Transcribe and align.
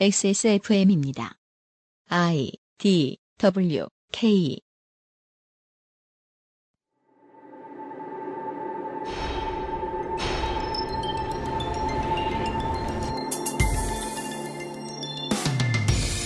XSFM입니다. 0.00 1.34
I 2.08 2.50
D 2.78 3.18
W 3.38 3.86
K 4.10 4.58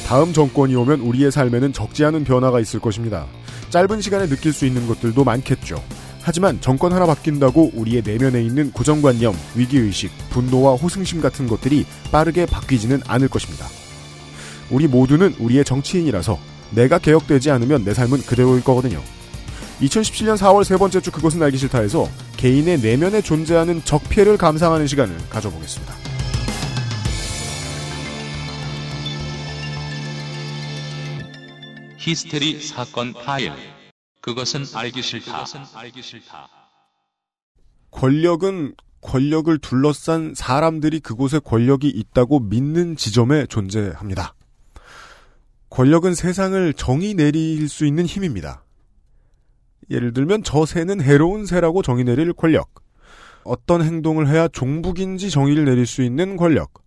다음 0.07 0.33
정권이 0.33 0.75
오면 0.77 1.01
우리의 1.01 1.33
삶에는 1.33 1.73
적지 1.73 2.05
않은 2.05 2.25
변화가 2.25 2.61
있을 2.61 2.81
것입니다. 2.81 3.27
짧은 3.71 4.01
시간에 4.01 4.29
느낄 4.29 4.53
수 4.53 4.65
있는 4.65 4.87
것들도 4.87 5.25
많겠죠. 5.25 5.83
하지만 6.27 6.61
정권 6.61 6.93
하나 6.93 7.07
바뀐다고 7.07 7.71
우리의 7.75 8.03
내면에 8.05 8.43
있는 8.43 8.73
고정관념, 8.73 9.33
위기의식, 9.55 10.11
분노와 10.31 10.75
호승심 10.75 11.21
같은 11.21 11.47
것들이 11.47 11.87
빠르게 12.11 12.47
바뀌지는 12.47 13.01
않을 13.07 13.29
것입니다. 13.29 13.65
우리 14.69 14.89
모두는 14.89 15.37
우리의 15.39 15.65
정치인이라서 15.65 16.37
내가 16.73 16.99
개혁되지 16.99 17.53
않으면 17.53 17.85
내 17.85 17.95
삶은 17.95 18.23
그대로일 18.23 18.65
거거든요. 18.65 19.01
2017년 19.81 20.37
4월 20.37 20.65
세 20.65 20.77
번째 20.77 21.01
주 21.01 21.13
그것은 21.13 21.41
알기 21.45 21.59
싫다에서 21.59 22.09
개인의 22.37 22.81
내면에 22.81 23.23
존재하는 23.23 23.85
적폐를 23.85 24.37
감상하는 24.37 24.89
시간을 24.89 25.17
가져보겠습니다. 25.31 25.95
히스테리 31.99 32.61
사건 32.63 33.13
파일. 33.13 33.76
그것은 34.27 34.65
알기 34.75 35.03
싫다. 35.03 35.45
권력은 37.93 38.75
권력을 39.01 39.57
둘러싼 39.59 40.35
사람들이 40.35 40.99
그곳에 40.99 41.39
권력이 41.39 41.89
있다고 41.89 42.41
믿는 42.41 42.97
지점에 42.97 43.47
존재합니다. 43.47 44.35
권력은 45.71 46.17
세상을 46.17 46.75
정의 46.75 47.15
내릴 47.15 47.69
수 47.69 47.87
있는 47.87 48.05
힘입니다. 48.05 48.65
예를 49.91 50.13
들면 50.13 50.43
저 50.43 50.67
새는 50.67 51.01
해로운 51.01 51.47
새라고 51.47 51.83
정의 51.83 52.03
내릴 52.03 52.33
권력. 52.33 52.75
어떤 53.45 53.81
행동을 53.81 54.29
해야 54.29 54.49
종북인지 54.49 55.31
정의를 55.31 55.67
내릴 55.67 55.87
수 55.87 56.03
있는 56.03 56.37
권력. 56.37 56.86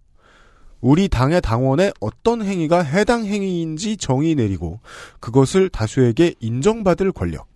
우리 0.81 1.09
당의 1.09 1.41
당원의 1.41 1.93
어떤 1.99 2.41
행위가 2.43 2.81
해당 2.83 3.25
행위인지 3.25 3.97
정의 3.97 4.35
내리고 4.35 4.79
그것을 5.19 5.69
다수에게 5.69 6.35
인정받을 6.39 7.11
권력. 7.11 7.47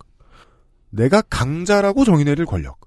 내가 0.90 1.22
강자라고 1.22 2.04
정의 2.04 2.24
내릴 2.24 2.44
권력. 2.46 2.78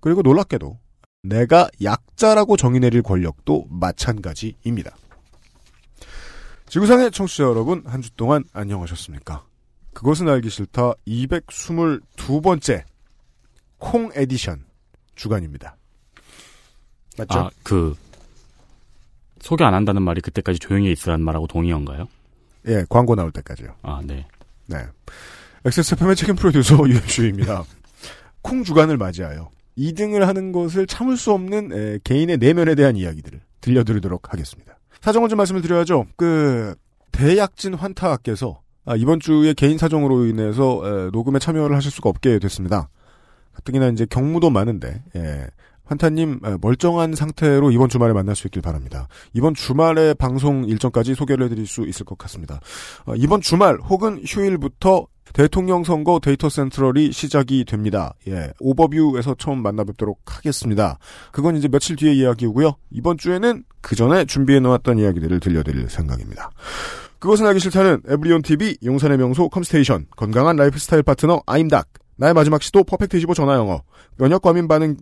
그리고 0.00 0.22
놀랍게도 0.22 0.78
내가 1.22 1.68
약자라고 1.82 2.56
정의 2.56 2.80
내릴 2.80 3.02
권력도 3.02 3.66
마찬가지입니다. 3.68 4.96
지구상의 6.68 7.10
청취자 7.10 7.44
여러분, 7.44 7.82
한 7.86 8.02
주 8.02 8.10
동안 8.12 8.44
안녕하셨습니까? 8.52 9.44
그것은 9.94 10.28
알기 10.28 10.48
싫다 10.50 10.92
222번째 11.06 12.84
콩 13.78 14.10
에디션 14.14 14.64
주간입니다. 15.14 15.76
맞죠? 17.16 17.38
아, 17.38 17.50
그 17.62 17.96
소개 19.40 19.64
안 19.64 19.74
한다는 19.74 20.02
말이 20.02 20.20
그때까지 20.20 20.58
조용히 20.58 20.92
있으라는 20.92 21.24
말하고 21.24 21.46
동일한가요? 21.46 22.08
예, 22.66 22.84
광고 22.88 23.14
나올 23.14 23.30
때까지요. 23.32 23.74
아, 23.82 24.00
네. 24.04 24.26
네. 24.66 24.78
XSFM의 25.64 26.16
책임 26.16 26.36
프로듀서 26.36 26.76
유현주입니다. 26.88 27.64
콩 28.42 28.64
주간을 28.64 28.96
맞이하여 28.96 29.50
2등을 29.76 30.20
하는 30.20 30.52
것을 30.52 30.86
참을 30.86 31.16
수 31.16 31.32
없는 31.32 31.72
에, 31.72 31.98
개인의 32.04 32.38
내면에 32.38 32.74
대한 32.74 32.96
이야기들을 32.96 33.40
들려드리도록 33.60 34.32
하겠습니다. 34.32 34.78
사정을 35.00 35.28
좀 35.28 35.36
말씀을 35.36 35.62
드려야죠. 35.62 36.06
그 36.16 36.74
대약진 37.12 37.74
환타께서 37.74 38.60
아, 38.84 38.96
이번 38.96 39.20
주에 39.20 39.52
개인 39.54 39.78
사정으로 39.78 40.26
인해서 40.26 40.82
에, 40.84 41.10
녹음에 41.10 41.38
참여를 41.38 41.76
하실 41.76 41.90
수가 41.90 42.08
없게 42.08 42.38
됐습니다. 42.38 42.88
가뜩이나 43.54 43.88
이제 43.88 44.06
경무도 44.08 44.50
많은데 44.50 45.02
예. 45.16 45.46
환타님 45.88 46.40
에, 46.44 46.56
멀쩡한 46.60 47.14
상태로 47.14 47.70
이번 47.72 47.88
주말에 47.88 48.12
만날 48.12 48.36
수 48.36 48.46
있길 48.46 48.62
바랍니다. 48.62 49.08
이번 49.32 49.54
주말에 49.54 50.14
방송 50.14 50.64
일정까지 50.64 51.14
소개를 51.14 51.46
해드릴 51.46 51.66
수 51.66 51.82
있을 51.86 52.04
것 52.04 52.16
같습니다. 52.18 52.60
어, 53.06 53.14
이번 53.16 53.40
주말 53.40 53.78
혹은 53.78 54.22
휴일부터 54.24 55.06
대통령 55.32 55.84
선거 55.84 56.20
데이터 56.20 56.48
센트럴이 56.48 57.12
시작이 57.12 57.64
됩니다. 57.64 58.14
예, 58.28 58.52
오버뷰에서 58.60 59.34
처음 59.38 59.62
만나 59.62 59.84
뵙도록 59.84 60.20
하겠습니다. 60.24 60.98
그건 61.32 61.56
이제 61.56 61.68
며칠 61.68 61.96
뒤의 61.96 62.16
이야기고요. 62.18 62.76
이번 62.90 63.18
주에는 63.18 63.64
그 63.80 63.94
전에 63.94 64.24
준비해 64.24 64.60
놓았던 64.60 64.98
이야기들을 64.98 65.40
들려드릴 65.40 65.90
생각입니다. 65.90 66.50
그것은 67.18 67.46
알기 67.46 67.60
싫다는 67.60 68.02
에브리온 68.08 68.42
TV, 68.42 68.78
용산의 68.84 69.18
명소 69.18 69.48
컴스테이션, 69.48 70.06
건강한 70.16 70.56
라이프 70.56 70.78
스타일 70.78 71.02
파트너 71.02 71.42
아임닭, 71.46 71.88
나의 72.18 72.34
마지막 72.34 72.62
시도 72.62 72.82
퍼펙트 72.84 73.16
25 73.16 73.34
전화 73.34 73.54
영어, 73.54 73.82
면역 74.16 74.42
과민 74.42 74.66
반응에 74.66 74.96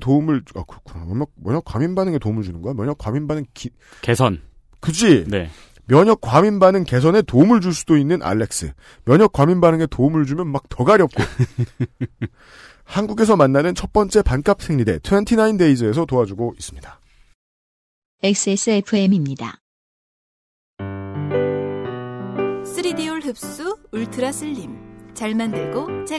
도움을 0.00 0.42
아 0.56 0.64
그렇구나 0.66 1.04
면역 1.04 1.30
면역 1.36 1.64
과민 1.66 1.94
반응에 1.94 2.18
도움을 2.18 2.42
주는 2.42 2.62
거야? 2.62 2.72
면역 2.74 2.96
과민 2.98 3.26
반응 3.28 3.44
기 3.54 3.70
개선. 4.00 4.40
그지? 4.80 5.26
네. 5.28 5.50
면역 5.86 6.20
과민 6.22 6.58
반응 6.58 6.84
개선에 6.84 7.22
도움을 7.22 7.60
줄 7.60 7.74
수도 7.74 7.98
있는 7.98 8.22
알렉스. 8.22 8.72
면역 9.04 9.32
과민 9.32 9.60
반응에 9.60 9.86
도움을 9.86 10.24
주면 10.24 10.48
막 10.48 10.64
더 10.70 10.84
가렵고. 10.84 11.22
한국에서 12.84 13.36
만나는 13.36 13.74
첫 13.74 13.92
번째 13.92 14.22
반값 14.22 14.62
생리대 14.62 14.98
29데이즈에서 14.98 16.06
도와주고 16.06 16.54
있습니다. 16.56 17.00
XSFM입니다. 18.22 19.58
3D올 22.64 23.24
흡수 23.24 23.76
울트라 23.92 24.32
슬림 24.32 24.78
잘 25.14 25.34
만들고 25.34 26.04
제 26.06 26.18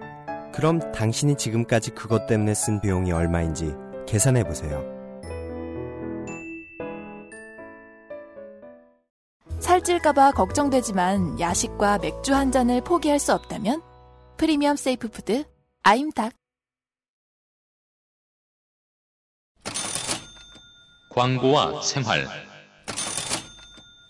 그럼 0.53 0.91
당신이 0.91 1.35
지금까지 1.37 1.91
그것 1.91 2.27
때문에 2.27 2.53
쓴 2.53 2.81
비용이 2.81 3.11
얼마인지 3.11 3.73
계산해 4.07 4.43
보세요. 4.43 4.83
살찔까봐 9.59 10.31
걱정되지만 10.31 11.39
야식과 11.39 11.99
맥주 11.99 12.33
한 12.33 12.51
잔을 12.51 12.81
포기할 12.81 13.19
수 13.19 13.33
없다면 13.33 13.81
premium 14.37 14.75
safe 14.75 15.09
food 15.09 15.45
아임닭 15.83 16.33
광고와 21.11 21.81
생활. 21.81 22.25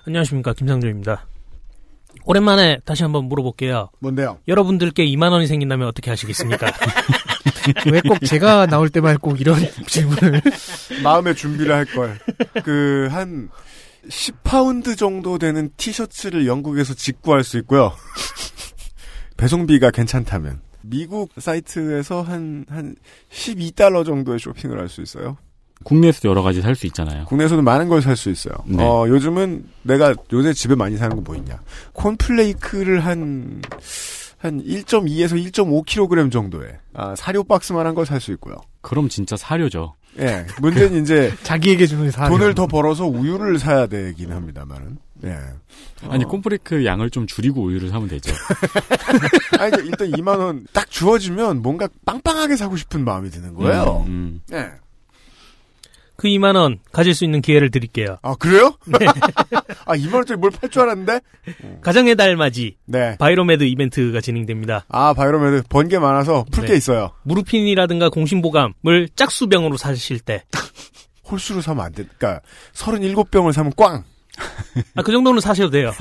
안녕하십니까 0.06 0.53
김상조입니다. 0.53 1.30
오랜만에 2.35 2.79
다시 2.85 3.03
한번 3.03 3.25
물어볼게요. 3.25 3.89
뭔데요? 3.99 4.39
여러분들께 4.47 5.05
2만 5.05 5.31
원이 5.33 5.47
생긴다면 5.47 5.85
어떻게 5.87 6.09
하시겠습니까? 6.09 6.71
왜 7.91 7.99
꼭 8.01 8.19
제가 8.25 8.65
나올 8.67 8.89
때만 8.89 9.17
꼭 9.19 9.39
이런 9.41 9.59
질문을 9.85 10.41
마음의 11.03 11.35
준비를 11.35 11.75
할 11.75 11.85
걸. 11.85 12.17
그 12.63 13.07
한 13.11 13.49
10파운드 14.09 14.97
정도 14.97 15.37
되는 15.37 15.69
티셔츠를 15.78 16.47
영국에서 16.47 16.93
직구할 16.93 17.43
수 17.43 17.57
있고요. 17.59 17.93
배송비가 19.37 19.91
괜찮다면 19.91 20.61
미국 20.81 21.29
사이트에서 21.37 22.22
한 22.23 22.66
한 22.69 22.95
12달러 23.31 24.05
정도의 24.05 24.39
쇼핑을 24.39 24.79
할 24.79 24.87
수 24.89 25.01
있어요. 25.01 25.37
국내에서도 25.83 26.29
여러 26.29 26.41
가지 26.41 26.61
살 26.61 26.75
수 26.75 26.85
있잖아요. 26.87 27.25
국내에서도 27.25 27.61
많은 27.61 27.87
걸 27.89 28.01
살 28.01 28.16
수 28.16 28.29
있어요. 28.29 28.53
네. 28.66 28.83
어, 28.83 29.05
요즘은 29.07 29.66
내가 29.83 30.13
요새 30.33 30.53
집에 30.53 30.75
많이 30.75 30.97
사는 30.97 31.16
거 31.16 31.22
뭐 31.22 31.35
있냐. 31.35 31.59
콘플레이크를 31.93 33.05
한, 33.05 33.61
한 34.37 34.63
1.2에서 34.63 35.33
1.5kg 35.51 36.31
정도의, 36.31 36.78
아, 36.93 37.16
사료 37.16 37.43
박스만한 37.43 37.95
걸 37.95 38.05
살 38.05 38.19
수 38.19 38.31
있고요. 38.33 38.55
그럼 38.81 39.09
진짜 39.09 39.35
사료죠. 39.37 39.95
예. 40.19 40.45
문제는 40.59 41.01
이제 41.03 41.31
자기에게 41.43 41.85
주는 41.87 42.11
사 42.11 42.27
돈을 42.27 42.53
더 42.53 42.67
벌어서 42.67 43.05
우유를 43.05 43.59
사야 43.59 43.87
되긴 43.87 44.31
합니다만은. 44.34 44.97
예. 45.23 45.37
아니 46.09 46.25
어. 46.25 46.27
콤프레이크 46.27 46.84
양을 46.84 47.11
좀 47.11 47.27
줄이고 47.27 47.63
우유를 47.63 47.89
사면 47.89 48.07
되죠. 48.09 48.34
아니, 49.59 49.72
그러니까 49.72 49.77
일단 49.84 50.11
2만 50.19 50.39
원 50.39 50.66
딱 50.73 50.89
주어지면 50.89 51.61
뭔가 51.61 51.87
빵빵하게 52.05 52.55
사고 52.57 52.75
싶은 52.75 53.05
마음이 53.05 53.29
드는 53.29 53.53
거예요. 53.53 54.03
음, 54.07 54.41
음. 54.51 54.55
예. 54.57 54.72
그 56.22 56.28
2만 56.28 56.56
원 56.56 56.78
가질 56.91 57.16
수 57.16 57.26
있는 57.26 57.41
기회를 57.41 57.72
드릴게요. 57.72 58.18
아, 58.22 58.35
그래요? 58.35 58.76
네. 58.85 59.00
아, 59.85 59.96
2만 59.96 60.14
원짜리 60.14 60.38
뭘 60.38 60.52
팔 60.52 60.70
줄 60.70 60.84
알았는데? 60.84 61.20
가정의 61.82 62.16
달 62.16 62.35
맞이 62.35 62.78
네. 62.85 63.18
바이로메드 63.18 63.64
이벤트가 63.64 64.22
진행됩니다. 64.22 64.85
아, 64.90 65.16
바이로메드 65.16 65.64
번게 65.68 65.97
많아서 65.97 66.46
풀게 66.52 66.73
네. 66.73 66.78
있어요. 66.78 67.09
무르핀이라든가 67.23 68.09
공신보감을 68.09 69.09
짝수병으로 69.16 69.78
사실 69.78 70.20
때, 70.20 70.44
홀수로 71.28 71.59
사면 71.62 71.85
안 71.85 71.91
돼. 71.91 72.03
그니까, 72.03 72.41
37병을 72.76 73.52
사면 73.52 73.73
꽝! 73.76 74.03
아, 74.96 75.02
그 75.02 75.12
정도는 75.12 75.41
사셔도 75.41 75.72
돼요. 75.72 75.91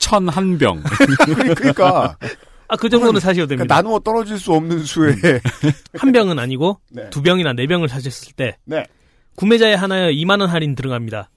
천한 0.00 0.58
병. 0.58 0.82
그러니- 0.82 1.54
그러니까, 1.56 2.16
아, 2.66 2.76
그 2.76 2.88
정도는 2.88 3.20
사셔도 3.20 3.46
그러니까 3.46 3.62
됩니다. 3.62 3.74
나누어 3.76 4.00
떨어질 4.00 4.40
수 4.40 4.52
없는 4.54 4.82
수의, 4.82 5.14
한 5.96 6.10
병은 6.10 6.36
아니고, 6.40 6.80
네. 6.90 7.08
두 7.10 7.22
병이나 7.22 7.52
네 7.52 7.68
병을 7.68 7.88
사셨을 7.88 8.32
때, 8.32 8.56
네. 8.64 8.84
구매자에 9.36 9.74
하나에 9.74 10.12
2만원 10.12 10.46
할인 10.46 10.74
들어갑니다. 10.74 11.30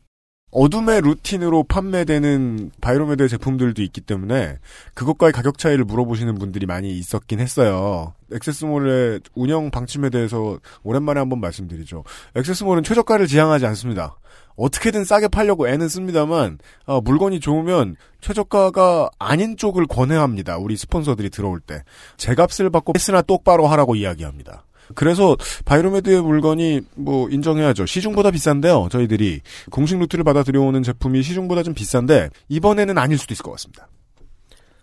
어둠의 0.51 1.01
루트로 1.01 1.63
판매되는 1.63 2.71
바이로메드 2.81 3.27
제품들도 3.27 3.83
있기 3.83 4.01
때문에 4.01 4.57
그것과의 4.95 5.31
가격 5.31 5.59
차이를 5.59 5.85
물어보시는 5.85 6.35
분들이 6.39 6.65
많이 6.65 6.97
있었긴 6.97 7.39
했어요. 7.39 8.13
액세스몰의 8.33 9.19
운영 9.35 9.69
방침에 9.69 10.09
대해서 10.09 10.57
오랜만에 10.83 11.19
한번 11.19 11.39
말씀드리죠. 11.39 12.03
액세스몰은 12.35 12.83
최저가를 12.83 13.27
지향하지 13.27 13.67
않습니다. 13.67 14.17
어떻게든 14.55 15.05
싸게 15.05 15.27
팔려고 15.27 15.67
애는 15.67 15.87
씁니다만 15.87 16.57
아, 16.85 16.99
물건이 17.03 17.39
좋으면 17.39 17.95
최저가가 18.19 19.11
아닌 19.19 19.55
쪽을 19.55 19.85
권해 19.85 20.21
합니다. 20.21 20.57
우리 20.57 20.75
스폰서들이 20.77 21.29
들어올 21.29 21.59
때. 21.59 21.83
제값을 22.17 22.69
받고 22.71 22.93
패스나 22.93 23.21
똑바로 23.21 23.67
하라고 23.67 23.95
이야기합니다. 23.95 24.65
그래서 24.95 25.35
바이로메드의 25.65 26.21
물건이 26.21 26.81
뭐 26.95 27.29
인정해야죠. 27.29 27.85
시중보다 27.85 28.31
비싼데요. 28.31 28.89
저희들이 28.91 29.41
공식 29.69 29.97
루트를 29.99 30.23
받아 30.23 30.43
들여오는 30.43 30.81
제품이 30.83 31.21
시중보다 31.23 31.63
좀 31.63 31.73
비싼데 31.73 32.29
이번에는 32.49 32.97
아닐 32.97 33.17
수도 33.17 33.33
있을 33.33 33.43
것 33.43 33.51
같습니다. 33.51 33.87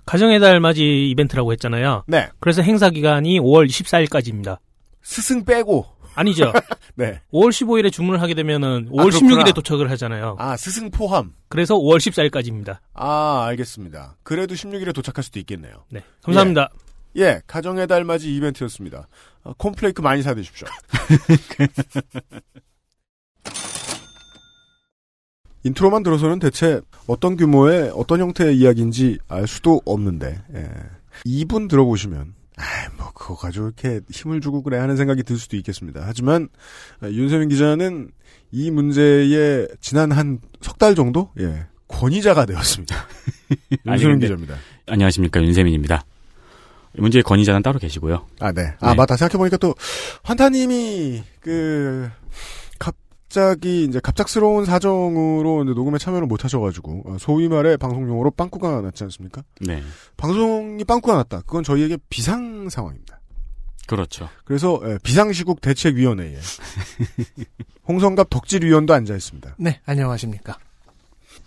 가정의 0.05 0.39
달 0.39 0.61
맞이 0.61 1.09
이벤트라고 1.11 1.53
했잖아요. 1.53 2.05
네. 2.07 2.29
그래서 2.39 2.63
행사 2.63 2.91
기간이 2.91 3.41
5월 3.41 3.67
24일까지입니다. 3.67 4.59
스승 5.03 5.45
빼고 5.45 5.85
아니죠. 6.15 6.53
네. 6.95 7.21
5월 7.33 7.51
15일에 7.51 7.93
주문을 7.93 8.23
하게 8.23 8.35
되면은 8.35 8.89
5월 8.91 9.01
아, 9.01 9.05
그렇구나. 9.19 9.45
16일에 9.45 9.55
도착을 9.55 9.91
하잖아요. 9.91 10.37
아, 10.39 10.57
스승 10.57 10.91
포함. 10.91 11.33
그래서 11.49 11.75
5월 11.75 11.99
14일까지입니다. 11.99 12.79
아, 12.95 13.45
알겠습니다. 13.49 14.17
그래도 14.23 14.55
16일에 14.55 14.95
도착할 14.95 15.23
수도 15.25 15.39
있겠네요. 15.41 15.85
네. 15.91 16.03
감사합니다. 16.23 16.71
예, 17.17 17.41
가정의 17.47 17.87
달 17.87 18.05
맞이 18.05 18.35
이벤트였습니다. 18.35 19.09
어, 19.47 19.53
콤플레이크 19.57 20.01
많이 20.03 20.23
사드십시오. 20.23 20.67
intro만 25.65 26.03
들어서는 26.03 26.39
대체 26.39 26.81
어떤 27.07 27.37
규모의 27.37 27.91
어떤 27.95 28.21
형태의 28.21 28.57
이야기인지 28.59 29.19
알 29.29 29.47
수도 29.49 29.81
없는데 29.85 30.41
예. 30.55 30.71
2분 31.25 31.69
들어보시면 31.69 32.35
아, 32.59 32.63
뭐 32.97 33.11
그거 33.15 33.35
가지고 33.37 33.67
이렇게 33.67 34.01
힘을 34.11 34.41
주고 34.41 34.63
그래 34.63 34.79
하는 34.79 34.97
생각이 34.97 35.23
들 35.25 35.37
수도 35.37 35.57
있겠습니다. 35.57 36.03
하지만 36.05 36.49
아, 37.01 37.09
윤세민 37.09 37.49
기자는 37.49 38.11
이 38.53 38.71
문제에 38.71 39.67
지난 39.81 40.13
한 40.13 40.39
석 40.63 40.79
달 40.79 40.95
정도 40.95 41.31
예, 41.41 41.67
권위자가 41.89 42.47
되었습니다. 42.47 42.95
윤세민 43.87 44.15
근데- 44.21 44.27
기자입니다. 44.27 44.57
안녕하십니까 44.87 45.43
윤세민입니다. 45.43 46.05
이 46.97 47.01
문제의 47.01 47.23
권위자는 47.23 47.63
따로 47.63 47.79
계시고요. 47.79 48.27
아, 48.41 48.53
네. 48.53 48.75
아, 48.81 48.91
네. 48.91 48.97
맞다. 48.97 49.17
생각해보니까 49.17 49.57
또, 49.59 49.75
환타님이, 50.23 51.23
그, 51.41 52.09
갑자기, 52.79 53.85
이제 53.85 54.01
갑작스러운 54.01 54.65
사정으로 54.65 55.65
이제 55.65 55.75
녹음에 55.75 55.99
참여를 55.99 56.27
못 56.27 56.45
하셔가지고, 56.45 57.03
어, 57.07 57.17
소위 57.21 57.49
말해 57.49 57.77
방송용어로 57.77 58.31
빵꾸가 58.33 58.81
났지 58.81 59.05
않습니까? 59.05 59.43
네, 59.61 59.83
방송이 60.17 60.83
빵꾸가 60.85 61.17
났다. 61.17 61.43
그건 61.43 61.63
저희에게 61.65 61.99
비상 62.09 62.69
상황입니다. 62.71 63.21
그렇죠. 63.87 64.29
그래서, 64.45 64.81
예, 64.85 64.99
비상시국 65.03 65.61
대책위원회에, 65.61 66.37
홍성갑 67.89 68.31
덕질위원도 68.31 68.95
앉아있습니다. 68.95 69.57
네, 69.59 69.81
안녕하십니까. 69.85 70.59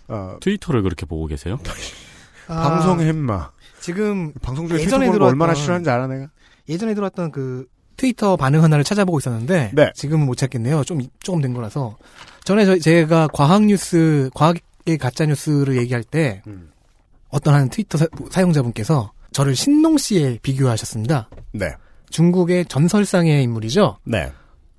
아, 0.08 0.36
트위터를 0.40 0.82
그렇게 0.82 1.06
보고 1.06 1.26
계세요? 1.26 1.58
아, 2.48 2.68
방송 2.68 3.00
햄마. 3.00 3.50
지금 3.80 4.32
방송 4.42 4.68
중에 4.68 4.80
예전에 4.80 5.06
예전에 5.06 5.24
얼마나 5.24 5.52
들어왔던- 5.52 5.56
싫어하는지 5.56 5.90
알아, 5.90 6.06
내가? 6.06 6.28
예전에 6.68 6.94
들어왔던 6.94 7.30
그 7.32 7.66
트위터 7.96 8.36
반응 8.36 8.62
하나를 8.62 8.84
찾아보고 8.84 9.18
있었는데 9.18 9.72
네. 9.74 9.90
지금은 9.94 10.26
못 10.26 10.36
찾겠네요. 10.36 10.84
좀 10.84 11.00
조금 11.20 11.40
된 11.42 11.52
거라서 11.54 11.96
전에 12.44 12.64
저, 12.64 12.78
제가 12.78 13.28
과학 13.32 13.64
뉴스, 13.64 14.30
과학의 14.34 14.96
가짜 14.98 15.26
뉴스를 15.26 15.76
얘기할 15.78 16.02
때 16.04 16.42
음. 16.46 16.70
어떤 17.28 17.54
한 17.54 17.68
트위터 17.68 17.98
사, 17.98 18.06
용자분께서 18.40 19.12
저를 19.32 19.54
신농 19.54 19.98
씨에 19.98 20.38
비교하셨습니다. 20.42 21.28
네. 21.52 21.66
중국의 22.10 22.64
중국의 22.64 22.64
전설상의 22.66 23.42
인물이죠. 23.44 23.98
네. 24.04 24.32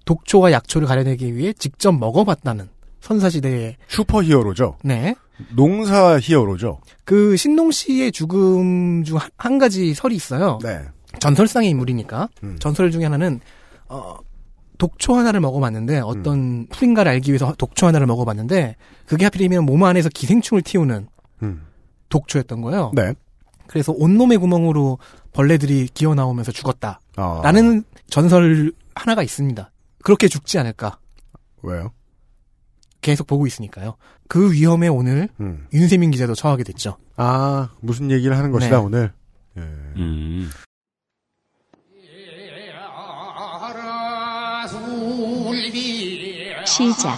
독초와 0.05 0.51
약초를 0.51 0.87
가려내기 0.87 1.35
위해 1.35 1.53
직접 1.53 1.91
먹어봤다는 1.93 2.69
선사시대의 3.01 3.77
슈퍼 3.87 4.23
히어로죠. 4.23 4.77
네. 4.83 5.15
농사 5.55 6.19
히어로죠. 6.19 6.79
그 7.03 7.35
신농 7.35 7.71
씨의 7.71 8.11
죽음 8.11 9.03
중 9.03 9.17
한 9.37 9.57
가지 9.57 9.93
설이 9.93 10.15
있어요. 10.15 10.59
네. 10.63 10.81
전설상의 11.19 11.69
인물이니까 11.69 12.29
음. 12.43 12.57
전설 12.59 12.89
중에 12.91 13.03
하나는 13.03 13.41
어 13.89 14.15
독초 14.77 15.15
하나를 15.15 15.39
먹어봤는데 15.41 15.99
어떤 15.99 16.67
풀인가를 16.67 17.11
알기 17.11 17.31
위해서 17.31 17.53
독초 17.57 17.85
하나를 17.87 18.07
먹어봤는데 18.07 18.75
그게 19.05 19.25
하필이면 19.25 19.65
몸 19.65 19.83
안에서 19.83 20.09
기생충을 20.09 20.61
틔우는 20.63 21.07
음. 21.43 21.65
독초였던 22.09 22.61
거예요. 22.61 22.91
네. 22.95 23.13
그래서 23.67 23.93
온몸의 23.95 24.37
구멍으로 24.37 24.97
벌레들이 25.33 25.87
기어 25.93 26.13
나오면서 26.15 26.51
죽었다라는 26.51 26.99
아, 27.17 27.99
전설 28.09 28.71
하나가 28.95 29.21
있습니다. 29.23 29.71
그렇게 30.03 30.27
죽지 30.27 30.57
않을까 30.59 30.97
왜요? 31.61 31.91
계속 33.01 33.27
보고 33.27 33.47
있으니까요. 33.47 33.95
그 34.27 34.51
위험에 34.53 34.87
오늘 34.87 35.27
음. 35.39 35.67
윤세민 35.73 36.11
기자도 36.11 36.35
처하게 36.35 36.63
됐죠. 36.63 36.97
아, 37.17 37.69
무슨 37.81 38.11
얘기를 38.11 38.37
하는 38.37 38.51
것이다, 38.51 38.77
네. 38.77 38.83
오늘. 38.83 39.11
예. 39.57 39.61
음, 39.61 40.49
시작. 46.65 47.17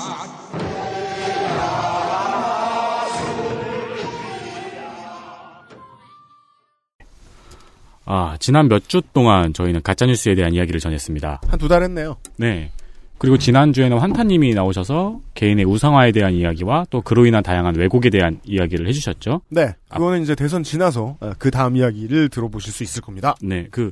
아 8.05 8.35
지난 8.39 8.67
몇 8.67 8.83
주 8.87 9.01
동안 9.13 9.53
저희는 9.53 9.81
가짜 9.81 10.05
뉴스에 10.05 10.35
대한 10.35 10.53
이야기를 10.53 10.79
전했습니다. 10.79 11.41
한 11.47 11.59
두 11.59 11.67
달 11.69 11.83
했네요. 11.83 12.17
네. 12.37 12.71
그리고 13.23 13.37
지난주에는 13.37 13.99
환타님이 13.99 14.53
나오셔서 14.53 15.21
개인의 15.33 15.63
우상화에 15.63 16.11
대한 16.11 16.33
이야기와 16.33 16.85
또 16.89 16.99
그로 16.99 17.25
인한 17.25 17.41
다양한 17.41 17.73
왜곡에 17.77 18.09
대한 18.09 18.41
이야기를 18.43 18.85
해주셨죠. 18.89 19.39
네. 19.47 19.73
그거는 19.89 20.23
이제 20.23 20.35
대선 20.35 20.61
지나서 20.61 21.15
아, 21.21 21.33
그 21.39 21.49
다음 21.49 21.77
이야기를 21.77 22.27
들어보실 22.27 22.73
수 22.73 22.83
있을 22.83 23.01
겁니다. 23.01 23.33
네, 23.41 23.67
그 23.71 23.91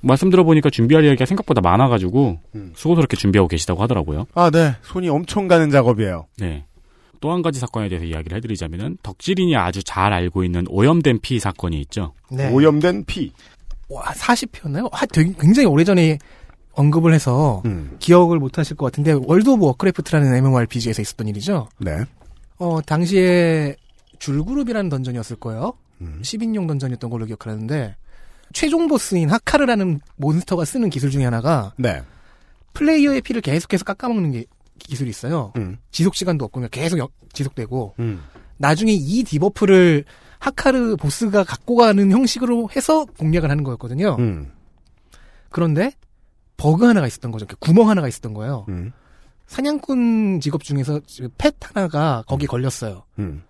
말씀 0.00 0.30
들어보니까 0.30 0.68
준비할 0.68 1.04
이야기가 1.04 1.26
생각보다 1.26 1.60
많아가지고 1.60 2.40
음. 2.56 2.72
수고스럽게 2.74 3.16
준비하고 3.16 3.46
계시다고 3.46 3.80
하더라고요. 3.82 4.26
아, 4.34 4.50
네. 4.50 4.74
손이 4.82 5.08
엄청 5.08 5.46
가는 5.46 5.70
작업이에요. 5.70 6.26
네. 6.38 6.64
또 7.20 7.30
한 7.30 7.40
가지 7.40 7.60
사건에 7.60 7.88
대해서 7.88 8.04
이야기를 8.04 8.36
해드리자면은 8.38 8.98
덕질인이 9.04 9.54
아주 9.54 9.84
잘 9.84 10.12
알고 10.12 10.42
있는 10.42 10.64
오염된 10.68 11.20
피 11.22 11.38
사건이 11.38 11.80
있죠. 11.82 12.14
네. 12.32 12.50
오염된 12.50 13.04
피. 13.04 13.30
와, 13.88 14.02
40표였나요? 14.06 14.88
하, 14.92 15.06
되게 15.06 15.32
굉장히 15.38 15.66
오래전에 15.68 16.18
언급을 16.74 17.12
해서 17.14 17.62
음. 17.66 17.96
기억을 17.98 18.38
못 18.38 18.58
하실 18.58 18.76
것 18.76 18.86
같은데 18.86 19.12
월드 19.12 19.48
오브 19.50 19.64
워크래프트라는 19.66 20.34
MMORPG에서 20.34 21.02
있었던 21.02 21.28
일이죠. 21.28 21.68
네. 21.78 22.04
어, 22.58 22.80
당시에 22.82 23.76
줄구룹이라는 24.18 24.88
dungeon이었을 24.88 25.36
거예요. 25.36 25.74
음. 26.00 26.20
10인용 26.22 26.66
dungeon이었던 26.68 27.10
걸로 27.10 27.26
기억하는데 27.26 27.96
최종 28.52 28.86
보스인 28.88 29.30
하카르라는 29.30 30.00
몬스터가 30.16 30.64
쓰는 30.64 30.90
기술 30.90 31.10
중에 31.10 31.24
하나가 31.24 31.72
네. 31.76 32.02
플레이어의 32.74 33.20
피를 33.22 33.40
계속해서 33.42 33.84
깎아먹는 33.84 34.30
게 34.32 34.44
기술이 34.78 35.10
있어요. 35.10 35.52
음. 35.56 35.76
지속 35.90 36.14
시간도 36.14 36.44
없고 36.46 36.60
그냥 36.60 36.68
계속 36.70 36.98
역- 36.98 37.12
지속되고 37.32 37.94
음. 37.98 38.22
나중에 38.56 38.92
이 38.92 39.22
debuff를 39.24 40.04
하카르 40.38 40.96
보스가 40.96 41.44
갖고 41.44 41.76
가는 41.76 42.10
형식으로 42.10 42.68
해서 42.74 43.04
공략을 43.18 43.50
하는 43.50 43.62
거였거든요. 43.64 44.16
음. 44.18 44.50
그런데 45.50 45.92
버그 46.62 46.84
하나가 46.84 47.06
있었던 47.08 47.30
거죠. 47.32 47.44
그 47.46 47.56
구멍 47.56 47.88
하나가 47.90 48.06
있었던 48.08 48.32
거예요. 48.34 48.66
음. 48.68 48.92
사냥꾼 49.46 50.40
직업 50.40 50.62
중에서 50.62 51.00
pet 51.38 51.54
하나가 51.60 52.22
거기에 52.28 52.46
걸렸어요. 52.46 53.02
음. 53.18 53.42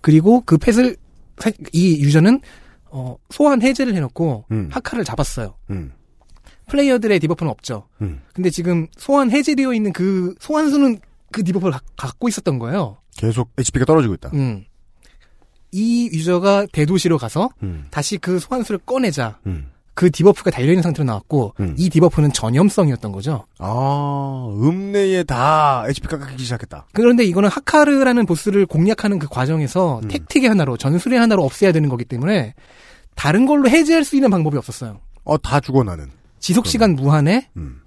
그리고 0.00 0.40
그 0.46 0.56
pet을 0.56 0.96
사- 1.38 1.50
이 1.72 2.00
유저는 2.02 2.40
어, 2.90 3.16
소환 3.30 3.60
해제를 3.62 3.94
해놓고 3.96 4.44
음. 4.52 4.68
하카를 4.70 5.04
잡았어요. 5.04 5.56
음. 5.70 5.92
플레이어들의 6.68 7.18
debuff는 7.20 7.50
없죠. 7.50 7.88
음. 8.00 8.22
근데 8.32 8.48
지금 8.50 8.86
소환 8.96 9.30
해제되어 9.30 9.74
있는 9.74 9.92
그 9.92 10.34
소환수는 10.40 10.98
그 11.32 11.42
debuff를 11.44 11.72
가- 11.72 11.80
갖고 11.96 12.28
있었던 12.28 12.58
거예요. 12.58 12.98
계속 13.16 13.50
HP가 13.58 13.84
떨어지고 13.84 14.14
있다. 14.14 14.30
음. 14.34 14.64
이 15.72 16.06
유저가 16.12 16.66
대도시로 16.72 17.18
가서 17.18 17.50
음. 17.62 17.86
다시 17.90 18.16
그 18.18 18.38
소환수를 18.38 18.78
꺼내자. 18.86 19.40
음. 19.96 19.98
그 19.98 20.10
debuff가 20.10 20.50
달려있는 20.50 20.82
상태로 20.82 21.04
나왔고 21.04 21.54
음. 21.58 21.74
이 21.78 21.88
debuff는 21.88 22.32
전염성이었던 22.32 23.12
거죠. 23.12 23.46
아, 23.58 24.46
읍내에 24.62 25.24
다 25.24 25.84
HP가 25.88 26.18
깎이기 26.18 26.44
시작했다. 26.44 26.86
그런데 26.92 27.24
이거는 27.24 27.48
하카르라는 27.48 28.26
보스를 28.26 28.66
공략하는 28.66 29.18
그 29.18 29.26
과정에서 29.26 30.00
음. 30.04 30.08
tactic의 30.08 30.50
하나로 30.50 30.76
전술의 30.76 31.18
하나로 31.18 31.42
없애야 31.42 31.72
되는 31.72 31.88
거기 31.88 32.04
때문에 32.04 32.54
다른 33.14 33.46
걸로 33.46 33.70
해제할 33.70 34.04
수 34.04 34.16
있는 34.16 34.30
방법이 34.30 34.58
없었어요. 34.58 35.00
어, 35.24 35.38
다 35.38 35.60
죽어 35.60 35.82
나는. 35.82 36.10
지속 36.40 36.66
시간 36.66 36.94
무한에 36.94 37.48
음. 37.56 37.80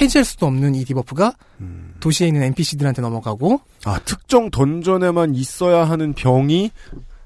해제할 0.00 0.24
수도 0.24 0.46
없는 0.46 0.74
이 0.74 0.84
debuff가 0.86 1.34
음. 1.60 1.94
도시에 2.00 2.26
있는 2.26 2.42
NPC들한테 2.42 3.02
넘어가고 3.02 3.60
아, 3.84 3.98
특정 4.06 4.50
dungeon에만 4.50 5.34
있어야 5.34 5.84
하는 5.84 6.14
병이 6.14 6.70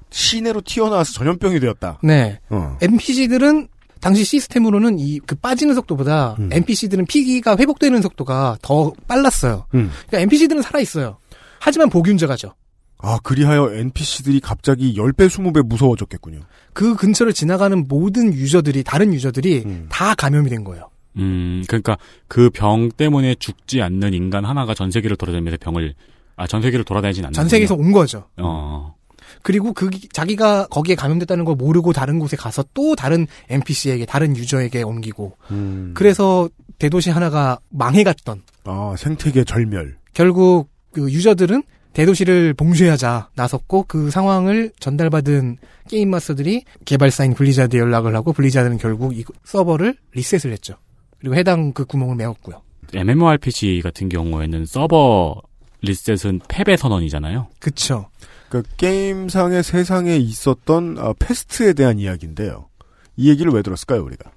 시내로 0.09 0.61
튀어나와서 0.61 1.13
전염병이 1.13 1.61
되었다. 1.61 1.99
네 2.03 2.39
어. 2.49 2.77
NPC들은 2.81 3.69
당시 4.03 4.23
시스템으로는 4.25 4.99
이 4.99 5.19
그 5.25 5.35
빠지는 5.35 5.73
속도보다 5.75 6.35
음. 6.39 6.49
NPC들은 6.51 7.05
피기가 7.05 7.55
회복되는 7.57 8.01
속도가 8.01 8.57
더 8.61 8.91
빨랐어요. 9.07 9.65
음. 9.75 9.89
그러니까 10.07 10.19
NPC들은 10.19 10.61
살아 10.61 10.79
있어요. 10.79 11.17
하지만 11.59 11.89
보균자가 11.89 12.27
되죠. 12.27 12.53
아, 12.99 13.19
그리하여 13.23 13.73
NPC들이 13.73 14.39
갑자기 14.39 14.95
10배, 14.95 15.27
20배 15.27 15.61
무서워졌겠군요. 15.65 16.39
그 16.73 16.95
근처를 16.95 17.33
지나가는 17.33 17.85
모든 17.87 18.33
유저들이 18.33 18.83
다른 18.83 19.13
유저들이 19.13 19.63
음. 19.65 19.85
다 19.89 20.15
감염이 20.15 20.49
된 20.49 20.63
거예요. 20.63 20.89
음, 21.17 21.63
그러니까 21.67 21.97
그 22.27 22.49
병 22.49 22.89
때문에 22.89 23.35
죽지 23.35 23.81
않는 23.81 24.13
인간 24.13 24.45
하나가 24.45 24.73
전 24.73 24.89
세계를 24.91 25.15
돌아다니면서 25.17 25.57
병을 25.61 25.93
아, 26.35 26.47
전 26.47 26.61
세계를 26.61 26.83
돌아다니진 26.85 27.25
않는 27.25 27.33
전 27.33 27.47
세계에서 27.47 27.75
온 27.75 27.91
거죠. 27.91 28.25
어. 28.37 28.95
그리고 29.43 29.73
그 29.73 29.89
자기가 30.11 30.67
거기에 30.67 30.95
감염됐다는 30.95 31.45
걸 31.45 31.55
모르고 31.55 31.93
다른 31.93 32.17
곳에 32.17 32.35
가서 32.35 32.63
또 32.73 32.95
다른 32.95 33.27
NPC에게 33.49 34.05
다른 34.05 34.35
유저에게 34.35 34.81
옮기고 34.81 35.37
음. 35.51 35.91
그래서 35.93 36.49
대도시 36.79 37.11
하나가 37.11 37.59
망해갔던 37.69 38.41
아, 38.63 38.95
생태계 38.97 39.43
절멸. 39.43 39.97
결국 40.13 40.69
그 40.91 41.11
유저들은 41.11 41.63
대도시를 41.91 42.53
봉쇄하자 42.55 43.29
나섰고 43.35 43.85
그 43.87 44.09
상황을 44.09 44.71
전달받은 44.79 45.57
게임 45.87 46.09
마스터들이 46.09 46.63
개발사인 46.85 47.35
블리자드에 47.35 47.79
연락을 47.79 48.15
하고 48.15 48.33
블리자드는 48.33 48.77
결국 48.79 49.15
이 49.15 49.23
서버를 49.43 49.95
리셋을 50.13 50.51
했죠. 50.53 50.75
그리고 51.19 51.35
해당 51.35 51.71
그 51.73 51.85
구멍을 51.85 52.15
메웠고요. 52.15 52.61
MMORPG 52.93 53.81
같은 53.81 54.09
경우에는 54.09 54.65
서버 54.65 55.41
리셋은 55.81 56.41
패배 56.47 56.77
선언이잖아요. 56.77 57.47
그쵸. 57.59 58.07
그 58.53 58.61
게임상의 58.77 59.63
세상에 59.63 60.15
있었던 60.15 60.97
아, 60.99 61.11
페스트에 61.17 61.73
대한 61.73 61.97
이야기인데요. 61.97 62.67
이 63.17 63.27
얘기를 63.31 63.51
왜 63.51 63.63
들었을까요, 63.63 64.03
우리가? 64.03 64.29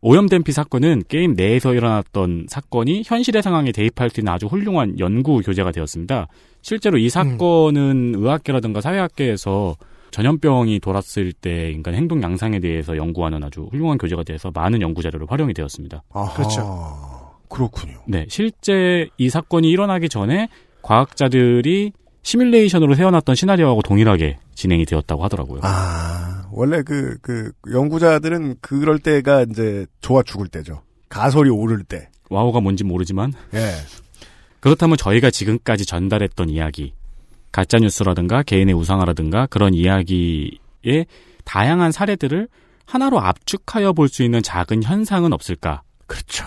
오염된 0.00 0.42
피 0.42 0.50
사건은 0.50 1.04
게임 1.06 1.34
내에서 1.34 1.72
일어났던 1.72 2.46
사건이 2.48 3.04
현실의 3.06 3.44
상황에 3.44 3.70
대입할 3.70 4.10
수 4.10 4.18
있는 4.18 4.32
아주 4.32 4.46
훌륭한 4.46 4.98
연구 4.98 5.40
교재가 5.40 5.70
되었습니다. 5.70 6.26
실제로 6.62 6.98
이 6.98 7.08
사건은 7.08 8.14
의학계라든가 8.16 8.80
사회학계에서 8.80 9.76
전염병이 10.10 10.80
돌았을 10.80 11.32
때 11.32 11.70
인간 11.70 11.94
행동 11.94 12.24
양상에 12.24 12.58
대해서 12.58 12.96
연구하는 12.96 13.44
아주 13.44 13.68
훌륭한 13.70 13.98
교재가 13.98 14.24
돼서 14.24 14.50
많은 14.52 14.82
연구 14.82 15.00
자료로 15.00 15.26
활용이 15.28 15.54
되었습니다. 15.54 16.02
아하, 16.12 16.34
그렇죠. 16.34 17.36
그렇군요. 17.48 18.00
네, 18.08 18.26
실제 18.28 19.08
이 19.16 19.30
사건이 19.30 19.70
일어나기 19.70 20.08
전에 20.08 20.48
과학자들이 20.82 21.92
시뮬레이션으로 22.22 22.94
세워놨던 22.94 23.34
시나리오하고 23.34 23.82
동일하게 23.82 24.38
진행이 24.54 24.84
되었다고 24.86 25.24
하더라고요. 25.24 25.60
아, 25.62 26.46
원래 26.52 26.82
그, 26.82 27.18
그, 27.20 27.52
연구자들은 27.70 28.56
그럴 28.60 28.98
때가 28.98 29.42
이제 29.50 29.86
좋아 30.00 30.22
죽을 30.22 30.48
때죠. 30.48 30.82
가설이 31.08 31.50
오를 31.50 31.82
때. 31.84 32.08
와우가 32.30 32.60
뭔지 32.60 32.84
모르지만 32.84 33.32
예. 33.54 33.72
그렇다면 34.60 34.96
저희가 34.96 35.30
지금까지 35.30 35.84
전달했던 35.84 36.48
이야기, 36.48 36.94
가짜뉴스라든가 37.50 38.42
개인의 38.42 38.74
우상화라든가 38.74 39.46
그런 39.46 39.74
이야기의 39.74 41.06
다양한 41.44 41.92
사례들을 41.92 42.48
하나로 42.86 43.20
압축하여 43.20 43.92
볼 43.92 44.08
수 44.08 44.22
있는 44.22 44.42
작은 44.42 44.82
현상은 44.84 45.32
없을까? 45.32 45.82
그렇죠. 46.06 46.44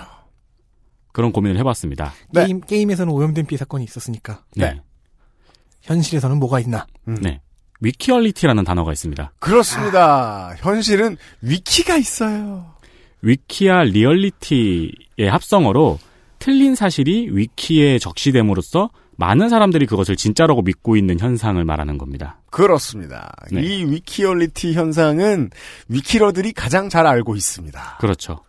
그런 1.12 1.32
고민을 1.32 1.58
해봤습니다. 1.60 2.13
네. 2.32 2.46
게임, 2.46 2.62
게임에서는 2.62 3.12
오염된 3.13 3.46
피 3.46 3.58
사건이 3.58 3.84
있었으니까. 3.84 4.44
네. 4.55 4.74
네. 4.74 4.82
현실에서는 5.86 6.38
뭐가 6.38 6.60
있나? 6.60 6.86
음. 7.08 7.18
네. 7.22 7.42
위키얼리티라는 7.82 8.63
단어가 8.63 8.92
있습니다. 8.92 9.34
그렇습니다. 9.39 10.54
현실은 10.60 11.18
위키가 11.42 11.98
있어요. 11.98 12.65
위키와 13.22 13.84
리얼리티의 13.84 15.30
합성어로 15.30 16.00
틀린 16.39 16.75
사실이 16.75 17.30
위키에 17.32 18.00
적시됨으로써 18.00 18.89
많은 19.18 19.50
사람들이 19.50 19.86
그것을 19.86 20.15
진짜라고 20.15 20.62
믿고 20.62 20.96
있는 20.98 21.20
현상을 21.20 21.63
말하는 21.63 21.98
겁니다. 21.98 22.39
그렇습니다. 22.50 23.32
네. 23.51 23.62
이 23.62 23.84
위키얼리티 23.86 24.74
현상은 24.74 25.50
위키러들이 25.88 26.51
가장 26.54 26.89
잘 26.89 27.08
알고 27.08 27.36
있습니다. 27.36 27.98
그렇죠. 28.00 28.39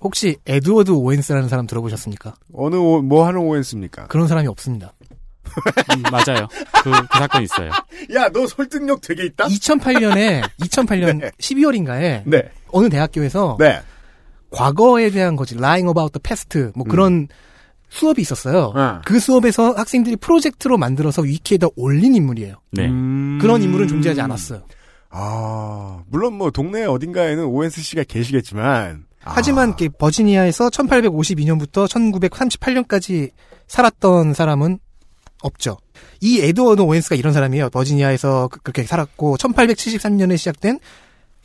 혹시 0.00 0.36
에드워드 0.46 0.90
오웬스라는 0.90 1.48
사람 1.48 1.66
들어보셨습니까? 1.66 2.34
어느 2.52 2.74
오- 2.76 3.02
뭐 3.02 3.26
하는 3.26 3.40
오엔스입니까? 3.40 4.08
그런 4.08 4.28
사람이 4.28 4.46
없습니다. 4.48 4.92
음, 5.96 6.02
맞아요. 6.10 6.48
그, 6.82 6.90
그 6.90 7.18
사건이 7.18 7.44
있어요. 7.44 7.70
야, 8.14 8.28
너 8.28 8.46
설득력 8.46 9.00
되게 9.00 9.24
있다? 9.24 9.46
2008년에 9.46 10.42
2008년 10.60 11.20
네. 11.20 11.30
12월인가에 11.38 12.22
네. 12.24 12.50
어느 12.72 12.88
대학교에서 12.88 13.56
네. 13.58 13.80
과거에 14.50 15.10
대한 15.10 15.36
거지 15.36 15.54
lying 15.54 15.88
about 15.88 16.12
the 16.12 16.22
past 16.22 16.72
뭐 16.74 16.84
그런 16.84 17.28
수업이 17.88 18.20
있었어요. 18.22 18.72
어. 18.74 19.00
그 19.04 19.18
수업에서 19.18 19.72
학생들이 19.72 20.16
프로젝트로 20.16 20.76
만들어서 20.76 21.22
위키에다 21.22 21.68
올린 21.76 22.14
인물이에요. 22.14 22.56
네. 22.72 22.86
음. 22.86 23.38
그런 23.40 23.62
인물은 23.62 23.88
존재하지 23.88 24.20
않았어요. 24.20 24.62
아, 25.10 26.02
물론 26.08 26.34
뭐 26.34 26.50
동네 26.50 26.84
어딘가에는 26.84 27.44
오엔스 27.44 27.80
씨가 27.80 28.04
계시겠지만. 28.04 29.06
하지만 29.20 29.70
아, 29.70 29.76
그 29.76 29.88
버지니아에서 29.88 30.68
1852년부터 30.68 31.88
1938년까지 31.88 33.30
살았던 33.66 34.34
사람은 34.34 34.78
없죠. 35.46 35.78
이 36.20 36.40
에드워드 36.40 36.82
오웬스가 36.82 37.16
이런 37.16 37.32
사람이에요. 37.32 37.70
버지니아에서 37.70 38.48
그- 38.48 38.60
그렇게 38.60 38.82
살았고 38.82 39.36
1873년에 39.38 40.36
시작된 40.36 40.78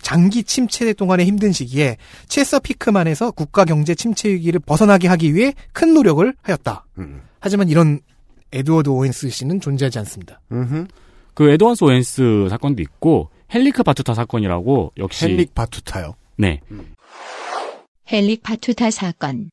장기 0.01 0.43
침체 0.43 0.93
동안의 0.93 1.25
힘든 1.27 1.51
시기에 1.51 1.97
체서피크만에서 2.27 3.31
국가 3.31 3.65
경제 3.65 3.93
침체 3.95 4.29
위기를 4.29 4.59
벗어나게 4.59 5.07
하기 5.07 5.35
위해 5.35 5.53
큰 5.73 5.93
노력을 5.93 6.33
하였다. 6.41 6.85
음. 6.97 7.21
하지만 7.39 7.69
이런 7.69 7.99
에드워드 8.51 8.89
오웬스 8.89 9.29
씨는 9.29 9.61
존재하지 9.61 9.99
않습니다. 9.99 10.41
음흠. 10.51 10.87
그 11.33 11.49
에드워드 11.51 11.83
오웬스 11.83 12.47
사건도 12.49 12.81
있고 12.81 13.29
헬리크 13.53 13.83
바투타 13.83 14.13
사건이라고 14.15 14.93
역시 14.97 15.25
헨릭 15.25 15.53
바투타요. 15.53 16.15
네. 16.37 16.59
헬릭 18.11 18.43
바투타 18.43 18.91
사건. 18.91 19.49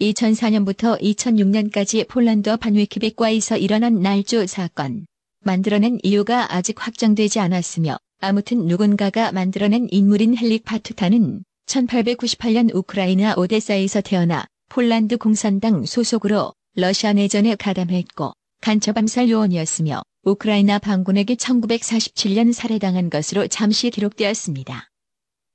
2004년부터 0.00 1.00
2006년까지 1.00 2.06
폴란드판 2.06 2.56
위키백과에서 2.56 3.56
일어난 3.56 4.00
날조 4.00 4.46
사건. 4.46 5.06
만들어낸 5.40 5.98
이유가 6.02 6.54
아직 6.54 6.76
확정되지 6.78 7.40
않았으며 7.40 7.98
아무튼 8.20 8.66
누군가가 8.66 9.32
만들어낸 9.32 9.88
인물인 9.90 10.36
헬릭 10.36 10.64
바투타는 10.64 11.44
1898년 11.66 12.74
우크라이나 12.74 13.34
오데사에서 13.36 14.00
태어나 14.00 14.46
폴란드 14.68 15.16
공산당 15.16 15.84
소속으로 15.84 16.52
러시아 16.74 17.12
내전에 17.12 17.54
가담했고 17.54 18.32
간첩 18.60 18.98
암살 18.98 19.30
요원이었으며 19.30 20.02
우크라이나 20.24 20.78
반군에게 20.78 21.36
1947년 21.36 22.52
살해당한 22.52 23.10
것으로 23.10 23.46
잠시 23.46 23.90
기록되었습니다. 23.90 24.88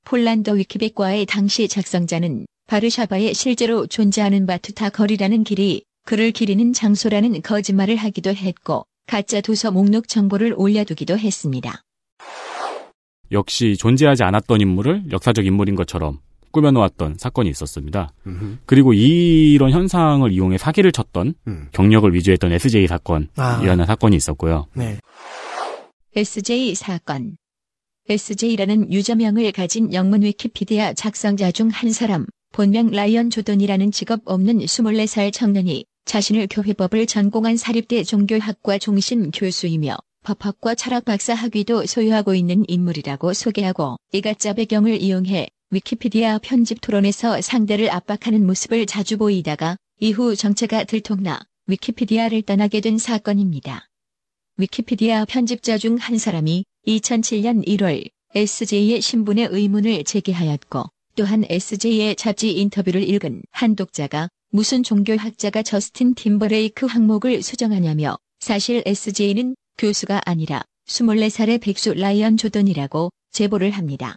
폴란드 0.04 0.56
위키백과의 0.56 1.26
당시 1.26 1.68
작성자는 1.68 2.46
바르샤바에 2.66 3.32
실제로 3.34 3.86
존재하는 3.86 4.46
바투타 4.46 4.90
거리라는 4.90 5.44
길이 5.44 5.84
그를 6.04 6.30
기리는 6.32 6.72
장소라는 6.72 7.42
거짓말을 7.42 7.96
하기도 7.96 8.30
했고 8.34 8.84
가짜 9.06 9.40
도서 9.40 9.70
목록 9.70 10.08
정보를 10.08 10.54
올려두기도 10.56 11.18
했습니다. 11.18 11.82
역시 13.32 13.76
존재하지 13.76 14.22
않았던 14.22 14.60
인물을 14.60 15.04
역사적 15.10 15.44
인물인 15.44 15.74
것처럼 15.74 16.20
꾸며놓았던 16.52 17.16
사건이 17.18 17.50
있었습니다. 17.50 18.12
음흠. 18.26 18.58
그리고 18.64 18.94
이런 18.94 19.72
현상을 19.72 20.30
이용해 20.30 20.56
사기를 20.56 20.92
쳤던 20.92 21.34
음. 21.48 21.68
경력을 21.72 22.12
위조했던 22.14 22.52
SJ 22.52 22.86
사건이라는 22.86 23.80
아. 23.80 23.86
사건이 23.86 24.14
있었고요. 24.16 24.66
네. 24.74 24.98
SJ 26.14 26.76
사건 26.76 27.36
SJ라는 28.08 28.92
유저명을 28.92 29.50
가진 29.52 29.92
영문 29.92 30.22
위키피디아 30.22 30.92
작성자 30.92 31.50
중 31.50 31.70
한 31.70 31.90
사람, 31.90 32.26
본명 32.54 32.92
라이언 32.92 33.30
조던이라는 33.30 33.90
직업 33.90 34.20
없는 34.26 34.58
24살 34.60 35.32
청년이 35.32 35.86
자신을 36.04 36.46
교회법을 36.48 37.06
전공한 37.06 37.56
사립대 37.56 38.04
종교학과 38.04 38.78
종신 38.78 39.32
교수이며 39.32 39.96
법학과 40.22 40.76
철학 40.76 41.04
박사 41.04 41.34
학위도 41.34 41.86
소유하고 41.86 42.32
있는 42.36 42.64
인물이라고 42.68 43.32
소개하고 43.32 43.96
이 44.12 44.20
가짜 44.20 44.52
배경을 44.52 45.02
이용해 45.02 45.48
위키피디아 45.70 46.38
편집 46.44 46.80
토론에서 46.80 47.40
상대를 47.40 47.90
압박하는 47.90 48.46
모습을 48.46 48.86
자주 48.86 49.18
보이다가 49.18 49.76
이후 49.98 50.36
정체가 50.36 50.84
들통나 50.84 51.40
위키피디아를 51.66 52.42
떠나게 52.42 52.80
된 52.82 52.98
사건입니다. 52.98 53.88
위키피디아 54.58 55.24
편집자 55.24 55.76
중 55.76 55.96
한 55.96 56.18
사람이 56.18 56.64
2007년 56.86 57.66
1월 57.66 58.08
SJ의 58.36 59.00
신분의 59.00 59.48
의문을 59.50 60.04
제기하였고 60.04 60.93
또한 61.16 61.44
SJ의 61.48 62.16
잡지 62.16 62.52
인터뷰를 62.52 63.08
읽은 63.08 63.42
한 63.50 63.76
독자가 63.76 64.28
무슨 64.50 64.82
종교학자가 64.82 65.62
저스틴 65.62 66.14
팀버레이크 66.14 66.86
항목을 66.86 67.42
수정하냐며 67.42 68.16
사실 68.40 68.82
SJ는 68.84 69.54
교수가 69.78 70.22
아니라 70.24 70.62
24살의 70.86 71.60
백수 71.60 71.94
라이언 71.94 72.36
조던이라고 72.36 73.10
제보를 73.32 73.70
합니다. 73.70 74.16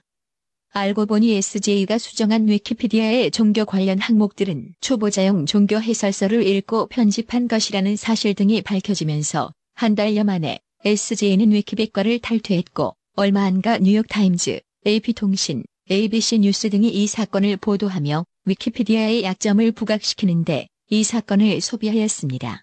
알고 0.72 1.06
보니 1.06 1.34
SJ가 1.34 1.98
수정한 1.98 2.48
위키피디아의 2.48 3.32
종교 3.32 3.66
관련 3.66 4.00
항목들은 4.00 4.76
초보자용 4.82 5.46
종교 5.46 5.82
해설서를 5.82 6.46
읽고 6.46 6.88
편집한 6.88 7.48
것이라는 7.48 7.96
사실 7.96 8.34
등이 8.34 8.62
밝혀지면서 8.62 9.52
한 9.74 9.96
달여 9.96 10.24
만에 10.24 10.60
SJ는 10.86 11.52
위키백과를 11.52 12.20
탈퇴했고 12.20 12.96
얼마 13.16 13.46
안가 13.46 13.80
뉴욕타임즈, 13.80 14.60
AP통신, 14.86 15.64
ABC 15.90 16.40
뉴스 16.40 16.70
등이 16.70 16.90
이 16.90 17.08
사건을 17.08 17.58
보도하며 17.58 18.26
위키피디아의 18.46 19.24
약점을 19.24 19.72
부각시키는데 19.72 20.68
이 20.90 21.04
사건을 21.04 21.62
소비하였습니다. 21.62 22.62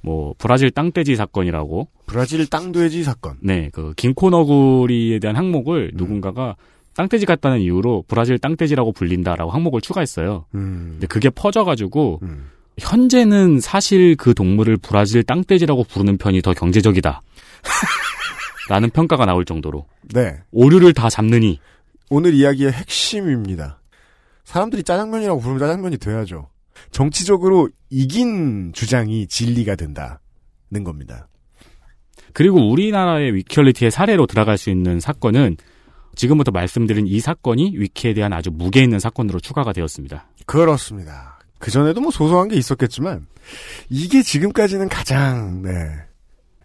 뭐 0.00 0.34
브라질 0.38 0.70
땅돼지 0.70 1.16
사건이라고 1.16 1.88
브라질 2.06 2.46
땅돼지 2.46 3.02
사건. 3.02 3.38
네, 3.42 3.70
그 3.72 3.92
긴코 3.96 4.30
너구리에 4.30 5.18
대한 5.18 5.36
항목을 5.36 5.90
음. 5.92 5.96
누군가가 5.96 6.56
땅돼지 6.94 7.26
같다는 7.26 7.60
이유로 7.60 8.04
브라질 8.06 8.38
땅돼지라고 8.38 8.92
불린다라고 8.92 9.50
항목을 9.50 9.80
추가했어요. 9.80 10.46
음. 10.54 10.90
근데 10.92 11.06
그게 11.06 11.28
퍼져가지고 11.28 12.20
음. 12.22 12.50
현재는 12.78 13.60
사실 13.60 14.16
그 14.16 14.32
동물을 14.32 14.76
브라질 14.78 15.22
땅돼지라고 15.22 15.84
부르는 15.84 16.18
편이 16.18 16.40
더 16.42 16.52
경제적이다. 16.52 17.22
라는 18.68 18.90
평가가 18.90 19.26
나올 19.26 19.44
정도로 19.44 19.86
네. 20.12 20.40
오류를 20.50 20.92
다 20.92 21.08
잡느니 21.08 21.60
오늘 22.10 22.34
이야기의 22.34 22.72
핵심입니다. 22.72 23.80
사람들이 24.44 24.82
짜장면이라고 24.82 25.40
부르면 25.40 25.60
짜장면이 25.60 25.98
돼야죠. 25.98 26.48
정치적으로 26.90 27.68
이긴 27.90 28.72
주장이 28.72 29.26
진리가 29.26 29.76
된다는 29.76 30.18
겁니다. 30.84 31.28
그리고 32.32 32.70
우리나라의 32.70 33.34
위키얼리티의 33.34 33.90
사례로 33.90 34.26
들어갈 34.26 34.58
수 34.58 34.70
있는 34.70 35.00
사건은 35.00 35.56
지금부터 36.14 36.50
말씀드린 36.50 37.06
이 37.06 37.20
사건이 37.20 37.74
위키에 37.76 38.14
대한 38.14 38.32
아주 38.32 38.50
무게 38.52 38.82
있는 38.82 38.98
사건으로 38.98 39.40
추가가 39.40 39.72
되었습니다. 39.72 40.28
그렇습니다. 40.46 41.38
그전에도 41.58 42.00
뭐 42.00 42.10
소소한 42.10 42.48
게 42.48 42.56
있었겠지만 42.56 43.26
이게 43.88 44.22
지금까지는 44.22 44.88
가장 44.88 45.62
네. 45.62 45.70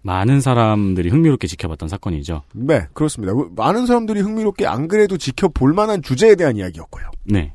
많은 0.04 0.42
사람들이 0.42 1.10
흥미롭게 1.10 1.48
지켜봤던 1.48 1.90
사건이죠. 1.90 2.44
네, 2.54 2.88
그렇습니다. 2.94 3.34
많은 3.56 3.86
사람들이 3.86 4.22
흥미롭게 4.22 4.66
안 4.66 4.88
그래도 4.88 5.18
지켜볼 5.18 5.74
만한 5.74 6.02
주제에 6.02 6.36
대한 6.36 6.58
이야기였고요. 6.58 7.06
네. 7.26 7.54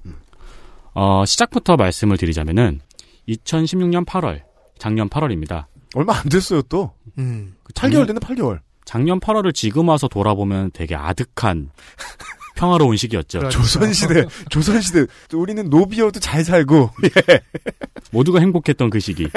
어, 0.95 1.25
시작부터 1.27 1.77
말씀을 1.77 2.17
드리자면은 2.17 2.81
2016년 3.29 4.07
8월, 4.07 4.43
작년 4.79 5.09
8월입니다. 5.09 5.65
얼마 5.95 6.17
안 6.19 6.29
됐어요, 6.29 6.63
또. 6.63 6.93
음. 7.19 7.55
8개월 7.75 8.07
됐네, 8.07 8.21
8개월. 8.21 8.61
작년 8.85 9.19
8월을 9.19 9.53
지금 9.53 9.89
와서 9.89 10.07
돌아보면 10.07 10.71
되게 10.73 10.95
아득한 10.95 11.71
평화로운 12.57 12.97
시기였죠. 12.97 13.41
그렇죠. 13.41 13.59
조선시대, 13.61 14.25
조선시대. 14.49 15.07
우리는 15.35 15.69
노비여도 15.69 16.21
잘 16.21 16.45
살고. 16.45 16.91
모두가 18.13 18.41
행복했던 18.41 18.91
그 18.91 19.01
시기. 19.01 19.29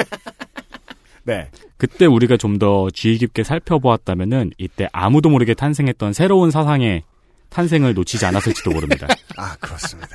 네. 1.24 1.50
그때 1.76 2.06
우리가 2.06 2.36
좀 2.36 2.58
더 2.58 2.90
주의 2.90 3.16
깊게 3.16 3.42
살펴보았다면은 3.44 4.50
이때 4.58 4.88
아무도 4.92 5.30
모르게 5.30 5.54
탄생했던 5.54 6.12
새로운 6.12 6.50
사상의 6.50 7.02
탄생을 7.48 7.94
놓치지 7.94 8.26
않았을지도 8.26 8.70
모릅니다. 8.70 9.06
아, 9.36 9.56
그렇습니다. 9.56 10.08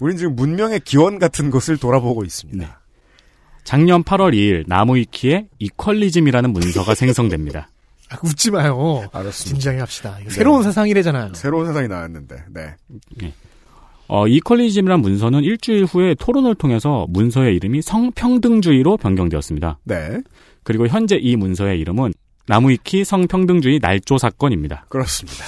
우린 0.00 0.16
지금 0.16 0.34
문명의 0.34 0.80
기원 0.80 1.18
같은 1.18 1.50
것을 1.50 1.76
돌아보고 1.76 2.24
있습니다. 2.24 2.64
네. 2.66 2.72
작년 3.64 4.02
8월 4.02 4.34
2일 4.34 4.64
나무위키에 4.66 5.46
이퀄리즘이라는 5.60 6.52
문서가 6.52 6.94
생성됩니다. 6.96 7.68
아, 8.10 8.16
웃지 8.24 8.50
마요. 8.50 9.08
알았습니다. 9.12 9.50
진지하게 9.50 9.78
합시다. 9.78 10.18
이거 10.20 10.30
새로운 10.30 10.64
세상이래잖아요. 10.64 11.34
새로운 11.34 11.66
세상이 11.66 11.86
나왔는데, 11.88 12.44
네. 12.50 12.74
어, 14.14 14.28
이퀄리즘이란 14.28 15.00
문서는 15.00 15.42
일주일 15.42 15.86
후에 15.86 16.14
토론을 16.14 16.54
통해서 16.56 17.06
문서의 17.08 17.56
이름이 17.56 17.80
성평등주의로 17.80 18.98
변경되었습니다. 18.98 19.78
네. 19.84 20.20
그리고 20.64 20.86
현재 20.86 21.16
이 21.16 21.34
문서의 21.34 21.80
이름은 21.80 22.12
나무위키 22.46 23.06
성평등주의 23.06 23.78
날조 23.80 24.18
사건입니다. 24.18 24.84
그렇습니다. 24.90 25.42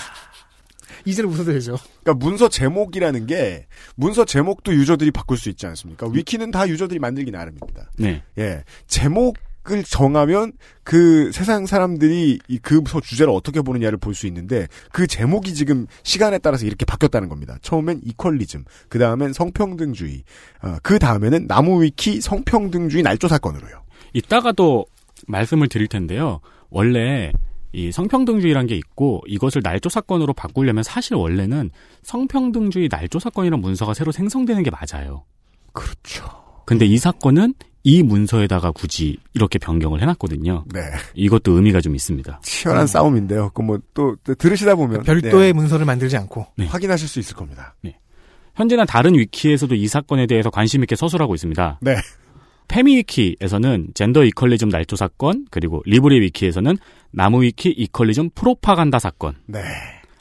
이제는 1.05 1.29
웃어도 1.29 1.53
되죠. 1.53 1.77
그러니까 2.03 2.25
문서 2.27 2.49
제목이라는 2.49 3.27
게 3.27 3.67
문서 3.97 4.25
제목도 4.25 4.73
유저들이 4.73 5.11
바꿀 5.11 5.37
수 5.37 5.51
있지 5.51 5.67
않습니까? 5.67 6.09
위키는 6.11 6.51
다 6.51 6.67
유저들이 6.67 7.01
만들기 7.01 7.33
나름입니다. 7.33 7.91
네. 7.99 8.23
예. 8.39 8.65
제목 8.87 9.37
을 9.71 9.83
정하면 9.83 10.53
그 10.83 11.33
세상 11.33 11.65
사람들이 11.65 12.39
이그 12.49 12.83
주제를 13.03 13.33
어떻게 13.33 13.63
보느냐를 13.63 13.97
볼 13.97 14.15
수 14.15 14.27
있는데 14.27 14.69
그 14.93 15.07
제목이 15.07 15.55
지금 15.55 15.87
시간에 16.03 16.37
따라서 16.37 16.67
이렇게 16.67 16.85
바뀌었다는 16.85 17.31
겁니다. 17.31 17.57
처음엔 17.63 18.03
이퀄리즘, 18.05 18.65
그 18.91 18.99
다음엔 18.99 19.33
성평등주의, 19.33 20.23
어, 20.63 20.77
그 20.83 20.99
다음에는 20.99 21.47
나무위키 21.47 22.21
성평등주의 22.21 23.03
날조 23.03 23.27
사건으로요. 23.29 23.83
이따가도 24.13 24.85
말씀을 25.27 25.69
드릴 25.69 25.89
텐데요. 25.89 26.41
원래 26.69 27.33
이 27.73 27.91
성평등주의란 27.91 28.67
게 28.67 28.77
있고 28.77 29.23
이것을 29.27 29.63
날조 29.65 29.89
사건으로 29.89 30.33
바꾸려면 30.35 30.85
사실 30.85 31.15
원래는 31.15 31.71
성평등주의 32.03 32.89
날조 32.91 33.19
사건이라는 33.19 33.61
문서가 33.61 33.95
새로 33.95 34.13
생성되는 34.13 34.63
게 34.63 34.71
맞아요. 34.71 35.25
그렇죠. 35.73 36.29
근데 36.67 36.87
이 36.87 36.99
사건은 36.99 37.55
이 37.85 38.03
문서에다가 38.03 38.73
굳이 38.73 39.19
이렇게 39.35 39.59
변경을 39.59 40.01
해놨거든요. 40.01 40.65
네. 40.73 40.81
이것도 41.15 41.53
의미가 41.53 41.83
좀 41.83 41.95
있습니다. 41.95 42.41
치열한 42.43 42.87
싸움인데요. 42.87 43.51
그뭐또 43.51 44.17
들으시다 44.39 44.75
보면 44.75 45.03
별도의 45.03 45.53
문서를 45.53 45.85
만들지 45.85 46.17
않고. 46.17 46.47
네. 46.57 46.67
확인하실 46.67 47.07
수 47.07 47.21
있을 47.21 47.37
겁니다. 47.37 47.75
현재는 48.57 48.87
다른 48.87 49.15
위키에서도 49.15 49.75
이 49.75 49.87
사건에 49.87 50.27
대해서 50.27 50.49
관심 50.49 50.83
있게 50.83 50.97
서술하고 50.97 51.35
있습니다. 51.35 51.81
네. 51.83 51.97
페미위키에서는 52.69 53.89
젠더 53.95 54.25
equalism 54.25 54.71
날조 54.71 54.97
사건, 54.97 55.47
그리고 55.51 55.83
리브리 55.85 56.21
위키에서는 56.23 56.79
나무 57.11 57.43
위키 57.43 57.69
equalism 57.69 58.31
프로파간다 58.35 58.99
사건, 58.99 59.35
네. 59.47 59.61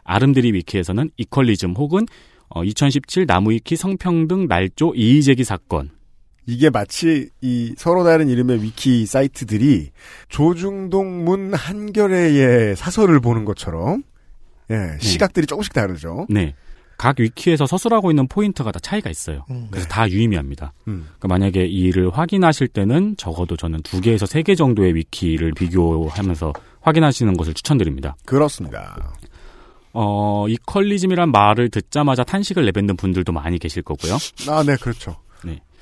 아름드리 0.03 0.51
위키에서는 0.51 1.09
equalism 1.15 1.75
혹은 1.77 2.05
어, 2.49 2.63
2017 2.63 3.25
나무 3.25 3.51
위키 3.51 3.77
성평등 3.77 4.47
날조 4.47 4.93
이의제기 4.95 5.45
사건. 5.45 5.91
이게 6.45 6.69
마치 6.69 7.29
이 7.41 7.73
서로 7.77 8.03
다른 8.03 8.27
이름의 8.29 8.61
위키 8.63 9.05
사이트들이 9.05 9.91
조중동 10.29 11.23
문 11.23 11.53
한겨레의 11.53 12.75
사설을 12.75 13.19
보는 13.21 13.45
것처럼 13.45 14.03
예, 14.71 14.97
시각들이 14.99 15.45
조금씩 15.45 15.73
다르죠. 15.73 16.25
네. 16.29 16.55
각 16.97 17.19
위키에서 17.19 17.65
서술하고 17.65 18.11
있는 18.11 18.27
포인트가 18.27 18.71
다 18.71 18.79
차이가 18.79 19.09
있어요. 19.09 19.45
음. 19.49 19.67
그래서 19.71 19.87
다 19.87 20.07
유의미합니다. 20.09 20.73
음. 20.87 21.07
그러니까 21.17 21.27
만약에 21.27 21.65
이를 21.65 22.09
확인하실 22.11 22.67
때는 22.69 23.15
적어도 23.17 23.57
저는 23.57 23.81
두 23.81 23.99
개에서 23.99 24.25
세 24.25 24.43
개 24.43 24.55
정도의 24.55 24.95
위키를 24.95 25.53
비교하면서 25.53 26.53
확인하시는 26.81 27.35
것을 27.35 27.53
추천드립니다. 27.55 28.15
그렇습니다. 28.25 29.13
어, 29.93 30.47
이퀄리즘이란 30.49 31.31
말을 31.31 31.69
듣자마자 31.69 32.23
탄식을 32.23 32.65
내뱉는 32.65 32.95
분들도 32.97 33.31
많이 33.31 33.59
계실 33.59 33.83
거고요. 33.83 34.17
아, 34.49 34.63
네, 34.63 34.75
그렇죠. 34.77 35.15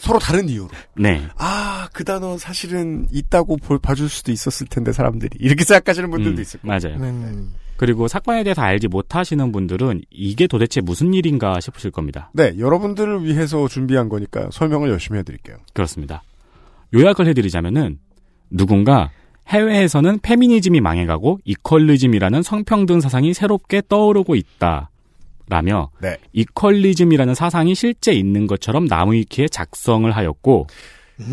네. 0.01 0.07
서로 0.07 0.19
다른 0.19 0.49
이유로. 0.49 0.69
네. 0.97 1.21
아, 1.37 1.87
그 1.93 2.03
단어 2.03 2.37
사실은 2.37 3.07
있다고 3.11 3.57
볼, 3.57 3.77
봐줄 3.79 4.09
수도 4.09 4.31
있었을 4.31 4.67
텐데, 4.67 4.91
사람들이. 4.91 5.37
이렇게 5.39 5.63
생각하시는 5.63 6.09
분들도 6.09 6.37
음, 6.37 6.41
있을 6.41 6.59
거예요. 6.61 6.79
맞아요. 6.81 6.97
음. 6.97 7.53
그리고 7.77 8.07
사건에 8.07 8.43
대해서 8.43 8.61
알지 8.61 8.87
못하시는 8.87 9.51
분들은 9.51 10.01
이게 10.11 10.45
도대체 10.47 10.81
무슨 10.81 11.13
일인가 11.13 11.59
싶으실 11.59 11.89
겁니다. 11.89 12.29
네, 12.33 12.53
여러분들을 12.59 13.25
위해서 13.25 13.67
준비한 13.67 14.07
거니까 14.07 14.49
설명을 14.51 14.89
열심히 14.89 15.17
해드릴게요. 15.19 15.57
그렇습니다. 15.73 16.21
요약을 16.93 17.27
해드리자면은 17.27 17.97
누군가 18.51 19.09
해외에서는 19.47 20.19
페미니즘이 20.19 20.79
망해가고 20.81 21.39
이퀄리즘이라는 21.43 22.43
성평등 22.43 23.01
사상이 23.01 23.33
새롭게 23.33 23.81
떠오르고 23.87 24.35
있다를 24.35 24.90
라며 25.51 25.91
네. 25.99 26.17
이퀄리즘이라는 26.31 27.35
사상이 27.35 27.75
실제 27.75 28.13
있는 28.13 28.47
것처럼 28.47 28.85
나무위키에 28.85 29.49
작성을 29.49 30.09
하였고 30.09 30.67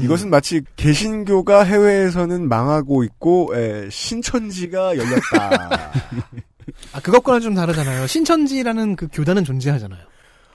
이것은 0.03 0.29
마치 0.29 0.61
개신교가 0.75 1.63
해외에서는 1.63 2.49
망하고 2.49 3.05
있고 3.05 3.57
에, 3.57 3.89
신천지가 3.89 4.99
열렸다. 4.99 5.91
아, 6.93 7.01
그것과는 7.01 7.41
좀 7.41 7.55
다르잖아요. 7.55 8.09
신천지라는 8.09 8.97
그 8.97 9.07
교단은 9.11 9.45
존재하잖아요. 9.45 10.01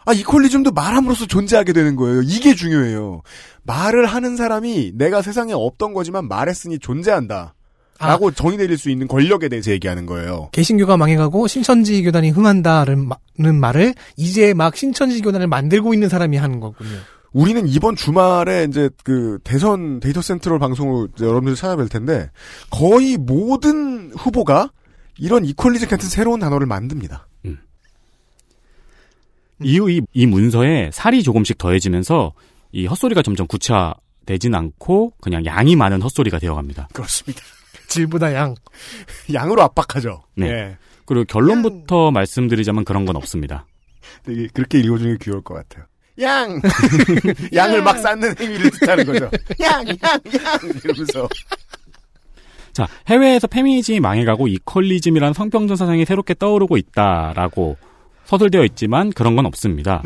아 0.06 0.12
이퀄리즘도 0.12 0.72
말함으로써 0.72 1.26
존재하게 1.26 1.72
되는 1.72 1.96
거예요. 1.96 2.22
이게 2.22 2.54
중요해요. 2.56 3.22
말을 3.64 4.06
하는 4.06 4.36
사람이 4.36 4.92
내가 4.96 5.22
세상에 5.22 5.54
없던 5.54 5.94
거지만 5.94 6.28
말했으니 6.28 6.80
존재한다. 6.80 7.54
라고 8.00 8.32
정의 8.32 8.58
내릴 8.58 8.78
수 8.78 8.90
있는 8.90 9.08
권력에 9.08 9.50
대해서 9.50 9.72
얘기하는 9.72 10.06
거예요. 10.06 10.50
개신교가 10.52 10.98
망해가고 10.98 11.48
신천지 11.48 12.04
교단이 12.04 12.32
흥한다는 12.32 13.08
말을 13.60 13.94
이제 14.18 14.54
막 14.54 14.76
신천지 14.76 15.22
교단을 15.22 15.48
만들고 15.48 15.94
있는 15.94 16.10
사람이 16.10 16.38
하는 16.38 16.60
거군요. 16.60 16.98
우리는 17.32 17.68
이번 17.68 17.96
주말에 17.96 18.68
이제 18.70 18.90
그 19.04 19.40
대선 19.44 20.00
데이터 20.00 20.22
센트럴 20.22 20.60
방송을 20.60 21.08
여러분들 21.20 21.56
찾아뵐 21.56 21.90
텐데 21.90 22.30
거의 22.70 23.18
모든 23.18 24.12
후보가 24.12 24.72
이런 25.18 25.46
이퀄리즘 25.46 25.88
같은 25.88 26.08
새로운 26.10 26.40
단어를 26.40 26.68
만듭니다. 26.68 27.28
이후 29.62 29.90
이, 29.90 30.02
이 30.14 30.26
문서에 30.26 30.90
살이 30.92 31.24
조금씩 31.24 31.58
더해지면서 31.58 32.34
이 32.72 32.86
헛소리가 32.86 33.22
점점 33.22 33.48
구체화되진 33.48 34.54
않고 34.56 35.14
그냥 35.22 35.46
양이 35.46 35.76
많은 35.76 36.02
헛소리가 36.02 36.40
되어갑니다. 36.40 36.90
그렇습니다. 36.92 37.42
질보다 37.94 38.34
양. 38.34 38.56
양으로 39.34 39.62
압박하죠. 39.64 40.24
네. 40.36 40.48
예. 40.50 40.78
그리고 41.06 41.26
결론부터 41.26 42.12
말씀드리자면 42.12 42.86
그런 42.86 43.06
건 43.06 43.16
없습니다. 43.16 43.66
되게 44.24 44.48
그렇게 44.54 44.80
읽어주는 44.80 45.18
게 45.18 45.26
귀여울 45.26 45.42
것 45.44 45.56
같아요. 45.56 45.86
양! 46.22 46.62
양을 47.54 47.82
막 47.82 47.98
쌓는 47.98 48.36
행위를 48.40 48.70
뜻하는 48.72 49.06
거죠. 49.06 49.30
양! 49.62 49.86
양! 49.88 49.96
양! 50.04 50.60
이러면서. 50.84 51.28
자, 52.72 52.88
해외에서 53.08 53.48
페미니즘이 53.48 54.00
망해가고 54.00 54.48
이퀄리즘이라는 54.48 55.34
성평등 55.34 55.76
사상이 55.76 56.06
새롭게 56.06 56.36
떠오르고 56.36 56.78
있다라고 56.78 57.78
서술되어 58.26 58.64
있지만 58.66 59.12
그런 59.12 59.36
건 59.36 59.46
없습니다. 59.46 60.02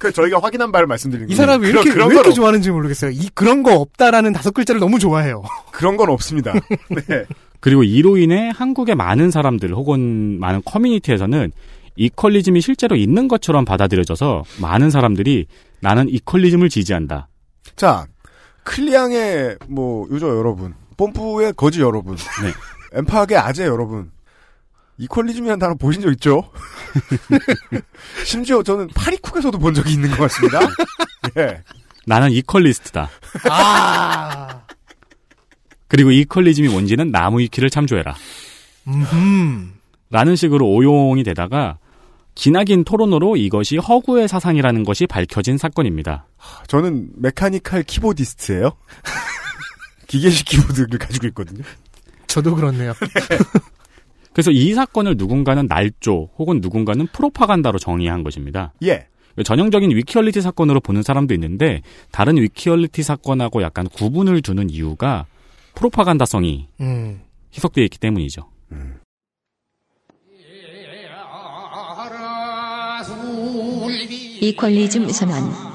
그 0.00 0.10
저희가 0.12 0.40
확인한 0.40 0.72
바를 0.72 0.86
말씀드리는 0.86 1.28
이 1.28 1.34
거예요. 1.34 1.46
사람이 1.46 1.66
왜 1.66 1.70
그런- 1.72 1.82
이렇게, 1.84 1.94
그런 1.94 2.08
왜 2.08 2.14
이렇게 2.14 2.32
좋아하는지 2.32 2.70
모르겠어요. 2.70 3.10
이, 3.10 3.28
그런 3.34 3.62
거 3.62 3.74
없다라는 3.74 4.32
다섯 4.32 4.52
글자를 4.52 4.80
너무 4.80 4.98
좋아해요. 4.98 5.42
그런 5.70 5.98
건 5.98 6.08
없습니다. 6.08 6.54
네. 7.06 7.24
그리고 7.60 7.84
이로 7.84 8.16
인해 8.16 8.50
한국의 8.54 8.94
많은 8.94 9.30
사람들 9.30 9.74
혹은 9.74 10.40
많은 10.40 10.62
커뮤니티에서는 10.64 11.52
이퀄리즘이 11.96 12.62
실제로 12.62 12.96
있는 12.96 13.28
것처럼 13.28 13.66
받아들여져서 13.66 14.44
많은 14.62 14.88
사람들이 14.90 15.44
나는 15.80 16.08
이퀄리즘을 16.08 16.70
지지한다. 16.70 17.28
자, 17.76 18.06
클리앙의 18.64 19.58
뭐 19.68 20.06
유저 20.10 20.28
여러분, 20.28 20.72
뽐뿌의 20.96 21.52
거지 21.58 21.82
여러분, 21.82 22.16
네. 22.16 22.52
엠파의 22.94 23.36
아재 23.36 23.64
여러분, 23.66 24.10
이퀄리즘이라는 25.00 25.58
단어 25.58 25.74
보신 25.74 26.02
적 26.02 26.10
있죠? 26.12 26.50
심지어 28.24 28.62
저는 28.62 28.88
파리쿡에서도 28.94 29.58
본 29.58 29.72
적이 29.72 29.94
있는 29.94 30.10
것 30.10 30.18
같습니다. 30.18 30.60
예. 31.38 31.62
나는 32.06 32.30
이퀄리스트다. 32.30 33.08
아. 33.48 34.62
그리고 35.88 36.10
이퀄리즘이 36.10 36.68
뭔지는 36.68 37.10
나무 37.10 37.40
위키를 37.40 37.70
참조해라. 37.70 38.14
음. 38.88 39.72
라는 40.10 40.36
식으로 40.36 40.68
오용이 40.68 41.22
되다가 41.24 41.78
기나긴 42.34 42.84
토론으로 42.84 43.36
이것이 43.36 43.78
허구의 43.78 44.28
사상이라는 44.28 44.84
것이 44.84 45.06
밝혀진 45.06 45.56
사건입니다. 45.56 46.26
저는 46.68 47.10
메카니컬 47.16 47.84
키보디스트예요. 47.84 48.72
기계식 50.08 50.46
키보드를 50.46 50.98
가지고 50.98 51.26
있거든요. 51.28 51.62
저도 52.26 52.54
그렇네요. 52.54 52.92
그래서 54.32 54.50
이 54.50 54.72
사건을 54.74 55.16
누군가는 55.16 55.66
날조 55.66 56.30
혹은 56.38 56.60
누군가는 56.60 57.06
프로파간다로 57.12 57.78
정의한 57.78 58.22
것입니다. 58.22 58.72
예. 58.84 59.06
전형적인 59.44 59.90
위키얼리티 59.90 60.40
사건으로 60.40 60.80
보는 60.80 61.02
사람도 61.02 61.34
있는데 61.34 61.82
다른 62.10 62.36
위키얼리티 62.36 63.02
사건하고 63.02 63.62
약간 63.62 63.88
구분을 63.88 64.42
두는 64.42 64.70
이유가 64.70 65.26
프로파간다성이 65.74 66.68
음. 66.80 67.20
희석되어 67.52 67.84
있기 67.84 67.98
때문이죠. 67.98 68.46
equalism 74.40 75.08
선언. 75.10 75.69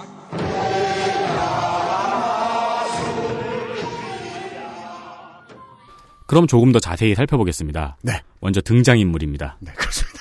그럼 6.26 6.48
조금 6.48 6.72
더 6.72 6.80
자세히 6.80 7.16
살펴보겠습니다. 7.16 7.98
네. 8.02 8.22
먼저 8.42 8.62
등장인물입니다. 8.62 9.58
네, 9.60 9.72
그렇습니다. 9.76 10.20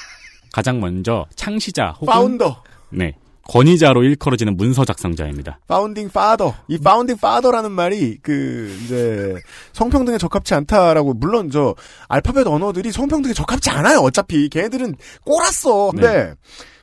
가장 0.53 0.81
먼저 0.81 1.27
창시자 1.35 1.91
혹은 2.01 2.07
founder. 2.13 2.63
네, 2.91 3.17
권위자로 3.49 4.05
일컬어지는 4.05 4.57
문서 4.57 4.85
작성자입니다. 4.85 5.59
founding 5.67 6.11
father. 6.11 6.55
이 6.69 6.79
founding 6.79 7.17
father라는 7.17 7.73
말이 7.73 8.19
그 8.23 8.75
이제 8.83 9.35
성평등에 9.73 10.19
적합치 10.19 10.55
않다라고 10.55 11.15
물론 11.15 11.51
저 11.51 11.75
알파벳 12.09 12.47
언어들이 12.47 12.93
성평등에 12.93 13.35
적합치 13.35 13.71
않아요. 13.71 13.99
어차피 13.99 14.49
걔네들은 14.49 14.95
꼬랐어. 15.25 15.91
근데 15.91 16.35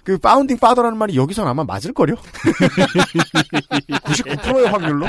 그 0.03 0.17
파운딩 0.17 0.57
파더라는 0.57 0.97
말이 0.97 1.15
여기선 1.15 1.47
아마 1.47 1.63
맞을 1.63 1.93
거요. 1.93 2.15
99%의 3.87 4.67
확률로. 4.67 5.05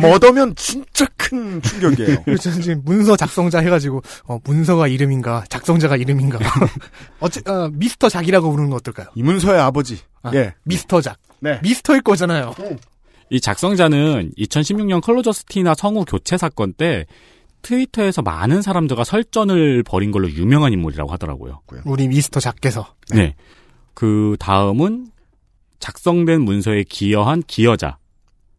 머더면 0.00 0.54
진짜 0.56 1.06
큰 1.16 1.62
충격이에요. 1.62 2.24
저는 2.40 2.60
지금 2.62 2.82
문서 2.84 3.16
작성자 3.16 3.60
해가지고 3.60 4.02
어, 4.24 4.38
문서가 4.44 4.88
이름인가 4.88 5.44
작성자가 5.48 5.96
이름인가 5.96 6.38
어째 7.20 7.42
어, 7.48 7.70
미스터 7.72 8.08
작이라고 8.08 8.50
부르는 8.50 8.70
건 8.70 8.76
어떨까요? 8.78 9.08
이문서의 9.14 9.60
아버지. 9.60 9.98
아, 10.22 10.32
예. 10.34 10.54
미스터 10.64 11.00
작. 11.00 11.18
네. 11.40 11.60
미스터일 11.62 12.02
거잖아요. 12.02 12.54
이 13.30 13.40
작성자는 13.40 14.32
2016년 14.36 15.00
컬러저스티나 15.00 15.74
성우 15.74 16.04
교체 16.04 16.36
사건 16.36 16.72
때 16.72 17.06
트위터에서 17.62 18.22
많은 18.22 18.62
사람들과 18.62 19.04
설전을 19.04 19.82
벌인 19.84 20.10
걸로 20.10 20.28
유명한 20.30 20.72
인물이라고 20.72 21.12
하더라고요. 21.12 21.60
우리 21.84 22.08
미스터 22.08 22.40
작께서 22.40 22.94
네. 23.10 23.34
그 23.94 24.36
다음은 24.38 25.08
작성된 25.78 26.42
문서에 26.42 26.84
기여한 26.88 27.42
기여자. 27.46 27.98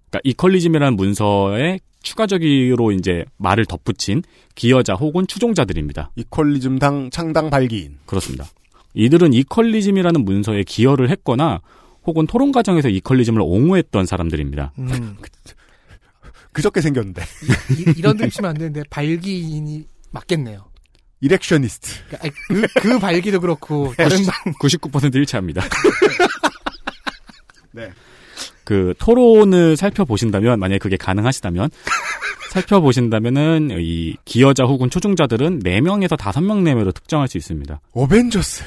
그러니까 0.09 0.19
이퀄리즘이라는 0.23 0.97
문서에 0.97 1.79
추가적으로 2.03 2.91
이제 2.91 3.25
말을 3.37 3.65
덧붙인 3.65 4.23
기여자 4.55 4.95
혹은 4.95 5.27
추종자들입니다. 5.27 6.11
이퀄리즘당 6.15 7.11
창당 7.11 7.49
발기인. 7.49 7.97
그렇습니다. 8.05 8.45
이들은 8.93 9.33
이퀄리즘이라는 9.33 10.25
문서에 10.25 10.63
기여를 10.63 11.09
했거나 11.11 11.61
혹은 12.05 12.25
토론 12.25 12.51
과정에서 12.51 12.89
이퀄리즘을 12.89 13.41
옹호했던 13.41 14.05
사람들입니다. 14.05 14.73
음, 14.79 15.17
그저께 16.51 16.81
생겼는데. 16.81 17.21
이, 17.77 17.93
이런 17.97 18.17
드립 18.17 18.31
치면 18.31 18.49
안 18.49 18.57
되는데 18.57 18.83
발기인이 18.89 19.85
맞겠네요. 20.09 20.70
이렉셔니스트. 21.21 21.89
그러니까 22.09 22.29
그, 22.47 22.67
그 22.81 22.99
발기도 22.99 23.39
그렇고 23.39 23.93
다른 23.97 24.17
방99% 24.17 25.15
일치합니다. 25.15 25.63
네. 27.71 27.89
그 28.63 28.93
토론을 28.99 29.77
살펴보신다면 29.77 30.59
만약에 30.59 30.79
그게 30.79 30.97
가능하시다면 30.97 31.69
살펴보신다면은 32.51 33.69
이 33.79 34.15
기여자 34.25 34.65
혹은 34.65 34.89
초중자들은 34.89 35.59
4명에서 35.63 36.17
5명 36.17 36.61
내외로 36.63 36.91
특정할 36.91 37.27
수 37.27 37.37
있습니다. 37.37 37.79
어벤져스. 37.93 38.63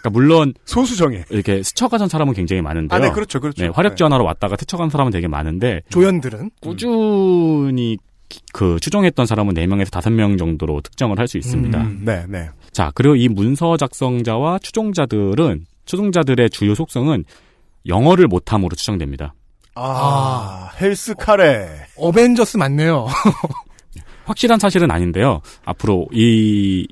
그러니까 0.00 0.10
물론 0.10 0.54
소수정예. 0.64 1.26
이렇게 1.30 1.62
스쳐가던 1.62 2.08
사람은 2.08 2.34
굉장히 2.34 2.62
많은데요. 2.62 2.96
아, 2.96 3.00
네, 3.00 3.10
그렇죠, 3.10 3.40
그렇죠. 3.40 3.62
네, 3.62 3.68
화력 3.68 3.96
지원하러 3.96 4.24
왔다가 4.24 4.56
스쳐간 4.58 4.90
사람은 4.90 5.12
되게 5.12 5.28
많은데 5.28 5.82
조연들은 5.90 6.50
꾸준히 6.60 7.96
기- 7.96 8.02
그 8.52 8.78
추종했던 8.80 9.26
사람은 9.26 9.54
4명에서 9.54 9.90
5명 9.90 10.38
정도로 10.38 10.80
특정을 10.82 11.18
할 11.18 11.26
수 11.28 11.38
있습니다. 11.38 11.80
음, 11.80 12.02
네, 12.04 12.24
네. 12.28 12.48
자, 12.72 12.90
그리고 12.94 13.14
이 13.16 13.28
문서 13.28 13.76
작성자와 13.76 14.58
추종자들은 14.60 15.66
추종자들의 15.84 16.50
주요 16.50 16.74
속성은 16.74 17.24
영어를 17.86 18.26
못함으로 18.26 18.74
추정됩니다. 18.76 19.34
아, 19.74 20.70
헬스 20.80 21.14
카레. 21.14 21.68
어 21.96 22.10
벤져스 22.12 22.56
맞네요. 22.56 23.06
확실한 24.26 24.58
사실은 24.58 24.90
아닌데요. 24.90 25.40
앞으로 25.64 26.06
이 26.12 26.86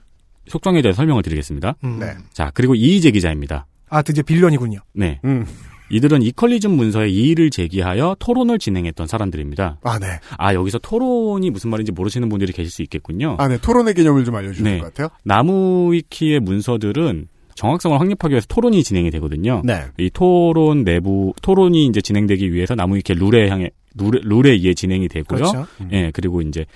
속성에 0.49 0.83
대해 0.83 0.93
설명을 0.93 1.23
드리겠습니다. 1.23 1.75
음. 1.85 1.99
네. 2.01 2.17
자, 2.33 2.51
그리고 2.55 2.75
이희재 2.75 3.11
기자입니다. 3.11 3.67
아 3.91 4.03
드디어 4.03 4.23
빌런이군요. 4.23 4.81
네. 4.95 5.21
음. 5.25 5.47
이들은 5.91 6.23
이퀄리즘 6.23 6.71
문서에 6.73 7.09
이의를 7.09 7.51
제기하여 7.51 8.17
토론을 8.19 8.59
진행했던 8.59 9.07
사람들입니다. 9.07 9.79
아, 9.83 9.99
네. 9.99 10.07
아, 10.37 10.55
여기서 10.55 10.79
토론이 10.79 11.51
무슨 11.51 11.71
말인지 11.71 11.93
모르시는 11.93 12.29
분들이 12.29 12.53
계실 12.53 12.71
수 12.71 12.83
있겠군요. 12.83 13.37
아, 13.39 13.49
네. 13.49 13.59
토론의 13.59 13.95
개념을 13.95 14.25
좀 14.25 14.35
알려주실 14.35 14.65
네. 14.65 14.79
것 14.79 14.87
같아요. 14.87 15.09
나무위키의 15.25 16.41
문서들은 16.41 17.29
정확성을 17.55 17.99
확립하기 17.99 18.33
위해서 18.33 18.47
토론이 18.49 18.85
진행이 18.85 19.11
되거든요. 19.11 19.63
네. 19.65 19.87
이 19.99 20.11
토론 20.11 20.85
내부 20.85 21.33
토론이 21.43 21.87
이제 21.87 22.01
진행되기 22.01 22.53
위해서 22.53 22.77
나무위키 22.77 23.15
룰에 23.15 23.49
향해 23.49 23.71
룰에, 23.97 24.21
룰에 24.23 24.53
의해 24.53 24.75
진행이 24.75 25.09
되고요. 25.09 25.39
그렇죠. 25.39 25.67
예, 25.91 26.13
그리고 26.13 26.41
이제 26.41 26.67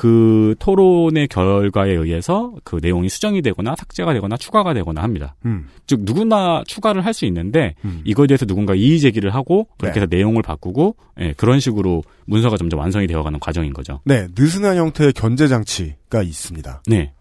그 0.00 0.54
토론의 0.58 1.28
결과에 1.28 1.90
의해서 1.90 2.54
그 2.64 2.78
내용이 2.80 3.10
수정이 3.10 3.42
되거나 3.42 3.76
삭제가 3.76 4.14
되거나 4.14 4.38
추가가 4.38 4.72
되거나 4.72 5.02
합니다. 5.02 5.34
음. 5.44 5.68
즉 5.86 6.00
누구나 6.04 6.64
추가를 6.66 7.04
할 7.04 7.12
수 7.12 7.26
있는데 7.26 7.74
음. 7.84 8.00
이거에 8.04 8.26
대해서 8.26 8.46
누군가 8.46 8.74
이의 8.74 8.98
제기를 8.98 9.34
하고 9.34 9.66
그렇게 9.76 10.00
네. 10.00 10.00
해서 10.00 10.06
내용을 10.08 10.42
바꾸고 10.42 10.96
예, 11.20 11.34
그런 11.36 11.60
식으로 11.60 12.02
문서가 12.24 12.56
점점 12.56 12.78
완성이 12.80 13.06
되어가는 13.08 13.40
과정인 13.40 13.74
거죠. 13.74 14.00
네. 14.06 14.26
느슨한 14.38 14.78
형태의 14.78 15.12
견제 15.12 15.48
장치가 15.48 16.22
있습니다. 16.22 16.82
네. 16.86 17.12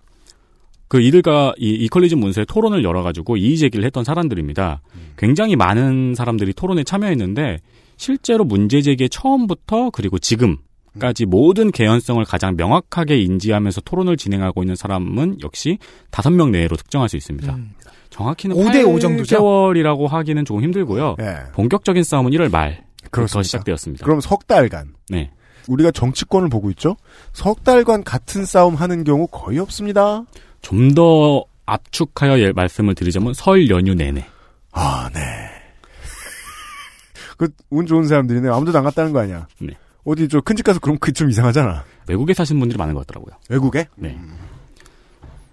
그 0.88 1.02
이들과 1.02 1.56
이 1.58 1.72
이퀄리즘 1.72 2.20
문서의 2.20 2.46
토론을 2.46 2.86
열어가지고 2.86 3.36
이의 3.36 3.58
제기를 3.58 3.84
했던 3.84 4.06
사람들입니다. 4.06 4.82
굉장히 5.18 5.58
많은 5.58 6.15
사람들이 6.15 6.54
토론에 6.54 6.86
참여했는데 6.86 7.60
실제로 7.98 8.46
문제 8.46 8.82
제기의 8.82 9.10
처음부터 9.10 9.89
그리고 9.89 10.18
지금 10.18 10.56
까지 10.97 11.25
모든 11.25 11.71
개연성을 11.71 12.23
가장 12.25 12.56
명확하게 12.56 13.19
인지하면서 13.21 13.82
토론을 13.82 14.17
진행하고 14.17 14.63
있는 14.63 14.75
사람은 14.75 15.39
역시 15.43 15.78
다섯 16.10 16.32
명 16.32 16.52
내외로 16.52 16.75
특정할 16.75 17.10
수 17.10 17.17
있습니다. 17.17 17.54
음. 17.54 17.71
정확히는 18.10 18.56
5대 18.56 18.88
5 18.88 18.99
정도죠? 18.99 19.38
8개월이라고 19.38 20.08
하기는 20.08 20.43
조금 20.45 20.63
힘들고요. 20.63 21.15
네. 21.19 21.38
본격적인 21.54 22.04
싸움은 22.04 22.32
1월 22.32 22.52
말부터. 22.52 23.43
시작되었습니다. 23.43 24.04
그럼 24.04 24.19
석 24.19 24.47
달간 24.47 24.93
네. 25.10 25.32
우리가 25.67 25.91
정치권을 25.91 26.49
보고 26.49 26.71
있죠. 26.71 26.97
석 27.34 27.63
달간 27.63 28.04
같은 28.04 28.45
싸움 28.45 28.73
하는 28.75 29.04
경우 29.04 29.28
거의 29.28 29.60
없습니다. 29.60 30.23
좀 30.62 30.95
더 30.95 31.45
압축하여 31.67 32.39
예- 32.39 32.52
말씀을 32.52 32.95
드리자면 32.95 33.36
설 33.36 33.69
연휴 33.69 33.93
내내. 33.93 34.25
아, 34.71 35.10
네. 35.13 35.21
그 37.38 37.47
운 37.69 37.86
좋은 37.86 38.06
사람들이네. 38.08 38.49
아무데도 38.49 38.80
안 38.80 38.84
갔다는 38.84 39.13
거 39.13 39.19
아니야. 39.19 39.47
네. 39.62 39.73
어디 40.10 40.28
저 40.28 40.41
큰 40.41 40.56
집 40.56 40.63
가서 40.63 40.80
그럼 40.80 40.98
그 41.00 41.12
좀 41.13 41.30
이상하잖아. 41.30 41.84
외국에 42.08 42.34
사시는 42.34 42.60
분들이 42.60 42.78
많은 42.78 42.93
것 42.93 43.06
같더라고요. 43.06 43.36
외국에? 43.50 43.88
네. 43.95 44.17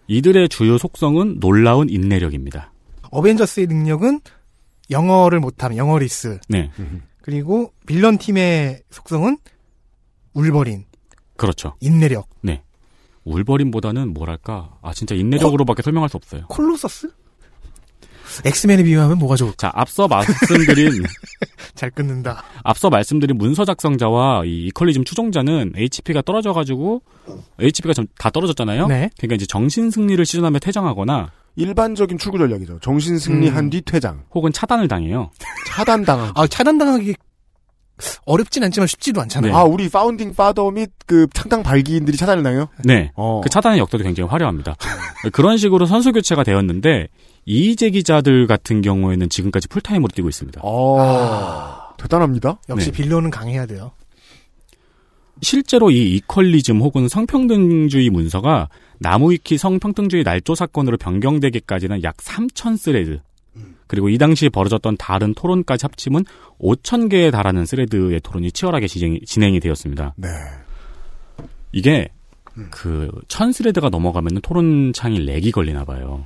이들의 0.09 0.49
주요 0.49 0.79
속성은 0.79 1.41
놀라운 1.41 1.89
인내력입니다. 1.91 2.73
어벤져스의 3.11 3.67
능력은 3.67 4.21
영어를 4.91 5.41
못하면 5.41 5.79
영어리스 5.79 6.39
네, 6.49 6.71
그리고 7.23 7.73
빌런 7.87 8.19
팀의 8.19 8.83
속성은 8.91 9.39
울버린 10.35 10.85
그렇죠. 11.37 11.75
인내력 11.81 12.29
울버린보다는 13.25 14.15
뭐랄까, 14.15 14.79
아 14.83 14.93
진짜 14.95 15.17
인내력으로밖에 15.17 15.83
설명할 15.83 16.09
수 16.09 16.17
없어요. 16.17 16.47
콜로서스 16.47 17.11
엑스맨에 18.45 18.83
비유하면 18.83 19.19
뭐가 19.19 19.37
좋을까 19.37 19.57
자, 19.57 19.73
앞서 19.75 20.09
말씀드린 20.09 21.05
잘 21.75 21.91
끊는다 21.91 22.43
앞서 22.63 22.91
말씀드린 22.91 23.37
문서 23.37 23.65
작성자와 23.65 24.45
이 24.45 24.67
이퀄리즘 24.67 25.05
추종자는 25.05 25.73
HP가 25.77 26.23
떨어져 26.23 26.53
가지고 26.53 27.03
HP가 27.61 27.95
다 28.19 28.31
떨어졌잖아요. 28.31 28.87
네 28.87 29.11
그러니까 29.19 29.35
이제 29.37 29.47
정신 29.47 29.91
승리를 29.91 30.25
시전하며 30.25 30.59
퇴장하거나 30.59 31.31
일반적인 31.57 32.19
출구 32.19 32.39
전략이죠. 32.39 32.79
정신 32.81 33.19
승리한 33.19 33.65
음. 33.65 33.71
뒤 33.71 33.81
퇴장. 33.81 34.25
혹은 34.35 34.53
차단을 34.53 34.89
당해요. 34.89 35.31
차단당한. 35.67 36.33
아, 36.35 36.47
차단당하기 36.47 37.15
어렵진 38.25 38.63
않지만 38.65 38.87
쉽지도 38.87 39.21
않잖아요. 39.23 39.53
네. 39.53 39.59
아, 39.59 39.65
우리 39.65 39.89
founding 39.89 40.35
father 40.35 40.71
및 40.71 40.91
그 41.07 41.27
창당 41.33 41.63
발기인들이 41.63 42.17
차단을 42.17 42.43
당해요? 42.43 42.69
네. 42.85 43.13
어. 43.15 43.41
그 43.43 43.49
차단의 43.49 43.79
역사도 43.79 44.05
굉장히 44.05 44.29
화려합니다. 44.29 44.77
그런 45.33 45.57
식으로 45.57 45.87
선수 45.87 46.13
교체가 46.13 46.45
되었는데 46.45 47.09
이의제기자들 47.47 48.47
같은 48.47 48.83
경우에는 48.83 49.29
지금까지 49.29 49.69
풀타임으로 49.69 50.09
뛰고 50.15 50.29
있습니다. 50.29 50.61
어. 50.63 51.95
대단합니다. 51.99 52.59
역시 52.69 52.91
네. 52.91 53.03
빌런은 53.03 53.31
강해야 53.31 53.67
돼요. 53.67 53.93
실제로 55.43 55.91
이 55.91 56.17
equalism 56.17 56.81
혹은 56.81 57.09
성평등주의 57.09 58.09
문서가 58.11 58.69
나무위키 58.99 59.59
성평등주의 59.59 60.25
날조 60.25 60.55
사건으로 60.55 60.97
변경되기까지는 60.97 62.03
약 62.03 62.17
3천 62.17 62.79
thread 62.79 63.21
그리고 63.87 64.09
이 64.09 64.19
당시 64.19 64.49
벌어졌던 64.49 64.97
다른 64.99 65.35
토론까지 65.35 65.85
합치면 65.85 66.25
5천 66.61 67.11
개에 67.11 67.31
달하는 67.31 67.65
thread의 67.67 68.21
토론이 68.21 68.53
치열하게 68.53 68.87
진행이, 68.89 69.21
진행이 69.27 69.61
되었습니다. 69.61 70.15
네. 70.17 70.29
이게 71.73 72.09
그 72.71 73.06
천 73.06 73.53
thread가 73.53 73.89
넘어가면 73.91 74.41
토론창이 74.43 75.21
렉이 75.21 75.53
걸리나 75.53 75.85
봐요. 75.85 76.25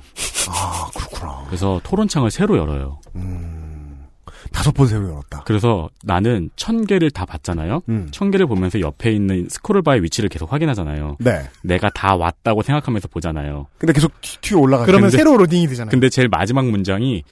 아, 0.49 0.89
그렇구나. 0.95 1.43
그래서 1.47 1.81
토론창을 1.83 2.31
새로 2.31 2.57
열어요. 2.57 2.99
음. 3.15 4.05
다섯 4.53 4.73
번 4.73 4.87
새로 4.87 5.09
열었다. 5.09 5.43
그래서 5.45 5.89
나는 6.03 6.49
천 6.55 6.85
개를 6.85 7.11
다 7.11 7.25
봤잖아요. 7.25 7.81
음. 7.89 8.07
천 8.11 8.31
개를 8.31 8.47
보면서 8.47 8.79
옆에 8.79 9.11
있는 9.11 9.47
스크롤바의 9.49 10.03
위치를 10.03 10.29
계속 10.29 10.51
확인하잖아요. 10.51 11.17
네. 11.19 11.43
내가 11.63 11.89
다 11.89 12.15
왔다고 12.15 12.61
생각하면서 12.63 13.07
보잖아요. 13.09 13.67
근데 13.77 13.93
계속 13.93 14.19
튀- 14.21 14.39
튀어 14.41 14.57
올라가죠. 14.59 14.87
그러면 14.87 15.09
새로 15.09 15.37
로딩이 15.37 15.67
되잖아요. 15.67 15.91
근데 15.91 16.09
제일 16.09 16.27
마지막 16.27 16.65
문장이 16.69 17.23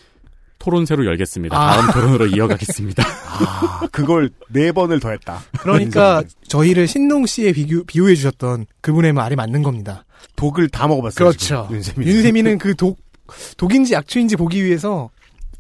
토론 0.60 0.86
새로 0.86 1.06
열겠습니다. 1.06 1.58
아. 1.58 1.76
다음 1.76 1.92
토론으로 1.92 2.28
이어가겠습니다. 2.28 3.04
아, 3.08 3.88
그걸 3.92 4.30
네 4.50 4.72
번을 4.72 5.00
더 5.00 5.10
했다. 5.10 5.42
그러니까 5.60 6.24
저희를 6.48 6.88
신동 6.88 7.26
씨에 7.26 7.54
비교, 7.54 7.84
비유해 7.86 8.16
주셨던 8.16 8.66
그분의 8.82 9.14
말이 9.14 9.36
맞는 9.36 9.64
겁니다. 9.64 10.06
독을 10.36 10.70
다 10.70 10.88
먹어봤어요. 10.88 11.30
그렇죠. 11.30 11.70
윤세민은 11.72 12.58
그 12.58 12.76
독, 12.76 13.00
독인지 13.58 13.94
약초인지 13.94 14.36
보기 14.36 14.64
위해서 14.64 15.10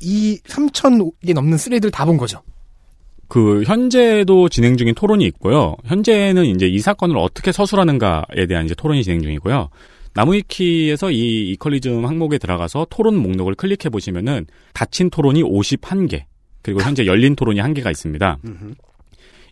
이 0.01 0.39
3,000개 0.47 1.33
넘는 1.33 1.57
스레드를 1.57 1.91
다본 1.91 2.17
거죠. 2.17 2.41
그 3.27 3.63
현재도 3.63 4.49
진행 4.49 4.75
중인 4.75 4.95
토론이 4.95 5.23
있고요. 5.27 5.75
현재는 5.85 6.45
이제 6.45 6.67
이 6.67 6.79
사건을 6.79 7.17
어떻게 7.17 7.51
서술하는가에 7.51 8.47
대한 8.47 8.65
이제 8.65 8.73
토론이 8.75 9.03
진행 9.03 9.21
중이고요. 9.21 9.69
나무위키에서 10.13 11.11
이 11.11 11.51
이퀄리즘 11.51 12.05
항목에 12.05 12.37
들어가서 12.37 12.87
토론 12.89 13.15
목록을 13.17 13.55
클릭해 13.55 13.89
보시면은 13.91 14.45
닫힌 14.73 15.09
토론이 15.09 15.43
51개 15.43 16.23
그리고 16.61 16.81
현재 16.81 17.05
열린 17.05 17.35
토론이 17.35 17.59
1개가 17.59 17.91
있습니다. 17.91 18.37
음흠. 18.45 18.73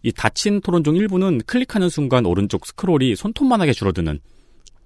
이 0.04 0.12
닫힌 0.12 0.62
토론 0.62 0.84
중 0.84 0.96
일부는 0.96 1.42
클릭하는 1.46 1.90
순간 1.90 2.26
오른쪽 2.26 2.66
스크롤이 2.66 3.16
손톱만하게 3.16 3.74
줄어드는 3.74 4.20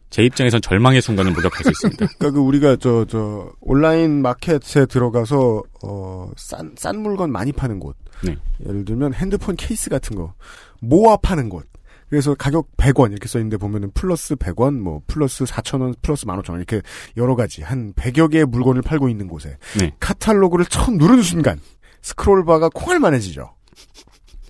제 0.09 0.23
입장에선 0.23 0.61
절망의 0.61 1.01
순간을 1.01 1.31
목격할 1.31 1.63
수 1.63 1.69
있습니다. 1.69 2.05
그러니까 2.17 2.31
그 2.31 2.39
우리가 2.39 2.75
저 2.75 3.05
저 3.07 3.51
온라인 3.61 4.21
마켓에 4.21 4.85
들어가서 4.85 5.63
어싼 5.81 6.73
싼 6.77 6.99
물건 7.01 7.31
많이 7.31 7.51
파는 7.51 7.79
곳. 7.79 7.95
네. 8.23 8.35
예를 8.67 8.83
들면 8.85 9.13
핸드폰 9.13 9.55
케이스 9.55 9.89
같은 9.89 10.15
거 10.15 10.33
모아 10.81 11.15
파는 11.17 11.49
곳. 11.49 11.65
그래서 12.11 12.35
가격 12.35 12.75
100원 12.75 13.11
이렇게 13.11 13.29
써 13.29 13.39
있는데 13.39 13.55
보면은 13.55 13.89
플러스 13.93 14.35
100원, 14.35 14.77
뭐 14.77 15.01
플러스 15.07 15.45
4,000원, 15.45 15.95
플러스 16.01 16.25
15,000원 16.25 16.57
이렇게 16.57 16.81
여러 17.15 17.37
가지 17.37 17.63
한 17.63 17.93
100여 17.93 18.29
개의 18.29 18.45
물건을 18.45 18.81
팔고 18.81 19.07
있는 19.07 19.29
곳에 19.29 19.57
네. 19.79 19.95
카탈로그를 20.01 20.65
처음 20.65 20.97
누르는 20.97 21.23
순간 21.23 21.61
스크롤바가 22.01 22.69
콩알만해지죠. 22.73 23.55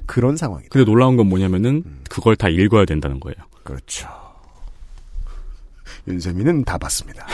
그런 0.08 0.38
상황이다. 0.38 0.69
근데 0.71 0.86
놀라운 0.86 1.17
건 1.17 1.30
뭐냐면은 1.30 1.84
음. 1.86 2.04
그걸 2.10 2.36
다 2.36 2.50
읽어야 2.50 2.86
된다는 2.86 3.19
거예요. 3.19 3.36
그렇죠. 3.63 4.10
윤세민은 6.08 6.63
다 6.65 6.80
봤습니다. 6.80 7.28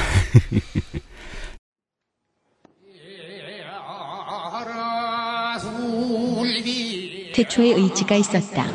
태초의 7.33 7.71
의지가 7.71 8.15
있었다. 8.17 8.65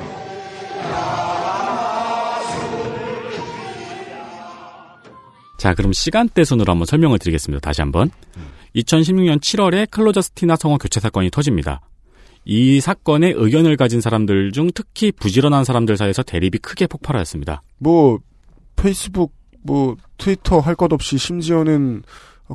자, 5.62 5.74
그럼 5.74 5.92
시간대 5.92 6.42
순으로 6.42 6.72
한번 6.72 6.86
설명을 6.86 7.20
드리겠습니다. 7.20 7.60
다시 7.60 7.82
한번. 7.82 8.10
2016년 8.74 9.38
7월에 9.38 9.88
클로저스티나 9.92 10.56
성어 10.56 10.76
교체 10.76 10.98
사건이 10.98 11.30
터집니다. 11.30 11.80
이 12.44 12.80
사건에 12.80 13.32
의견을 13.36 13.76
가진 13.76 14.00
사람들 14.00 14.50
중 14.50 14.70
특히 14.74 15.12
부지런한 15.12 15.62
사람들 15.62 15.96
사이에서 15.96 16.24
대립이 16.24 16.58
크게 16.58 16.88
폭발하였습니다. 16.88 17.62
뭐 17.78 18.18
페이스북, 18.74 19.36
뭐 19.62 19.94
트위터 20.18 20.58
할 20.58 20.74
것 20.74 20.92
없이 20.92 21.16
심지어는 21.16 22.02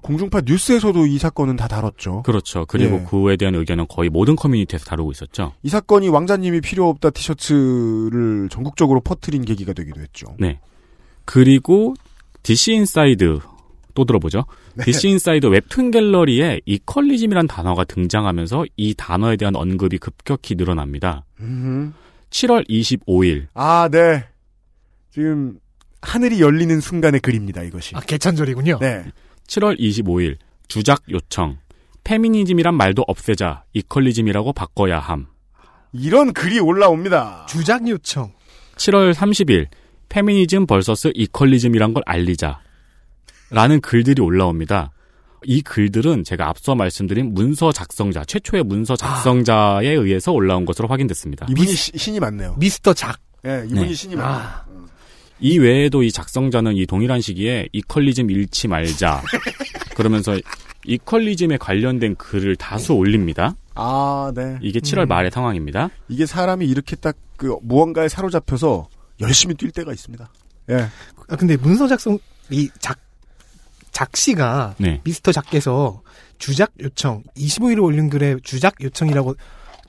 공중파 0.04 0.42
뉴스에서도 0.46 1.06
이 1.06 1.18
사건은 1.18 1.56
다 1.56 1.70
다뤘죠. 1.70 2.24
그렇죠. 2.24 2.66
그리고 2.68 2.98
예. 2.98 3.06
그에 3.10 3.38
대한 3.38 3.56
의견은 3.56 3.86
거의 3.88 4.10
모든 4.10 4.36
커뮤니티에서 4.36 4.84
다루고 4.84 5.12
있었죠. 5.14 5.54
이 5.64 5.70
사건이 5.70 6.10
왕자님이 6.10 6.60
필요 6.60 6.90
없다 6.90 7.12
티셔츠를 7.12 8.50
전국적으로 8.52 9.00
퍼뜨린 9.00 9.46
계기가 9.46 9.72
되기도 9.72 10.02
했죠. 10.02 10.28
네. 10.38 10.60
그리고 11.24 11.94
DC 12.48 12.72
인사이드 12.76 13.40
또 13.94 14.06
들어보죠. 14.06 14.46
DC 14.82 15.10
인사이드 15.10 15.48
웹툰 15.48 15.92
갤러리에 15.92 16.62
equalism이란 16.66 17.46
단어가 17.46 17.84
등장하면서 17.84 18.68
이 18.78 18.94
단어에 18.94 19.36
대한 19.36 19.58
언급이 19.58 19.98
급격히 19.98 20.56
늘어납니다. 20.56 21.26
음. 21.42 21.94
7월 22.30 22.66
25일 22.70 23.48
아, 23.54 23.90
네. 23.92 24.24
지금 25.12 25.60
하늘이 26.02 26.40
열리는 26.40 26.80
순간의 26.80 27.20
글입니다. 27.20 27.64
이것이. 27.64 27.98
아, 27.98 28.00
개천절이군요. 28.00 28.80
네. 28.80 29.04
7월 29.48 29.78
25일 29.78 30.38
주작 30.70 31.04
요청 31.12 31.58
페미니즘이란 32.06 32.76
말도 32.76 33.04
없애자 33.10 33.66
이퀄리즘이라고 33.74 34.54
바꿔야 34.54 35.00
함. 35.00 35.28
이런 35.92 36.32
글이 36.32 36.62
올라옵니다. 36.62 37.48
주작 37.50 37.90
요청. 37.90 38.32
7월 38.78 39.14
30일 39.14 39.68
페미니즘 40.10 40.66
vs 40.68 41.12
이퀄리즘이란 41.16 41.94
걸 41.94 42.04
알리자. 42.06 42.60
라는 43.50 43.80
글들이 43.82 44.22
올라옵니다. 44.22 44.92
이 45.46 45.62
글들은 45.62 46.24
제가 46.24 46.50
앞서 46.50 46.76
말씀드린 46.76 47.34
문서 47.34 47.72
작성자, 47.72 48.26
최초의 48.26 48.64
문서 48.64 48.96
작성자에 48.96 49.88
의해서 49.88 50.32
올라온 50.34 50.66
것으로 50.66 50.88
확인됐습니다. 50.88 51.46
이분이 51.50 51.68
시- 51.74 51.92
신이 51.96 52.20
많네요. 52.20 52.56
미스터 52.58 52.94
작. 52.94 53.20
예, 53.46 53.64
이분이 53.68 53.88
네. 53.90 53.94
신이 53.94 54.16
많네요. 54.16 54.36
아, 54.44 54.66
이 55.40 55.60
외에도 55.60 56.02
이 56.04 56.12
작성자는 56.12 56.76
이 56.76 56.86
동일한 56.88 57.22
시기에 57.22 57.70
이퀄리즘 57.72 58.32
잃지 58.32 58.68
말자. 58.68 59.22
그러면서 59.96 60.38
이퀄리즘에 60.86 61.58
관련된 61.58 62.16
글을 62.16 62.56
다수 62.56 62.94
올립니다. 62.94 63.56
아, 63.76 64.32
네. 64.36 64.58
이게 64.62 64.80
7월 64.80 65.04
음. 65.04 65.08
말의 65.10 65.32
상황입니다. 65.32 65.90
이게 66.10 66.26
사람이 66.26 66.66
이렇게 66.68 66.96
딱 66.96 67.16
그 67.38 67.56
무언가에 67.62 68.08
사로잡혀서 68.10 68.88
열심히 69.22 69.56
뛸 69.56 69.72
때가 69.72 69.92
있습니다. 69.92 70.30
예. 70.72 70.90
아, 71.28 71.36
근데 71.36 71.58
문서 71.58 71.88
작성, 71.88 72.18
이 72.50 72.70
작, 72.80 73.00
작씨가 73.92 74.76
네. 74.78 75.02
미스터 75.04 75.32
작께서 75.32 76.02
주작 76.38 76.72
요청, 76.82 77.24
25일에 77.36 77.84
올린 77.84 78.10
글에 78.10 78.36
주작 78.44 78.76
요청이라고 78.82 79.36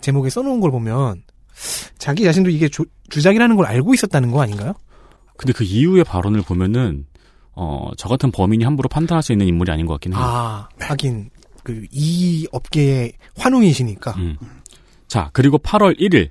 제목에 0.01 0.31
써놓은 0.31 0.61
걸 0.61 0.71
보면 0.71 1.23
자기 1.99 2.25
자신도 2.25 2.51
이게 2.51 2.69
주, 2.69 2.87
주작이라는 3.11 3.57
걸 3.57 3.67
알고 3.67 3.95
있었다는 3.95 4.31
거 4.31 4.41
아닌가요? 4.41 4.75
근데 5.37 5.53
그 5.53 5.65
이후의 5.65 6.05
발언을 6.05 6.43
보면은 6.43 7.07
어, 7.53 7.91
저 7.97 8.09
같은 8.09 8.31
범인이 8.31 8.65
함부로 8.65 8.89
판단할 8.89 9.23
수 9.23 9.33
있는 9.33 9.47
인물이 9.47 9.71
아닌 9.71 9.87
것 9.87 9.95
같긴 9.95 10.15
해요. 10.15 10.23
아, 10.23 10.69
하긴 10.81 11.31
그 11.65 11.87
이 11.93 12.47
업계의 12.51 13.13
환웅이시니까. 13.37 14.13
음. 14.13 14.37
자, 15.07 15.29
그리고 15.35 15.59
8월 15.59 15.99
1일. 16.01 16.31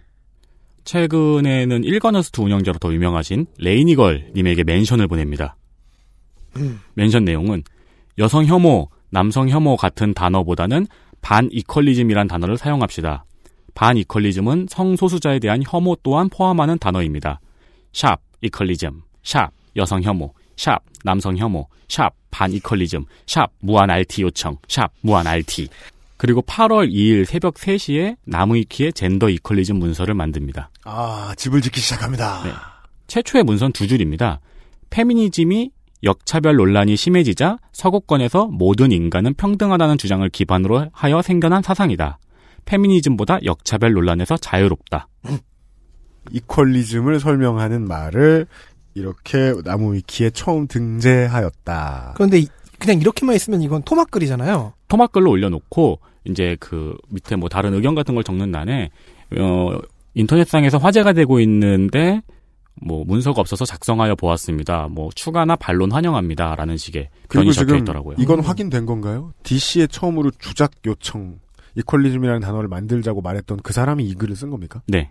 최근에는 0.88 1.84
일간워스트 1.84 2.40
운영자로 2.40 2.80
더 2.80 2.94
유명하신 2.94 3.46
레이니걸 3.60 4.32
님에게 4.34 4.64
mention을 4.64 5.08
보냅니다. 5.08 5.58
음. 6.56 6.80
mention 6.94 7.26
내용은 7.26 7.64
여성 8.18 8.46
혐오, 8.46 8.88
남성 9.10 9.50
혐오 9.50 9.76
같은 9.76 10.14
단어보다는 10.14 10.88
반 11.22 11.50
이퀄리즘이란 11.52 12.30
단어를 12.30 12.58
사용합시다. 12.58 13.26
반 13.76 13.98
이퀄리즘은 13.98 14.68
성소수자에 14.70 15.40
대한 15.40 15.62
혐오 15.62 15.98
또한 16.04 16.30
포함하는 16.30 16.80
단어입니다. 16.80 17.42
샵 17.92 18.22
이퀄리즘, 18.42 19.02
샵 19.24 19.52
여성 19.76 20.02
혐오, 20.02 20.34
샵 20.56 20.80
남성 21.04 21.36
혐오, 21.36 21.68
샵 21.90 22.14
반 22.32 22.54
이퀄리즘, 22.54 23.04
샵 23.26 23.52
무한 23.60 23.90
RT 23.90 24.22
요청, 24.22 24.58
샵 24.70 24.90
무한 25.02 25.28
RT. 25.28 25.68
그리고 26.18 26.42
8월 26.42 26.92
2일 26.92 27.26
새벽 27.26 27.56
3시에 27.56 28.18
나무위키에 28.26 28.92
젠더 28.92 29.30
이퀄리즘 29.30 29.78
문서를 29.78 30.14
만듭니다. 30.16 30.72
아, 30.86 31.34
집을 31.38 31.62
짓기 31.62 31.80
시작합니다. 31.80 32.42
네. 32.44 32.52
최초의 33.08 33.44
문서는 33.44 33.72
두 33.72 33.88
줄입니다. 33.88 34.40
페미니즘이 34.90 35.72
역차별 36.04 36.56
논란이 36.56 36.96
심해지자 36.96 37.58
서구권에서 37.72 38.48
모든 38.48 38.92
인간은 38.92 39.34
평등하다는 39.36 39.98
주장을 39.98 40.28
기반으로 40.30 40.90
하여 40.92 41.22
생겨난 41.22 41.62
사상이다. 41.64 42.20
페미니즘보다 42.66 43.40
역차별 43.46 43.94
논란에서 43.94 44.38
자유롭다. 44.38 45.08
이퀄리즘을 46.32 47.20
설명하는 47.20 47.88
말을 47.88 48.48
이렇게 48.94 49.54
나무 49.64 49.94
위키에 49.94 50.32
처음 50.32 50.68
등재하였다. 50.68 52.14
그런데 52.16 52.40
이- 52.40 52.48
그냥 52.80 53.00
이렇게만 53.00 53.36
있으면 53.36 53.62
이건 53.62 53.82
토막글이잖아요. 53.84 54.74
토막글로 54.88 55.30
올려놓고 55.30 56.00
이제 56.26 56.58
그 56.60 56.96
밑에 57.10 57.36
뭐 57.36 57.50
다른 57.50 57.74
의견 57.74 57.96
같은 57.96 58.16
걸 58.16 58.24
적는 58.24 58.52
난에 58.52 58.90
어 59.38 59.78
인터넷상에서 60.14 60.78
화제가 60.78 61.14
되고 61.14 61.40
있는데 61.40 62.22
뭐 62.82 63.04
문서가 63.06 63.42
없어서 63.42 63.66
작성하여 63.66 64.16
보았습니다. 64.16 64.88
뭐 64.90 65.10
추가나 65.16 65.56
반론 65.56 65.92
환영합니다라는 65.92 66.78
식의 66.78 67.10
그리고 67.28 67.44
변이 67.44 67.54
적혀 67.54 67.68
지금 67.68 67.80
있더라고요. 67.80 68.16
이건 68.20 68.40
확인된 68.42 68.86
건가요? 68.86 69.34
DC에 69.44 69.88
처음으로 69.88 70.32
주작 70.38 70.72
요청, 70.86 71.40
이퀄리즘이라는 71.76 72.42
단어를 72.42 72.68
만들자고 72.68 73.22
말했던 73.22 73.60
그 73.64 73.74
사람이 73.74 74.06
이 74.06 74.14
글을 74.14 74.36
쓴 74.36 74.50
겁니까? 74.50 74.82
네. 74.88 75.10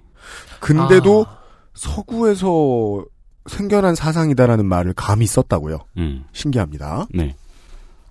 근데도 0.60 1.26
아, 1.28 1.38
서구에서 1.74 3.04
생겨난 3.46 3.94
사상이다라는 3.94 4.66
말을 4.66 4.92
감히 4.94 5.26
썼다고요. 5.26 5.78
음. 5.98 6.24
신기합니다. 6.32 7.06
네. 7.10 7.36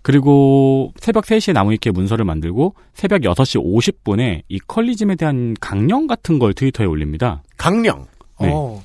그리고 0.06 0.94
새벽 1.00 1.26
3시에 1.26 1.52
나무위키에 1.54 1.92
문서를 1.92 2.26
만들고 2.26 2.76
새벽 2.94 3.22
6시 3.22 3.60
50분에 3.60 4.44
이퀄리즘에 4.50 5.16
대한 5.16 5.56
강령 5.60 6.06
같은 6.06 6.38
걸 6.38 6.54
트위터에 6.54 6.86
올립니다. 6.86 7.42
강령. 7.58 8.06
네. 8.40 8.52
어, 8.54 8.84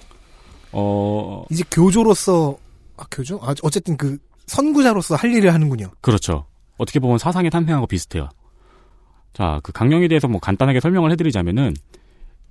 어, 0.73 1.45
이제 1.51 1.63
교조로서 1.71 2.57
아, 2.97 3.05
교조? 3.11 3.39
아, 3.43 3.55
어쨌든 3.63 3.99
그 3.99 4.17
선구자로서 4.47 5.15
할 5.17 5.35
일을 5.35 5.53
하는군요. 5.53 5.91
그렇죠. 6.01 6.47
어떻게 6.79 6.99
보면 6.99 7.19
사상의 7.19 7.51
탄생하고 7.51 7.87
비슷해요. 7.87 8.31
자, 9.35 9.61
그 9.63 9.73
강령에 9.73 10.09
대해서 10.09 10.27
뭐 10.27 10.41
간단하게 10.41 10.81
설명을 10.81 11.13
해드리자면은 11.13 11.75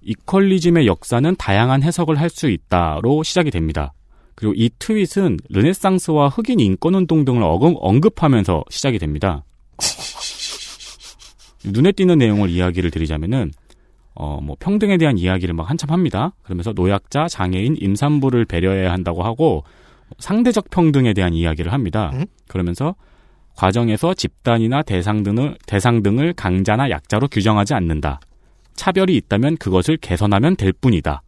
이퀄리즘의 0.01 0.86
역사는 0.86 1.38
다양한 1.39 1.82
해석을 1.82 2.19
할 2.19 2.29
수 2.29 2.47
있다로 2.47 3.23
시작이 3.23 3.49
됩니다. 3.49 3.93
그리고 4.39 4.54
이 4.56 4.69
트윗은 4.80 5.38
르네상스와 5.49 6.30
흑인 6.30 6.62
인권운동 6.62 7.25
등을 7.25 7.41
어금- 7.43 7.75
언급하면서 7.78 8.63
시작이 8.69 8.97
됩니다. 8.97 9.43
눈에 11.65 11.91
띄는 11.91 12.17
내용을 12.19 12.49
이야기를 12.49 12.89
드리자면은 12.89 13.52
어, 14.15 14.39
뭐 14.41 14.56
평등에 14.58 14.95
대한 14.95 15.17
이야기를 15.17 15.54
막 15.56 15.69
한참 15.69 15.89
합니다. 15.89 16.32
그러면서 16.43 16.71
노약자, 16.71 17.28
장애인, 17.28 17.75
임산부를 17.82 18.45
배려해야 18.45 18.93
한다고 18.93 19.23
하고 19.23 19.65
상대적 20.19 20.69
평등에 20.69 21.13
대한 21.13 21.34
이야기를 21.34 21.73
합니다. 21.73 22.12
음? 22.13 22.25
그러면서 22.47 22.95
과정에서 23.58 24.13
집단이나 24.13 24.84
대상 24.84 25.21
등을 25.23 25.58
대상 25.65 26.02
등을 26.02 26.32
강자나 26.32 26.89
약자로 26.89 27.28
규정하지 27.28 27.73
않는다. 27.73 28.21
차별이 28.73 29.17
있다면 29.17 29.58
그것을 29.58 29.97
개선하면 29.97 30.56
될 30.56 30.71
뿐이다. 30.71 31.23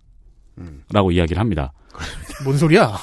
음. 0.60 0.84
라고 0.93 1.12
이야기를 1.12 1.41
합니다. 1.41 1.74
뭔 2.43 2.58
소리야? 2.58 2.97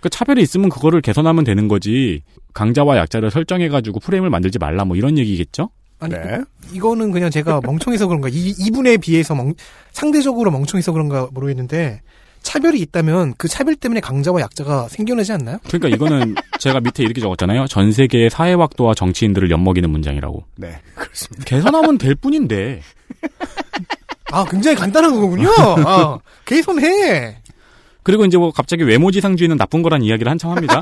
그 0.00 0.10
차별이 0.10 0.42
있으면 0.42 0.68
그거를 0.68 1.00
개선하면 1.00 1.44
되는 1.44 1.68
거지. 1.68 2.22
강자와 2.54 2.96
약자를 2.96 3.30
설정해가지고 3.30 4.00
프레임을 4.00 4.30
만들지 4.30 4.58
말라 4.58 4.84
뭐 4.84 4.96
이런 4.96 5.18
얘기겠죠? 5.18 5.70
아니, 5.98 6.14
네. 6.14 6.40
이거는 6.72 7.10
그냥 7.10 7.30
제가 7.30 7.60
멍청해서 7.64 8.06
그런가, 8.06 8.28
이, 8.28 8.54
이분에 8.58 8.98
비해서 8.98 9.34
멍, 9.34 9.54
상대적으로 9.92 10.50
멍청해서 10.50 10.92
그런가 10.92 11.28
모르겠는데, 11.32 12.02
차별이 12.42 12.78
있다면 12.80 13.34
그 13.38 13.48
차별 13.48 13.74
때문에 13.74 14.00
강자와 14.00 14.40
약자가 14.40 14.88
생겨나지 14.88 15.32
않나요? 15.32 15.58
그러니까 15.66 15.88
이거는 15.88 16.36
제가 16.60 16.80
밑에 16.80 17.02
이렇게 17.02 17.20
적었잖아요. 17.20 17.66
전 17.66 17.90
세계의 17.90 18.30
사회학도와 18.30 18.94
정치인들을 18.94 19.50
엿먹이는 19.50 19.90
문장이라고. 19.90 20.44
네. 20.56 20.78
그렇습니다. 20.94 21.44
개선하면 21.44 21.98
될 21.98 22.14
뿐인데. 22.14 22.82
아, 24.30 24.44
굉장히 24.44 24.76
간단한 24.76 25.12
거군요. 25.14 25.50
아, 25.84 26.18
개선해. 26.44 27.38
그리고 28.06 28.24
이제 28.24 28.38
뭐 28.38 28.52
갑자기 28.52 28.84
외모지상주의는 28.84 29.56
나쁜 29.56 29.82
거란 29.82 30.00
이야기를 30.00 30.30
한참 30.30 30.52
합니다. 30.52 30.80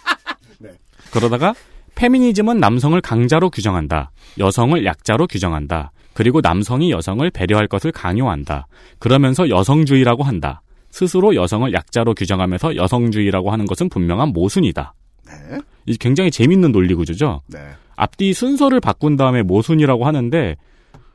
네. 0.58 0.70
그러다가 1.12 1.54
페미니즘은 1.96 2.60
남성을 2.60 2.98
강자로 3.02 3.50
규정한다. 3.50 4.10
여성을 4.38 4.82
약자로 4.82 5.26
규정한다. 5.26 5.92
그리고 6.14 6.40
남성이 6.40 6.90
여성을 6.90 7.30
배려할 7.30 7.68
것을 7.68 7.92
강요한다. 7.92 8.68
그러면서 8.98 9.50
여성주의라고 9.50 10.22
한다. 10.22 10.62
스스로 10.90 11.34
여성을 11.34 11.70
약자로 11.74 12.14
규정하면서 12.14 12.76
여성주의라고 12.76 13.52
하는 13.52 13.66
것은 13.66 13.90
분명한 13.90 14.30
모순이다. 14.30 14.94
네. 15.26 15.58
이 15.84 15.98
굉장히 15.98 16.30
재밌는 16.30 16.72
논리 16.72 16.94
구조죠. 16.94 17.42
네. 17.48 17.58
앞뒤 17.96 18.32
순서를 18.32 18.80
바꾼 18.80 19.18
다음에 19.18 19.42
모순이라고 19.42 20.06
하는데 20.06 20.56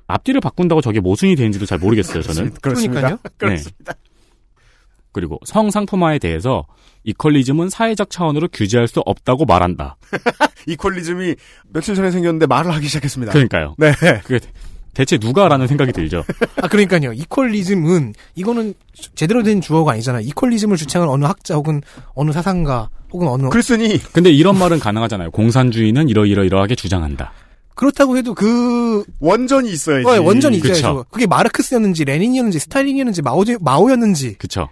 앞뒤를 0.05 0.39
바꾼다고 0.39 0.81
저게 0.81 0.99
모순이 0.99 1.35
되는지도 1.35 1.65
잘 1.65 1.79
모르겠어요, 1.79 2.21
저는. 2.21 2.53
그렇습니다. 2.61 3.01
그러니까요. 3.01 3.19
그렇습니다. 3.37 3.95
그리고 5.17 5.39
성상품화에 5.45 6.19
대해서 6.19 6.67
이퀄리즘은 7.03 7.71
사회적 7.71 8.11
차원으로 8.11 8.49
규제할 8.53 8.87
수 8.87 8.99
없다고 9.03 9.45
말한다. 9.45 9.97
이퀄리즘이 10.67 11.33
며칠 11.73 11.95
전에 11.95 12.11
생겼는데 12.11 12.45
말을 12.45 12.71
하기 12.75 12.85
시작했습니다. 12.85 13.33
그러니까요. 13.33 13.73
네. 13.79 13.93
그게 14.23 14.39
대체 14.93 15.17
누가라는 15.19 15.65
생각이 15.65 15.91
들죠. 15.91 16.23
아 16.61 16.67
그러니까요. 16.67 17.13
이퀄리즘은 17.13 18.13
이거는 18.35 18.75
제대로 19.15 19.41
된 19.41 19.59
주어가 19.59 19.93
아니잖아요. 19.93 20.21
이퀄리즘을 20.27 20.77
주창한 20.77 21.09
어느 21.09 21.25
학자 21.25 21.55
혹은 21.55 21.81
어느 22.13 22.31
사상가 22.31 22.89
혹은 23.11 23.27
어느 23.27 23.49
글쓰니 23.49 23.97
근데 24.13 24.29
이런 24.29 24.55
말은 24.59 24.77
가능하잖아요. 24.77 25.31
공산주의는 25.31 26.09
이러이러이러하게 26.09 26.75
주장한다. 26.75 27.33
그렇다고 27.73 28.17
해도 28.17 28.35
그 28.35 29.03
원전이 29.19 29.71
있어야지. 29.71 30.07
어, 30.07 30.21
원전이. 30.21 30.57
있어야죠. 30.57 31.05
그게 31.09 31.25
마르크스였는지 31.25 32.05
레닌이었는지 32.05 32.59
스탈린이었는지 32.59 33.23
마오 33.23 33.43
마오였는지 33.59 34.35
그쵸. 34.37 34.69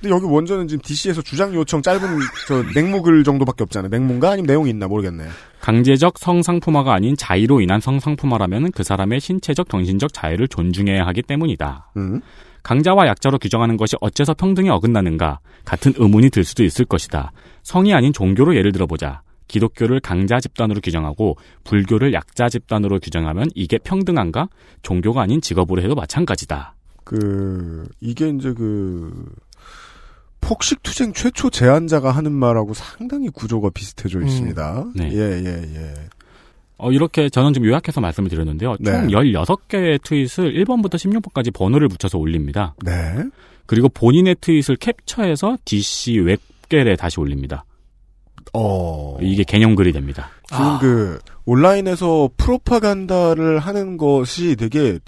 근데 0.00 0.14
여기 0.14 0.24
원전은 0.24 0.66
지금 0.66 0.80
DC에서 0.82 1.20
주장 1.20 1.54
요청 1.54 1.82
짧은 1.82 2.00
저 2.48 2.62
냉무글 2.74 3.22
정도밖에 3.22 3.64
없잖아요. 3.64 3.90
냉문가 3.90 4.30
아니면 4.30 4.46
내용이 4.46 4.70
있나 4.70 4.88
모르겠네. 4.88 5.24
강제적 5.60 6.18
성상품화가 6.18 6.94
아닌 6.94 7.16
자의로 7.16 7.60
인한 7.60 7.80
성상품화라면 7.80 8.72
그 8.72 8.82
사람의 8.82 9.20
신체적 9.20 9.68
정신적 9.68 10.14
자유를 10.14 10.48
존중해야 10.48 11.04
하기 11.06 11.22
때문이다. 11.22 11.92
음. 11.98 12.22
강자와 12.62 13.06
약자로 13.08 13.38
규정하는 13.38 13.76
것이 13.76 13.96
어째서 14.00 14.34
평등에 14.34 14.70
어긋나는가 14.70 15.40
같은 15.66 15.92
의문이 15.96 16.30
들 16.30 16.44
수도 16.44 16.64
있을 16.64 16.86
것이다. 16.86 17.32
성이 17.62 17.92
아닌 17.92 18.12
종교로 18.12 18.56
예를 18.56 18.72
들어보자. 18.72 19.22
기독교를 19.48 20.00
강자 20.00 20.40
집단으로 20.40 20.80
규정하고 20.80 21.36
불교를 21.64 22.14
약자 22.14 22.48
집단으로 22.48 23.00
규정하면 23.00 23.50
이게 23.54 23.78
평등한가? 23.78 24.48
종교가 24.82 25.22
아닌 25.22 25.40
직업으로 25.40 25.82
해도 25.82 25.94
마찬가지다. 25.94 26.74
그 27.04 27.88
이게 28.00 28.28
이제 28.28 28.52
그 28.52 29.10
폭식투쟁 30.40 31.12
최초 31.12 31.50
제안자가 31.50 32.10
하는 32.10 32.32
말하고 32.32 32.74
상당히 32.74 33.28
구조가 33.28 33.70
비슷해져 33.70 34.18
음. 34.18 34.26
있습니다. 34.26 34.86
네. 34.94 35.10
예, 35.12 35.18
예, 35.18 35.74
예. 35.76 35.94
어, 36.78 36.90
이렇게 36.90 37.28
저는 37.28 37.52
좀 37.52 37.66
요약해서 37.66 38.00
말씀을 38.00 38.30
드렸는데요. 38.30 38.76
네. 38.80 38.92
총 38.92 39.08
16개의 39.08 40.02
트윗을 40.02 40.54
1번부터 40.64 40.94
16번까지 40.94 41.52
번호를 41.52 41.88
붙여서 41.88 42.18
올립니다. 42.18 42.74
네. 42.82 43.22
그리고 43.66 43.88
본인의 43.90 44.36
트윗을 44.40 44.76
캡처해서 44.76 45.58
DC 45.64 46.18
웹겔에 46.20 46.96
다시 46.96 47.20
올립니다. 47.20 47.64
어. 48.54 49.18
이게 49.20 49.44
개념글이 49.44 49.92
됩니다. 49.92 50.30
지금 50.48 50.64
아. 50.64 50.78
그 50.80 51.20
온라인에서 51.44 52.30
프로파간다를 52.36 53.58
하는 53.58 53.96
것이 53.96 54.56
되게 54.56 54.98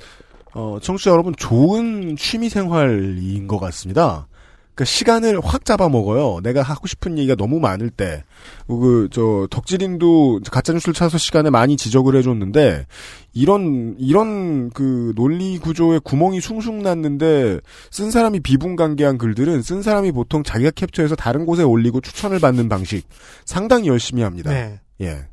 어, 0.55 0.79
청취자 0.81 1.11
여러분 1.11 1.35
좋은 1.37 2.17
취미 2.17 2.49
생활인 2.49 3.47
것 3.47 3.59
같습니다. 3.59 4.27
그러니까 4.75 4.85
시간을 4.85 5.41
확 5.43 5.65
잡아먹어요. 5.65 6.41
내가 6.43 6.63
하고 6.63 6.87
싶은 6.87 7.19
얘기가 7.19 7.35
너무 7.35 7.61
많을 7.61 7.91
때. 7.91 8.25
그, 8.67 9.09
저, 9.13 9.47
덕질인도 9.51 10.41
가짜뉴스를 10.51 10.95
찾아서 10.95 11.19
시간에 11.19 11.51
많이 11.51 11.77
지적을 11.77 12.17
해줬는데, 12.17 12.87
이런, 13.35 13.97
이런 13.99 14.71
그 14.71 15.13
논리 15.15 15.59
구조에 15.59 15.99
구멍이 16.03 16.41
숭숭 16.41 16.83
났는데, 16.83 17.61
쓴 17.91 18.11
사람이 18.11 18.41
비분관계한 18.41 19.19
글들은 19.19 19.63
쓴 19.63 19.83
사람이 19.83 20.13
보통 20.13 20.43
자기가 20.43 20.71
캡처해서 20.71 21.17
다른 21.17 21.45
곳에 21.45 21.63
올리고 21.63 22.01
추천을 22.01 22.39
받는 22.39 22.69
방식, 22.69 23.07
상당히 23.45 23.89
열심히 23.89 24.23
합니다. 24.23 24.51
네. 24.51 24.81
예. 25.03 25.27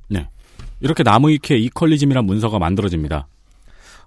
이렇게 0.82 1.04
나무위키에 1.04 1.58
이퀄리즘이란 1.58 2.26
문서가 2.26 2.60
만들어집니다. 2.60 3.28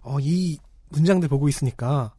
어, 0.03 0.17
이 0.21 0.59
문장들 0.89 1.29
보고 1.29 1.49
있으니까 1.49 2.13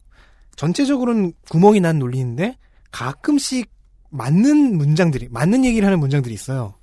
전체적으로는 0.56 1.32
구멍이 1.48 1.80
난 1.80 1.98
논리인데 1.98 2.56
가끔씩 2.94 3.68
맞는 4.10 4.78
문장들이 4.78 5.26
맞는 5.30 5.64
얘기를 5.64 5.84
하는 5.84 5.98
문장들이 5.98 6.32
있어요. 6.32 6.74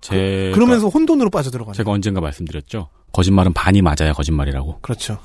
제 0.00 0.50
그 0.54 0.58
러면서 0.58 0.88
혼돈으로 0.88 1.28
빠져들어가는. 1.30 1.74
제가 1.76 1.90
언젠가 1.90 2.20
말씀드렸죠. 2.22 2.88
거짓말은 3.12 3.52
반이 3.52 3.82
맞아야 3.82 4.12
거짓말이라고. 4.14 4.78
그렇죠. 4.80 5.18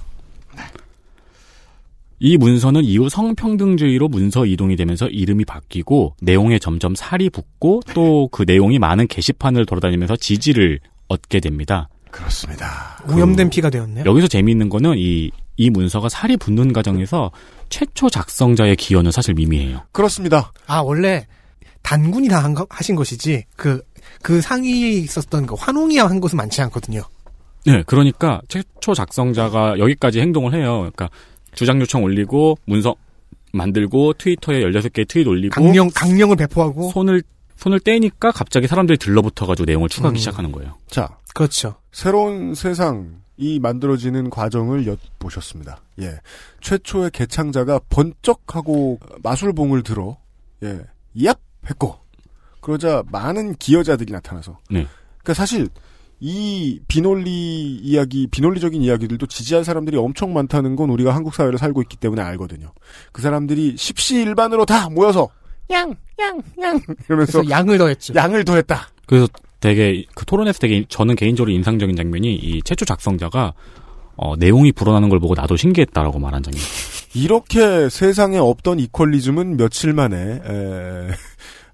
이 2.20 2.36
문서는 2.36 2.84
이후 2.84 3.10
성평등주의로 3.10 4.08
문서 4.08 4.46
이동이 4.46 4.76
되면서 4.76 5.08
이름이 5.08 5.46
바뀌고 5.46 6.16
내용에 6.22 6.58
점점 6.60 6.96
살이 6.96 7.30
붙고 7.30 7.82
또 7.94 8.28
그 8.32 8.44
내용이 8.46 8.80
많은 8.80 9.08
게시판을 9.08 9.66
돌아다니면서 9.66 10.16
지지를 10.18 10.80
얻게 11.08 11.40
됩니다. 11.40 11.88
그렇습니다. 12.12 13.02
오염된 13.10 13.50
피가 13.50 13.70
되었네요. 13.70 14.04
여기서 14.06 14.28
재미있는 14.28 14.68
거는 14.70 14.96
이, 14.98 15.32
이 15.58 15.70
문서가 15.70 16.08
살이 16.08 16.38
붙는 16.38 16.72
과정에서 16.72 17.32
최초 17.70 18.10
작성자의 18.10 18.76
기여는 18.76 19.12
사실 19.12 19.34
미미해요. 19.34 19.82
그렇습니다. 19.92 20.52
아 20.68 20.80
원래 20.80 21.26
단군이 21.82 22.28
다한 22.30 22.54
거- 22.54 22.68
하신 22.70 22.96
것이지 22.96 23.44
그그 23.56 24.42
상위에 24.42 24.92
있었던 24.92 25.46
그 25.48 25.56
환웅이 25.56 25.98
한 25.98 26.20
것은 26.20 26.38
많지 26.38 26.62
않거든요. 26.64 27.02
네, 27.66 27.84
그러니까 27.86 28.40
최초 28.48 28.94
작성자가 28.94 29.78
여기까지 29.80 30.20
행동을 30.22 30.54
해요. 30.54 30.78
그러니까 30.80 31.10
주장 31.54 31.82
요청 31.82 32.04
올리고 32.04 32.58
문서 32.66 32.96
만들고 33.52 34.14
트위터에 34.14 34.62
16개 34.62 35.08
트윗 35.08 35.28
올리고 35.28 35.54
강령 35.56 35.90
강령을 35.94 36.36
배포하고 36.36 36.92
손을 36.92 37.24
손을 37.56 37.80
떼니까 37.80 38.32
갑자기 38.32 38.68
사람들이 38.68 38.98
들러붙어가지고 39.00 39.66
내용을 39.66 39.90
추가하기 39.90 40.18
음. 40.18 40.20
시작하는 40.20 40.52
거예요. 40.52 40.76
자, 40.92 41.10
그렇죠. 41.34 41.76
새로운 41.92 42.54
세상 42.54 43.22
이 43.38 43.60
만들어지는 43.60 44.30
과정을 44.30 44.88
엿보셨습니다. 44.88 45.82
예. 46.02 46.20
최초의 46.62 47.12
개창자가 47.12 47.80
번쩍하고 47.90 49.00
마술봉을 49.24 49.84
들어, 49.84 50.18
예, 50.64 50.82
얍! 51.16 51.38
했고, 51.70 51.98
그러자 52.62 53.04
많은 53.12 53.56
기여자들이 53.56 54.12
나타나서. 54.12 54.58
네. 54.70 54.88
그러니까 55.20 55.34
사실, 55.34 55.70
이 56.20 56.80
비논리 56.88 57.76
이야기, 57.76 58.26
비논리적인 58.28 58.82
이야기들도 58.82 59.28
지지할 59.28 59.64
사람들이 59.64 59.98
엄청 59.98 60.34
많다는 60.34 60.76
건 60.76 60.90
우리가 60.90 61.14
한국 61.14 61.36
사회를 61.36 61.60
살고 61.60 61.84
있기 61.84 61.98
때문에 61.98 62.22
알거든요. 62.24 62.74
그 63.12 63.22
사람들이 63.22 63.78
십시일반으로 63.78 64.66
다 64.66 64.90
모여서, 64.90 65.30
양! 65.70 65.96
양! 66.20 66.42
양! 66.62 66.80
이러면서 67.06 67.40
그래서 67.44 67.50
양을 67.50 67.78
더했죠. 67.78 68.16
양을 68.16 68.46
더했다. 68.46 68.90
그래서 69.06 69.28
되게 69.60 70.06
그 70.16 70.26
토론에서 70.26 70.60
되게 70.60 70.86
저는 70.88 71.16
개인적으로 71.16 71.52
인상적인 71.52 71.96
장면이 71.96 72.36
이 72.36 72.62
최초 72.64 72.86
작성자가 72.86 73.54
어, 74.16 74.36
내용이 74.36 74.72
불어나는 74.72 75.10
걸 75.10 75.20
보고 75.20 75.36
나도 75.36 75.56
신기했다라고 75.58 76.20
말한 76.20 76.42
장면. 76.44 76.62
이렇게 77.14 77.90
세상에 77.90 78.38
없던 78.38 78.80
이퀄리즘은 78.80 79.58
며칠 79.58 79.94
만에 79.94 80.16
에, 80.18 81.08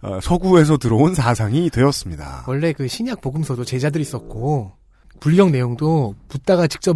어, 0.01 0.19
서구에서 0.21 0.77
들어온 0.77 1.13
사상이 1.15 1.69
되었습니다. 1.69 2.43
원래 2.47 2.73
그 2.73 2.87
신약 2.87 3.21
복음서도 3.21 3.63
제자들이 3.63 4.03
썼고 4.03 4.73
불경 5.21 5.51
내용도 5.51 6.15
붓다가 6.27 6.67
직접 6.67 6.95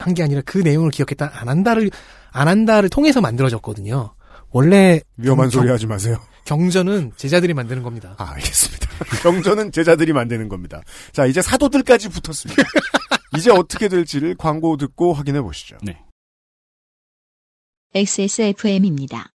한 0.00 0.14
게 0.14 0.22
아니라 0.22 0.42
그 0.44 0.58
내용을 0.58 0.90
기억했다 0.90 1.30
안 1.34 1.48
한다를 1.48 1.90
안 2.30 2.46
한다를 2.46 2.88
통해서 2.88 3.20
만들어졌거든요. 3.20 4.12
원래 4.50 5.00
위험한 5.16 5.50
경- 5.50 5.60
소리 5.60 5.70
하지 5.70 5.86
마세요. 5.86 6.16
경전은 6.44 7.12
제자들이 7.16 7.52
만드는 7.54 7.82
겁니다. 7.82 8.14
아, 8.18 8.30
알겠습니다. 8.32 8.88
경전은 9.22 9.72
제자들이 9.72 10.12
만드는 10.12 10.48
겁니다. 10.48 10.80
자, 11.12 11.26
이제 11.26 11.42
사도들까지 11.42 12.08
붙었습니다. 12.08 12.62
이제 13.36 13.50
어떻게 13.50 13.88
될지를 13.88 14.34
광고 14.36 14.76
듣고 14.78 15.12
확인해 15.12 15.42
보시죠. 15.42 15.76
XSFM입니다. 17.94 19.30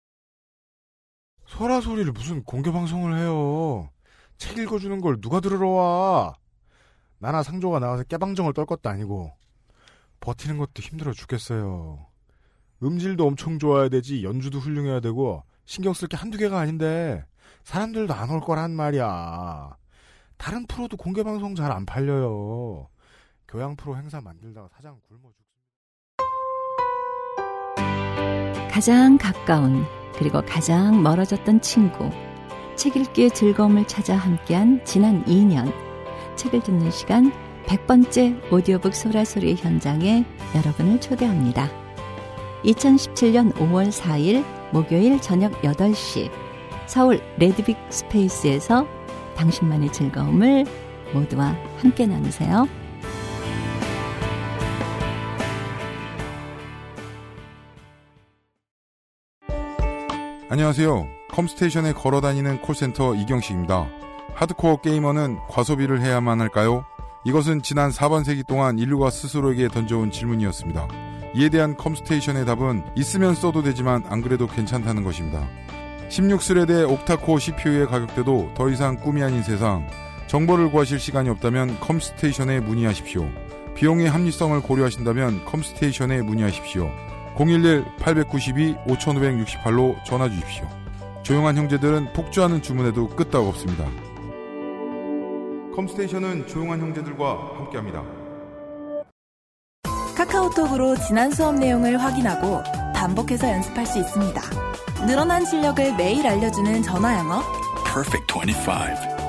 소라 1.46 1.80
소리를 1.80 2.12
무슨 2.12 2.44
공개 2.44 2.70
방송을 2.70 3.18
해요. 3.18 3.90
책 4.38 4.58
읽어주는 4.58 5.00
걸 5.00 5.20
누가 5.20 5.40
들으러 5.40 5.68
와. 5.70 6.34
나나 7.18 7.42
상조가 7.42 7.80
나와서 7.80 8.04
깨방정을 8.04 8.52
떨 8.54 8.64
것도 8.66 8.88
아니고 8.88 9.32
버티는 10.20 10.58
것도 10.58 10.80
힘들어 10.80 11.12
죽겠어요. 11.12 12.06
음질도 12.82 13.26
엄청 13.26 13.58
좋아야 13.58 13.88
되지 13.88 14.24
연주도 14.24 14.58
훌륭해야 14.58 15.00
되고 15.00 15.42
신경 15.66 15.92
쓸 15.94 16.08
게 16.08 16.16
한두 16.16 16.38
개가 16.38 16.58
아닌데 16.58 17.24
사람들도 17.64 18.14
안 18.14 18.30
올 18.30 18.40
거란 18.40 18.70
말이야. 18.72 19.76
다른 20.38 20.66
프로도 20.66 20.96
공개 20.96 21.22
방송 21.22 21.54
잘 21.54 21.70
안 21.70 21.84
팔려요. 21.84 22.88
교양 23.46 23.76
프로 23.76 23.96
행사 23.96 24.20
만들다가 24.20 24.68
사장 24.74 24.98
굶어 25.08 25.20
죽. 25.36 25.44
가장 28.70 29.18
가까운 29.18 29.84
그리고 30.16 30.40
가장 30.42 31.02
멀어졌던 31.02 31.60
친구 31.60 32.08
책 32.76 32.96
읽기의 32.96 33.32
즐거움을 33.32 33.86
찾아 33.86 34.16
함께한 34.16 34.82
지난 34.84 35.22
2년 35.26 35.70
책을 36.36 36.62
듣는 36.62 36.90
시간 36.90 37.30
100번째 37.66 38.50
오디오북 38.52 38.94
소라소리 38.94 39.56
현장에 39.56 40.24
여러분을 40.54 41.00
초대합니다. 41.00 41.79
2017년 42.64 43.52
5월 43.54 43.90
4일 43.90 44.44
목요일 44.72 45.20
저녁 45.20 45.52
8시 45.62 46.30
서울 46.86 47.20
레드빅 47.38 47.76
스페이스에서 47.88 48.86
당신만의 49.36 49.92
즐거움을 49.92 50.64
모두와 51.14 51.56
함께 51.78 52.06
나누세요. 52.06 52.68
안녕하세요. 60.48 61.06
컴스테이션의 61.30 61.92
걸어 61.92 62.20
다니는 62.20 62.60
콜센터 62.60 63.14
이경식입니다. 63.14 63.88
하드코어 64.34 64.80
게이머는 64.80 65.38
과소비를 65.48 66.00
해야만 66.00 66.40
할까요? 66.40 66.84
이것은 67.24 67.62
지난 67.62 67.90
4반세기 67.90 68.46
동안 68.48 68.78
인류가 68.78 69.10
스스로에게 69.10 69.68
던져온 69.68 70.10
질문이었습니다. 70.10 71.09
이에 71.34 71.48
대한 71.48 71.76
컴스테이션의 71.76 72.44
답은 72.44 72.82
있으면 72.96 73.34
써도 73.34 73.62
되지만 73.62 74.04
안 74.08 74.20
그래도 74.20 74.46
괜찮다는 74.46 75.04
것입니다. 75.04 75.48
16 76.08 76.25
thread의 76.25 76.90
octa-core 76.90 77.38
CPU의 77.38 77.86
가격대도 77.86 78.52
더 78.54 78.68
이상 78.68 78.96
꿈이 78.96 79.22
아닌 79.22 79.42
세상. 79.42 79.86
정보를 80.26 80.70
구하실 80.70 80.98
시간이 80.98 81.28
없다면 81.28 81.80
컴스테이션에 81.80 82.60
문의하십시오. 82.60 83.28
비용의 83.74 84.10
합리성을 84.10 84.60
고려하신다면 84.60 85.44
컴스테이션에 85.44 86.22
문의하십시오. 86.22 86.90
011-892-5568로 87.36 90.04
전화 90.04 90.28
주십시오. 90.28 90.68
조용한 91.22 91.56
형제들은 91.56 92.12
폭주하는 92.12 92.60
주문에도 92.60 93.08
끄떡 93.08 93.46
없습니다. 93.46 93.86
컴스테이션은 95.74 96.48
조용한 96.48 96.80
형제들과 96.80 97.52
함께합니다. 97.56 98.19
카카오톡으로 100.16 100.96
지난 101.06 101.30
수업 101.30 101.54
내용을 101.56 102.00
확인하고 102.00 102.62
반복해서 102.94 103.48
연습할 103.48 103.86
수 103.86 103.98
있습니다. 103.98 104.40
늘어난 105.06 105.44
실력을 105.44 105.96
매일 105.96 106.26
알려주는 106.26 106.82
전화 106.82 107.18
영어. 107.18 107.42
Perfect 107.84 108.32
25. 108.34 109.20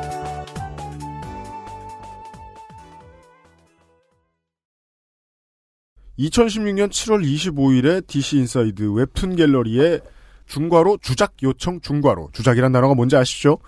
2016년 6.20 6.90
7월 6.90 7.24
25일에 7.24 8.06
DC 8.06 8.38
인사이드 8.38 8.92
웹툰 8.94 9.36
갤러리에 9.36 10.02
중괄호 10.46 10.98
주작 11.02 11.34
요청 11.42 11.80
중괄호 11.82 12.30
주작이란 12.34 12.72
단어가 12.72 12.94
뭔지 12.94 13.16
아시죠? 13.16 13.60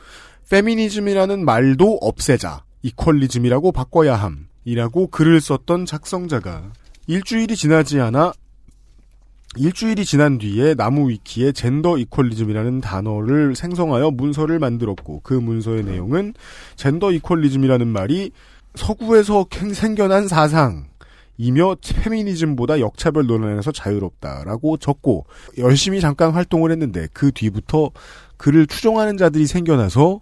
페미니즘이라는 0.50 1.46
말도 1.46 2.00
없애자 2.02 2.64
equalism이라고 2.84 3.72
바꿔야 3.72 4.16
함이라고 4.66 5.08
글을 5.08 5.42
썼던 5.42 5.86
작성자가 5.86 6.74
일주일이 7.08 7.56
지나지 7.56 8.00
않아 8.00 8.32
일주일이 9.56 10.06
지난 10.06 10.38
뒤에 10.38 10.74
나무 10.74 11.10
위키에 11.10 11.52
젠더 11.52 11.98
equalism이라는 11.98 12.82
단어를 12.82 13.56
생성하여 13.56 14.12
문서를 14.12 14.58
만들었고 14.58 15.20
그 15.22 15.34
문서의 15.34 15.84
내용은 15.84 16.34
젠더 16.76 17.12
equalism이라는 17.12 17.88
말이 17.88 18.32
서구에서 18.76 19.46
생겨난 19.74 20.28
사상 20.28 20.86
이며 21.38 21.76
페미니즘보다 21.82 22.80
역차별 22.80 23.28
논란에서 23.28 23.72
자유롭다라고 23.72 24.78
적고 24.78 25.26
열심히 25.58 26.00
잠깐 26.00 26.32
활동을 26.32 26.72
했는데 26.72 27.08
그 27.12 27.32
뒤부터 27.32 27.92
그를 28.38 28.66
추종하는 28.66 29.18
자들이 29.18 29.46
생겨나서 29.46 30.20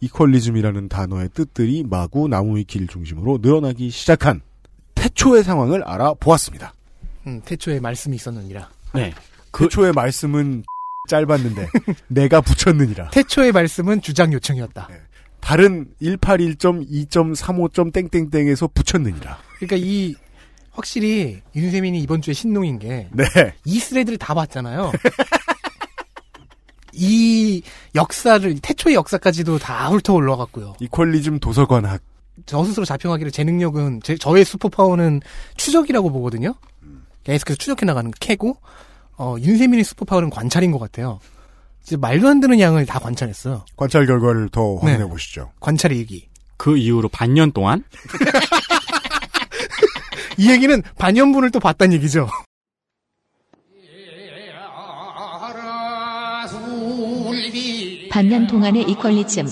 이퀄리즘이라는 0.00 0.88
단어의 0.88 1.30
뜻들이 1.32 1.84
마구 1.88 2.28
나무 2.28 2.56
위키를 2.56 2.86
중심으로 2.86 3.38
늘어나기 3.40 3.90
시작한 3.90 4.42
태초의 4.98 5.44
상황을 5.44 5.82
알아보았습니다. 5.84 6.74
음, 7.26 7.40
태초에 7.44 7.80
말씀이 7.80 8.16
있었느니라. 8.16 8.68
네. 8.94 9.12
그 9.50 9.64
태초의 9.64 9.92
말씀은 9.92 10.64
짧았는데 11.08 11.68
내가 12.08 12.40
붙였느니라. 12.40 13.10
태초의 13.10 13.52
말씀은 13.52 14.02
주장 14.02 14.32
요청이었다. 14.32 14.88
네. 14.90 15.00
다른 15.40 15.86
181.2.35. 16.02 17.92
땡땡땡에서 17.92 18.68
붙였느니라. 18.74 19.38
그러니까 19.56 19.76
이 19.78 20.14
확실히 20.72 21.40
윤세민이 21.54 22.00
이번 22.00 22.20
주에 22.20 22.34
신농인 22.34 22.78
게 22.78 23.08
네. 23.12 23.24
이 23.64 23.78
thread를 23.78 24.18
다 24.18 24.34
봤잖아요. 24.34 24.92
이 26.92 27.62
역사를 27.94 28.58
태초의 28.60 28.96
역사까지도 28.96 29.58
다 29.58 29.88
훑어 29.88 30.14
올라갔고요. 30.14 30.74
equalism 30.80 31.38
도서관학. 31.38 32.02
저 32.46 32.64
스스로 32.64 32.84
자평하기를 32.84 33.32
제 33.32 33.44
능력은 33.44 34.00
제, 34.02 34.16
저의 34.16 34.44
슈퍼파워는 34.44 35.20
추적이라고 35.56 36.10
보거든요. 36.10 36.54
계속해서 37.24 37.58
추적해 37.58 37.84
나가는 37.84 38.10
캐고 38.20 38.56
어, 39.16 39.36
윤세민의 39.38 39.84
슈퍼파워는 39.84 40.30
관찰인 40.30 40.72
것 40.72 40.78
같아요. 40.78 41.20
말도 41.98 42.28
안 42.28 42.40
되는 42.40 42.60
양을 42.60 42.86
다 42.86 42.98
관찰했어요. 42.98 43.64
관찰 43.76 44.06
결과를 44.06 44.50
더 44.50 44.76
확인해 44.76 44.98
네. 44.98 45.04
보시죠. 45.04 45.50
관찰 45.60 45.92
일기. 45.92 46.28
그 46.56 46.76
이후로 46.76 47.08
반년 47.08 47.52
동안 47.52 47.84
이 50.36 50.50
얘기는 50.50 50.82
반년분을 50.98 51.50
또 51.50 51.60
봤다는 51.60 51.94
얘기죠. 51.94 52.28
반년 58.10 58.46
동안의 58.46 58.82
이퀄리즘. 58.90 59.46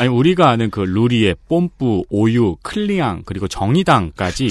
아니 0.00 0.08
우리가 0.08 0.48
아는 0.48 0.70
그 0.70 0.80
루리의 0.80 1.36
뽐뿌, 1.46 2.04
오유, 2.08 2.56
클리앙 2.62 3.24
그리고 3.26 3.48
정의당까지 3.48 4.48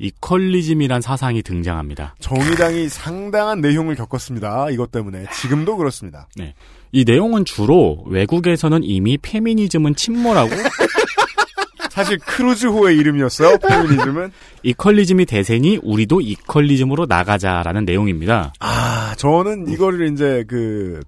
equalism이란 0.00 1.00
사상이 1.00 1.42
등장합니다. 1.42 2.16
정의당이 2.18 2.88
상당한 2.88 3.60
내용을 3.60 3.94
겪었습니다. 3.94 4.70
이것 4.70 4.90
때문에 4.90 5.26
지금도 5.32 5.76
그렇습니다. 5.76 6.26
네. 6.34 6.56
이 6.90 7.04
내용은 7.04 7.44
주로 7.44 8.02
외국에서는 8.08 8.80
이미 8.82 9.16
페미니즘은 9.18 9.94
침몰하고 9.94 10.50
사실 11.92 12.18
크루즈호의 12.18 12.96
이름이었어요. 12.96 13.58
페미니즘은 13.58 14.32
equalism이 14.64 15.26
대세니 15.26 15.78
우리도 15.84 16.20
equalism으로 16.20 17.06
나가자라는 17.06 17.84
내용입니다. 17.84 18.52
아 18.58 19.14
저는 19.16 19.68
이거를 19.68 20.12
이제 20.12 20.44
그 20.48 20.98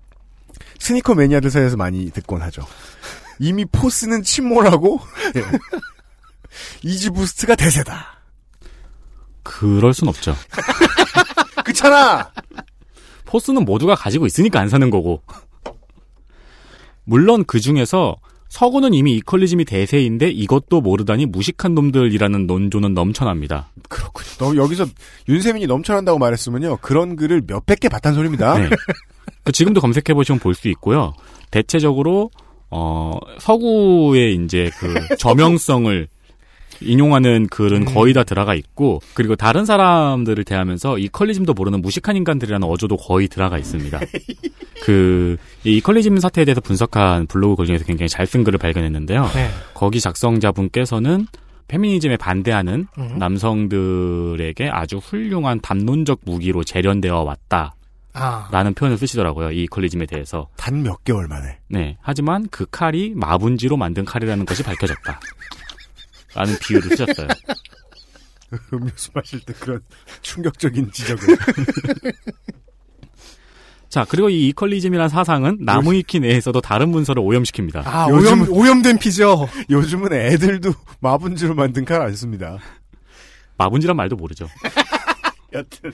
스니커 0.78 1.16
매니아들 1.16 1.51
사이에서 1.51 1.76
많이 1.76 2.12
듣곤 2.12 2.42
하죠. 2.42 2.62
이미 3.41 3.64
Force는 3.64 4.22
침몰하고 4.22 5.01
예. 5.36 5.43
Yeezy 6.84 7.11
Boost가 7.11 7.56
대세다. 7.57 8.20
그럴 9.43 9.95
순 9.95 10.09
없죠. 10.09 10.36
그렇잖아. 11.64 12.30
Force는 13.24 13.64
모두가 13.64 13.95
가지고 13.95 14.26
있으니까 14.26 14.61
안 14.61 14.68
사는 14.68 14.88
거고. 14.91 15.22
물론 17.05 17.45
그 17.45 17.61
중에서 17.61 18.16
서구는 18.51 18.95
이미 18.95 19.14
equalism이 19.16 19.64
대세인데 19.64 20.28
이것도 20.30 20.80
모르다니 20.80 21.26
무식한 21.26 21.74
놈들이라는 21.74 22.47
논조는 22.47 22.95
넘쳐납니다. 22.95 23.70
그렇군요. 23.88 24.28
너 24.38 24.57
여기서 24.62 24.86
윤세민이 25.28 25.66
넘쳐난다고 25.66 26.18
말했으면요. 26.18 26.78
그런 26.78 27.16
글을 27.16 27.43
몇백 27.47 27.80
개 27.80 27.88
봤단 27.88 28.14
소리입니다. 28.14 28.59
네. 28.59 28.70
그 29.45 29.53
지금도 29.53 29.80
검색해 29.80 30.12
보시면 30.14 30.41
볼 30.41 30.55
수 30.55 30.68
있고요. 30.68 31.14
대체적으로 31.51 32.30
어 32.70 33.18
서구의 33.38 34.36
이제 34.36 34.70
그 34.78 35.16
저명성을 35.18 36.08
인용하는 36.82 37.46
글은 37.48 37.82
음. 37.82 37.94
거의 37.94 38.14
다 38.14 38.24
들어가 38.24 38.54
있고 38.54 39.00
그리고 39.14 39.36
다른 39.36 39.64
사람들을 39.64 40.44
대하면서 40.44 40.98
이퀄리즘도 40.98 41.52
모르는 41.52 41.82
무식한 41.82 42.16
인간들이라는 42.16 42.66
어조도 42.66 42.96
거의 42.96 43.28
들어가 43.28 43.58
있습니다. 43.58 44.00
그 44.82 45.36
이퀄리즘 45.64 46.18
사태에 46.18 46.44
대해서 46.44 46.60
분석한 46.60 47.26
블로그 47.26 47.56
글 47.56 47.66
중에서 47.66 47.84
굉장히 47.84 48.08
잘 48.08 48.26
쓴 48.26 48.44
글을 48.44 48.58
발견했는데요. 48.58 49.28
네. 49.34 49.48
거기 49.74 50.00
작성자분께서는 50.00 51.26
페미니즘에 51.68 52.16
반대하는 52.16 52.86
음. 52.98 53.16
남성들에게 53.18 54.68
아주 54.68 54.98
훌륭한 54.98 55.60
담론적 55.60 56.20
무기로 56.24 56.64
재련되어 56.64 57.22
왔다. 57.22 57.74
아. 58.12 58.48
라는 58.50 58.74
표현을 58.74 58.98
쓰시더라고요. 58.98 59.52
이 59.52 59.64
이퀄리즘에 59.64 60.06
대해서. 60.06 60.48
단 60.56 60.82
몇 60.82 61.04
개월 61.04 61.28
만에. 61.28 61.58
네. 61.68 61.96
하지만 62.00 62.48
그 62.50 62.66
칼이 62.70 63.12
마분지로 63.14 63.76
만든 63.76 64.04
칼이라는 64.04 64.44
것이 64.46 64.62
밝혀졌다. 64.62 65.20
라는 66.34 66.54
비유를 66.61 66.90
쓰셨어요. 66.96 67.28
음료수 68.72 69.11
마실 69.14 69.40
때 69.40 69.52
그런 69.52 69.80
충격적인 70.22 70.90
지적을. 70.90 71.36
자, 73.88 74.06
그리고 74.08 74.28
이 74.28 74.48
이퀄리즘이라는 74.48 75.08
사상은 75.08 75.58
나무위키 75.61 76.20
내에서도 76.20 76.61
다른 76.61 76.90
문서를 76.90 77.22
오염시킵니다. 77.22 77.82
아, 77.84 78.06
오염, 78.06 78.82
된 78.82 78.98
피죠. 78.98 79.48
요즘은 79.70 80.12
애들도 80.12 80.72
마분지로 81.00 81.54
만든 81.54 81.84
칼 81.84 82.00
안 82.00 82.14
씁니다. 82.14 82.58
마분지란 83.58 83.96
말도 83.96 84.14
모르죠. 84.16 84.48
여튼. 85.52 85.92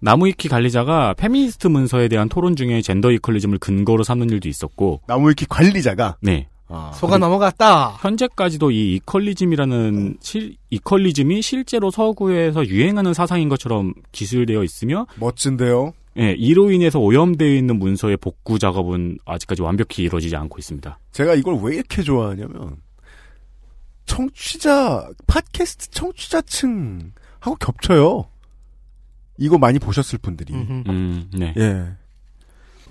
나무위키 0.00 0.48
관리자가 0.48 1.14
페미니스트 1.14 1.66
문서에 1.66 2.08
대한 2.08 2.28
토론 2.28 2.56
중에 2.56 2.82
gender 2.82 3.10
equalism을 3.12 3.58
근거로 3.58 4.04
삼는 4.04 4.30
일도 4.30 4.48
있었고. 4.48 5.00
나무위키 5.06 5.46
관리자가? 5.46 6.16
네. 6.20 6.48
아, 6.70 6.92
속아 6.94 7.16
넘어갔다. 7.18 7.96
현재까지도 8.00 8.70
이 8.70 8.96
equalism이라는 8.96 10.18
실, 10.20 10.56
equalism이 10.70 11.40
실제로 11.40 11.90
서구에서 11.90 12.66
유행하는 12.66 13.14
사상인 13.14 13.48
것처럼 13.48 13.94
기술되어 14.12 14.62
있으며 14.64 15.06
멋진데요. 15.16 15.94
예, 16.18 16.32
이로 16.32 16.70
인해서 16.70 16.98
오염되어 16.98 17.48
있는 17.48 17.78
문서의 17.78 18.16
복구 18.18 18.58
작업은 18.58 19.18
아직까지 19.24 19.62
완벽히 19.62 20.02
이루어지지 20.02 20.36
않고 20.36 20.58
있습니다. 20.58 20.98
제가 21.12 21.34
이걸 21.36 21.58
왜 21.62 21.76
이렇게 21.76 22.02
좋아하냐면 22.02 22.76
청취자 24.04 25.08
팟캐스트 25.26 25.90
청취자층하고 25.90 27.56
겹쳐요. 27.60 28.26
이거 29.38 29.56
많이 29.58 29.78
보셨을 29.78 30.18
분들이. 30.18 30.52
음, 30.52 31.30
네. 31.32 31.54
예. 31.56 31.86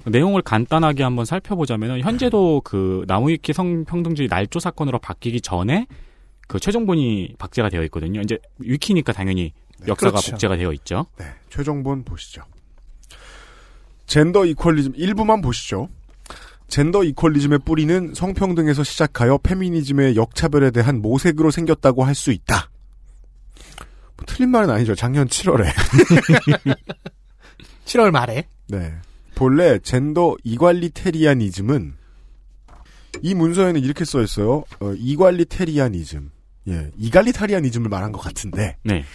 내용을 0.05 0.41
간단하게 0.41 1.03
한번 1.03 1.25
살펴보자면 1.25 1.99
현재도 1.99 2.61
그 2.63 3.03
나무위키 3.07 3.51
성평등주의 3.51 4.29
날조 4.29 4.59
사건으로 4.59 4.99
바뀌기 4.99 5.41
전에 5.41 5.85
그 6.47 6.59
최종본이 6.59 7.35
박제가 7.37 7.69
되어 7.69 7.83
있거든요. 7.83 8.21
이제 8.21 8.39
위키니까 8.59 9.11
당연히 9.11 9.51
역사가 9.85 10.11
그렇죠. 10.11 10.31
복제가 10.31 10.55
되어 10.55 10.71
있죠. 10.73 11.05
네, 11.19 11.25
최종본 11.49 12.05
보시죠. 12.05 12.43
젠더 14.05 14.45
이퀄리즘 14.45 14.93
일부만 14.95 15.41
보시죠. 15.41 15.89
젠더 16.69 17.03
이퀄리즘의 17.03 17.59
뿌리는 17.59 18.13
성평등에서 18.13 18.83
시작하여 18.83 19.37
페미니즘의 19.37 20.15
역차별에 20.15 20.71
대한 20.71 21.01
모색으로 21.01 21.51
생겼다고 21.51 22.05
할 22.05 22.15
수 22.15 22.31
있다. 22.31 22.69
뭐 24.27 24.35
틀린 24.35 24.49
말은 24.51 24.69
아니죠. 24.69 24.93
작년 24.93 25.27
7월에. 25.27 25.65
7월 27.85 28.11
말에. 28.11 28.47
네. 28.67 28.93
본래 29.35 29.79
젠더 29.79 30.35
이괄리테리아니즘은 30.43 31.93
이 33.21 33.33
문서에는 33.33 33.81
이렇게 33.81 34.03
써 34.05 34.21
있어요. 34.21 34.63
어, 34.79 34.93
이괄리테리아니즘. 34.97 36.31
예, 36.69 36.91
이갈리타리아니즘을 36.97 37.87
말한 37.89 38.11
것 38.11 38.19
같은데 38.19 38.75
네. 38.83 39.05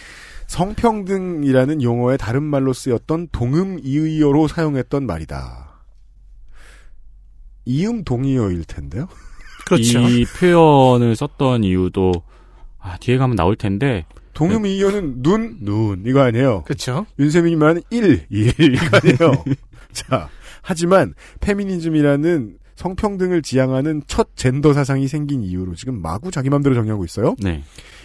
성평등이라는 0.47 1.83
용어의 1.83 2.17
다른 2.17 2.41
말로 2.41 2.73
쓰였던 2.73 3.27
동음 3.31 3.79
이의어로 3.83 4.47
사용했던 4.47 5.05
말이다. 5.05 5.83
이음 7.65 8.03
동의어일 8.03 8.65
텐데요. 8.65 9.07
그렇죠. 9.65 9.99
이 9.99 10.25
표현을 10.25 11.15
썼던 11.15 11.63
이유도 11.63 12.11
아, 12.79 12.97
뒤에 12.97 13.17
가면 13.17 13.35
나올 13.35 13.55
텐데 13.55 14.05
동음 14.33 14.65
이의어는 14.65 15.21
눈, 15.21 15.57
눈 15.61 16.03
이거 16.05 16.21
아니에요. 16.21 16.63
그렇죠. 16.63 17.05
윤세민이 17.19 17.55
말하는 17.55 17.81
일, 17.89 18.25
일 18.29 18.53
이거 18.59 18.85
아니에요. 18.97 19.43
자, 19.91 20.29
하지만 20.61 21.13
페미니즘이라는 21.39 22.57
성평등을 22.75 23.43
지향하는 23.43 24.01
첫 24.07 24.35
젠더 24.35 24.73
사상이 24.73 25.07
생긴 25.07 25.43
이유로 25.43 25.75
지금 25.75 26.01
마구 26.01 26.31
자기 26.31 26.49
맘대로 26.49 26.73
정리하고 26.75 27.05
있어요. 27.05 27.35
네. 27.39 27.63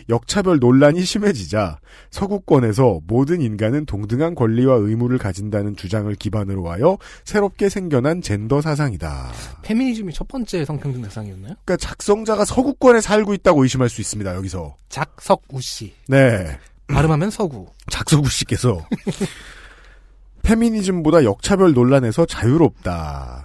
역차별 0.09 0.59
논란이 0.59 1.05
심해지자 1.05 1.79
서구권에서 2.11 3.01
모든 3.07 3.43
인간은 3.43 3.85
동등한 3.87 4.35
권리와 4.35 4.77
의무를 4.77 5.19
가진다는 5.19 5.77
주장을 5.77 6.13
기반으로 6.15 6.71
하여 6.71 6.97
새롭게 7.25 7.69
생겨난 7.69 8.23
젠더 8.23 8.61
사상이다. 8.61 9.33
페미니즘이 9.63 10.13
첫 10.13 10.27
번째 10.29 10.65
성평등 10.65 11.03
대상이었나요? 11.03 11.55
그러니까 11.65 11.77
작성자가 11.77 12.45
서구권에 12.45 13.01
살고 13.01 13.35
있다고 13.35 13.63
의심할 13.63 13.89
수 13.89 14.01
있습니다. 14.01 14.35
여기서. 14.37 14.77
작석우 14.89 15.61
씨. 15.61 15.93
네. 16.07 16.59
발음하면 16.89 17.31
서구. 17.31 17.67
작석우 17.91 18.29
씨께서 18.31 18.87
페미니즘보다 20.43 21.25
역차별 21.25 21.75
논란에서 21.75 22.25
자유롭다. 22.25 23.38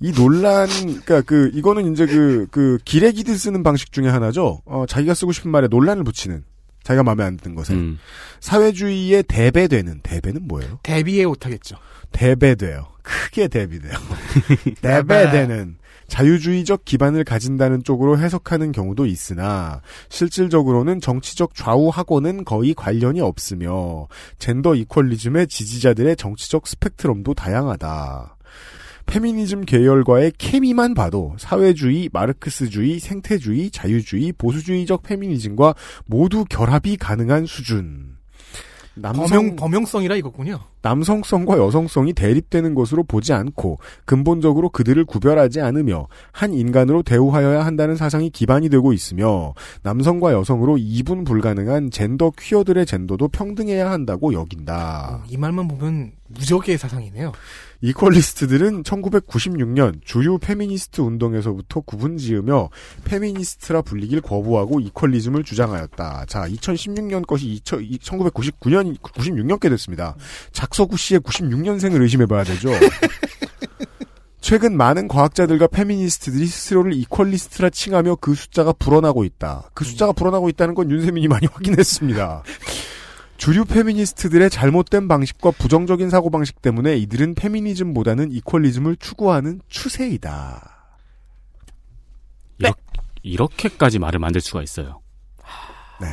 이 0.00 0.12
논란, 0.12 0.68
그니까 0.68 1.22
그, 1.22 1.50
이거는 1.54 1.92
이제 1.92 2.06
그, 2.06 2.46
그, 2.50 2.78
기레기들 2.84 3.36
쓰는 3.36 3.62
방식 3.62 3.92
중에 3.92 4.08
하나죠. 4.08 4.62
어, 4.64 4.84
자기가 4.88 5.14
쓰고 5.14 5.32
싶은 5.32 5.50
말에 5.50 5.66
논란을 5.68 6.04
붙이는. 6.04 6.44
자기가 6.84 7.02
마음에 7.02 7.24
안 7.24 7.36
드는 7.36 7.56
것에. 7.56 7.74
음. 7.74 7.98
사회주의에 8.40 9.22
대배되는, 9.22 10.00
대배는 10.02 10.46
뭐예요? 10.46 10.78
대비에 10.82 11.26
못하겠죠. 11.26 11.76
대배돼요. 12.12 12.86
크게 13.02 13.48
대비돼요. 13.48 13.92
대배되는 14.80 15.76
자유주의적 16.08 16.84
기반을 16.84 17.24
가진다는 17.24 17.84
쪽으로 17.84 18.18
해석하는 18.18 18.72
경우도 18.72 19.06
있으나 19.06 19.82
실질적으로는 20.08 21.00
정치적 21.00 21.54
좌우하고는 21.54 22.44
거의 22.44 22.74
관련이 22.74 23.20
없으며 23.20 24.08
젠더 24.38 24.74
이퀄리즘의 24.74 25.48
지지자들의 25.48 26.16
정치적 26.16 26.66
스펙트럼도 26.66 27.34
다양하다. 27.34 28.37
페미니즘 29.08 29.64
계열과의 29.64 30.32
케미만 30.36 30.92
봐도 30.92 31.34
사회주의, 31.38 32.10
마르크스주의, 32.12 33.00
생태주의, 33.00 33.70
자유주의, 33.70 34.32
보수주의적 34.32 35.02
페미니즘과 35.02 35.74
모두 36.04 36.44
결합이 36.44 36.98
가능한 36.98 37.46
수준. 37.46 38.18
범용, 39.00 39.56
범용 39.56 39.86
성이라 39.86 40.16
이거군요. 40.16 40.58
남성성과 40.82 41.56
여성성이 41.58 42.12
대립되는 42.12 42.74
것으로 42.74 43.04
보지 43.04 43.32
않고 43.32 43.78
근본적으로 44.04 44.70
그들을 44.70 45.04
구별하지 45.04 45.60
않으며 45.60 46.08
한 46.32 46.52
인간으로 46.52 47.02
대우하여야 47.02 47.64
한다는 47.64 47.96
사상이 47.96 48.30
기반이 48.30 48.68
되고 48.68 48.92
있으며 48.92 49.54
남성과 49.82 50.32
여성으로 50.32 50.78
이분 50.78 51.24
불가능한 51.24 51.90
젠더 51.90 52.32
퀴어들의 52.38 52.84
젠더도 52.86 53.28
평등해야 53.28 53.90
한다고 53.90 54.32
여긴다. 54.32 55.24
이 55.28 55.36
말만 55.36 55.68
보면 55.68 56.12
무적의 56.28 56.76
사상이네요. 56.76 57.32
이퀄리스트들은 57.80 58.82
1996년 58.82 60.00
주류 60.04 60.38
페미니스트 60.38 61.00
운동에서부터 61.00 61.80
구분 61.80 62.16
지으며 62.16 62.70
페미니스트라 63.04 63.82
불리길 63.82 64.20
거부하고 64.20 64.80
equalism을 64.80 65.44
주장하였다. 65.44 66.24
자, 66.26 66.48
2016년 66.48 67.26
것이 67.26 67.60
1999년, 67.64 68.98
96년께 68.98 69.70
됐습니다. 69.70 70.16
작서구 70.52 70.96
씨의 70.96 71.20
96년생을 71.20 72.02
의심해봐야 72.02 72.44
되죠. 72.44 72.70
최근 74.40 74.76
많은 74.76 75.08
과학자들과 75.08 75.66
페미니스트들이 75.66 76.46
스스로를 76.46 76.94
equalist라 76.94 77.70
칭하며 77.70 78.16
그 78.16 78.34
숫자가 78.34 78.72
불어나고 78.72 79.24
있다. 79.24 79.70
그 79.74 79.84
숫자가 79.84 80.12
불어나고 80.12 80.48
있다는 80.48 80.74
건 80.74 80.90
윤세민이 80.90 81.28
많이 81.28 81.46
확인했습니다. 81.46 82.42
주류 83.38 83.64
페미니스트들의 83.64 84.50
잘못된 84.50 85.08
방식과 85.08 85.52
부정적인 85.52 86.10
사고방식 86.10 86.60
때문에 86.60 86.96
이들은 86.98 87.36
페미니즘보다는 87.36 88.32
equalism을 88.32 88.96
추구하는 88.96 89.60
추세이다. 89.68 90.76
이렇, 92.58 92.74
이렇게 93.22 93.68
까지 93.68 94.00
말을 94.00 94.18
만들 94.18 94.40
수가 94.40 94.62
있어요. 94.62 95.00
네. 96.00 96.08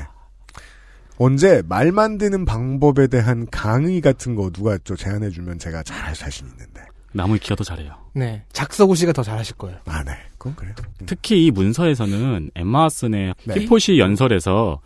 언제 1.17 1.63
말 1.67 1.91
만드는 1.91 2.45
방법에 2.45 3.07
대한 3.07 3.47
강의 3.49 4.01
같은 4.01 4.35
거 4.35 4.51
누가 4.51 4.77
또 4.77 4.95
제안해주면 4.95 5.57
제가 5.57 5.81
잘할 5.81 6.13
자신 6.13 6.47
있는데. 6.47 6.85
나무위키가 7.13 7.55
더 7.55 7.63
잘해요. 7.63 7.95
네. 8.13 8.43
작서구 8.51 8.93
씨가 8.95 9.13
더 9.13 9.23
잘하실 9.23 9.55
거예요. 9.55 9.79
아, 9.85 10.03
네. 10.03 10.11
그건 10.37 10.55
그래요. 10.55 10.75
특히 11.07 11.45
이 11.45 11.51
문서에서는 11.51 12.51
엠마 12.53 12.87
왓슨의 12.87 13.33
네. 13.45 13.61
히포시 13.61 13.97
연설에서 13.97 14.81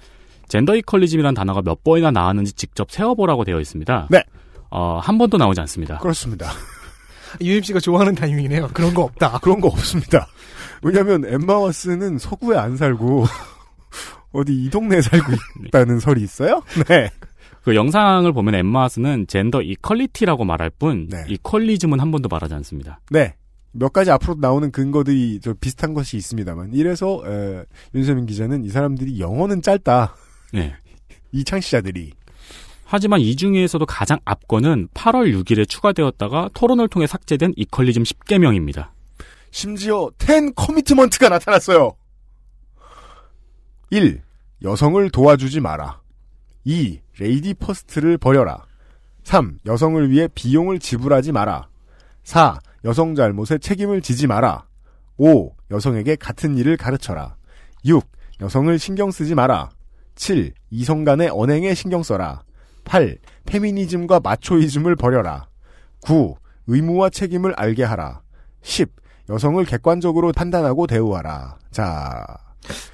젠더 0.50 0.76
이퀄리즘이라는 0.76 1.34
단어가 1.34 1.62
몇 1.62 1.84
번이나 1.84 2.12
나왔는지 2.12 2.54
직접 2.54 2.92
세어보라고 2.92 3.46
되어 3.46 3.60
있습니다. 3.60 4.08
네. 4.10 4.24
어, 4.70 5.00
한 5.02 5.18
번도 5.18 5.38
나오지 5.38 5.62
않습니다. 5.62 5.98
그렇습니다. 6.00 6.52
UMC가 7.40 7.80
좋아하는 7.80 8.16
타이밍이네요. 8.16 8.70
그런 8.74 8.94
거 8.94 9.04
없다. 9.04 9.40
그런 9.42 9.62
거 9.62 9.68
없습니다. 9.68 10.28
왜냐면 10.82 11.26
엠마 11.26 11.58
워스는 11.58 12.18
서구에 12.18 12.58
안 12.58 12.76
살고 12.76 13.26
어디 14.34 14.54
이 14.54 14.70
동네에 14.70 15.02
살고 15.02 15.34
있다는 15.68 16.00
설이 16.00 16.22
있어요? 16.22 16.62
네. 16.88 17.10
그 17.64 17.76
영상을 17.76 18.32
보면 18.32 18.56
엠마 18.56 18.88
왓슨은 18.88 19.28
젠더 19.28 19.62
이퀄리티라고 19.62 20.46
말할 20.46 20.72
뿐 20.72 21.08
네. 21.10 21.24
이퀄리즘은 21.28 22.00
한 22.00 22.12
번도 22.12 22.30
말하지 22.30 22.54
않습니다. 22.56 23.00
네. 23.12 23.36
몇 23.72 23.94
가지 23.94 24.10
앞으로 24.10 24.36
나오는 24.40 24.72
근거들이 24.72 25.40
좀 25.42 25.54
비슷한 25.60 25.94
것이 25.94 26.18
있습니다만 26.18 26.74
이래서 26.74 27.22
에, 27.26 27.64
윤세민 27.94 28.26
기자는 28.26 28.66
이 28.66 28.70
사람들이 28.70 29.20
영어는 29.20 29.62
짧다. 29.62 30.16
네. 30.54 30.76
이 31.32 31.44
창시자들이 31.44 32.14
하지만 32.86 33.20
이 33.20 33.36
중에서도 33.36 33.86
가장 33.86 34.18
압권은 34.26 34.88
8월 34.96 35.32
6일에 35.32 35.70
추가되었다가 35.70 36.50
토론을 36.56 36.88
통해 36.88 37.06
삭제된 37.06 37.54
equalism 37.56 38.02
10계명입니다. 38.02 38.90
심지어 39.52 40.10
10 40.18 40.56
commandment가 40.56 41.30
나타났어요. 41.30 41.96
1. 43.92 44.22
여성을 44.64 45.10
도와주지 45.12 45.60
마라. 45.60 46.02
2. 46.64 47.00
lady 47.20 47.54
first를 47.54 48.18
버려라. 48.18 48.66
3. 49.24 49.60
여성을 49.68 50.10
위해 50.10 50.28
비용을 50.34 50.80
지불하지 50.80 51.32
마라. 51.32 51.68
4. 52.24 52.60
여성 52.86 53.14
잘못에 53.14 53.60
책임을 53.60 54.02
지지 54.02 54.26
마라. 54.26 54.66
5. 55.18 55.54
여성에게 55.70 56.16
같은 56.16 56.58
일을 56.58 56.78
가르쳐라. 56.78 57.36
6. 57.86 58.04
여성을 58.42 58.80
신경 58.80 59.12
쓰지 59.12 59.36
마라. 59.36 59.70
7. 60.20 60.54
이성 60.70 61.06
간의 61.06 61.30
언행에 61.32 61.74
신경 61.74 62.04
써라. 62.04 62.44
8. 62.84 63.18
페미니즘과 63.46 64.20
마초이즘을 64.20 64.98
버려라. 64.98 65.48
9. 66.02 66.36
의무와 66.68 67.10
책임을 67.10 67.54
알게 67.56 67.84
하라. 67.86 68.22
10. 68.62 68.90
여성을 69.30 69.64
객관적으로 69.66 70.34
판단하고 70.34 70.88
대우하라. 70.88 71.58
자, 71.72 72.26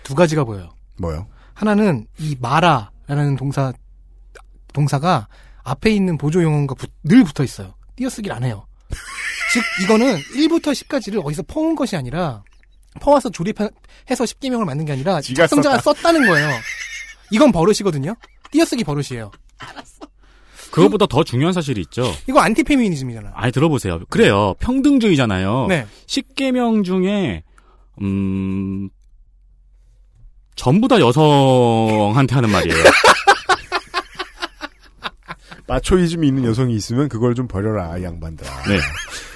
두 0.03 0.13
가지가 0.13 0.43
보여요. 0.43 0.69
뭐요? 0.99 1.27
하나는 1.55 2.05
이 2.19 2.37
마라라는 2.39 3.37
동사 3.37 3.73
동사가 4.73 5.27
앞에 5.63 5.89
있는 5.91 6.17
보조 6.17 6.43
용어가 6.43 6.75
부- 6.75 6.87
늘 7.03 7.23
붙어 7.23 7.43
있어요. 7.43 7.73
띄어쓰기를 7.95 8.35
안 8.35 8.43
해요. 8.43 8.67
즉 9.53 9.63
이거는 9.83 10.17
1부터 10.17 10.73
10까지를 10.73 11.25
어디서 11.25 11.43
퍼온 11.43 11.75
것이 11.75 11.95
아니라 11.95 12.43
퍼와서 12.99 13.29
조립해서 13.29 13.71
10개명을 14.09 14.65
만든 14.65 14.85
게 14.85 14.91
아니라 14.91 15.21
작성자가 15.21 15.79
썼다는 15.79 16.27
거예요. 16.27 16.49
이건 17.31 17.51
버릇이거든요. 17.51 18.15
띄어쓰기 18.51 18.83
버릇이에요. 18.83 19.31
그것보다 20.71 21.05
더 21.05 21.23
중요한 21.23 21.53
사실이 21.53 21.81
있죠. 21.81 22.11
이거 22.27 22.41
안티페미니즘이잖아. 22.41 23.31
아니 23.33 23.51
들어보세요. 23.51 23.99
그래요. 24.09 24.55
평등주의잖아요. 24.59 25.67
네. 25.69 25.87
10개명 26.05 26.83
중에 26.83 27.43
음 28.01 28.89
전부 30.55 30.87
다 30.87 30.99
여성한테 30.99 32.35
하는 32.35 32.49
말이에요. 32.49 32.77
마초이즘이 35.67 36.27
있는 36.27 36.45
여성이 36.45 36.75
있으면 36.75 37.09
그걸 37.09 37.33
좀 37.35 37.47
버려라, 37.47 37.97
이 37.97 38.03
양반들아. 38.03 38.49
네. 38.67 38.77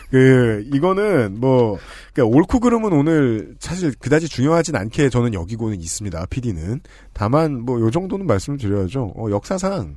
그, 0.09 0.67
이거는 0.73 1.39
뭐, 1.39 1.77
그러니까 2.13 2.35
옳고 2.35 2.59
그름은 2.59 2.93
오늘 2.93 3.55
사실 3.59 3.93
그다지 3.97 4.27
중요하진 4.27 4.75
않게 4.75 5.09
저는 5.09 5.33
여기고는 5.33 5.79
있습니다, 5.79 6.25
PD는. 6.27 6.81
다만, 7.13 7.61
뭐, 7.61 7.79
요 7.79 7.91
정도는 7.91 8.25
말씀을 8.25 8.57
드려야죠. 8.57 9.13
어, 9.15 9.29
역사상, 9.29 9.95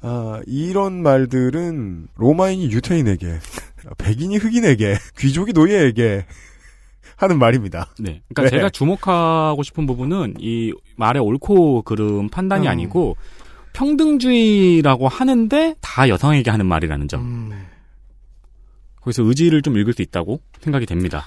아, 0.00 0.40
이런 0.46 1.02
말들은 1.02 2.08
로마인이 2.16 2.70
유태인에게, 2.70 3.38
백인이 3.98 4.36
흑인에게, 4.36 4.96
귀족이 5.18 5.52
노예에게 5.52 6.24
하는 7.16 7.38
말입니다. 7.38 7.86
네. 8.00 8.22
그러니까 8.34 8.42
네. 8.42 8.50
제가 8.50 8.70
주목하고 8.70 9.62
싶은 9.62 9.86
부분은 9.86 10.34
이 10.40 10.72
말의 10.96 11.22
옳고 11.22 11.82
그름 11.82 12.28
판단이 12.28 12.66
음. 12.66 12.70
아니고 12.70 13.16
평등주의라고 13.74 15.08
하는데 15.08 15.74
다 15.80 16.08
여성에게 16.08 16.50
하는 16.50 16.66
말이라는 16.66 17.08
점. 17.08 17.20
음. 17.20 17.66
거기서 19.02 19.24
의지를 19.24 19.62
좀 19.62 19.76
읽을 19.76 19.92
수 19.92 20.02
있다고 20.02 20.40
생각이 20.60 20.86
됩니다. 20.86 21.24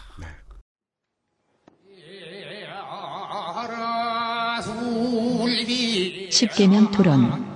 십계명 6.32 6.92
토론 6.92 7.56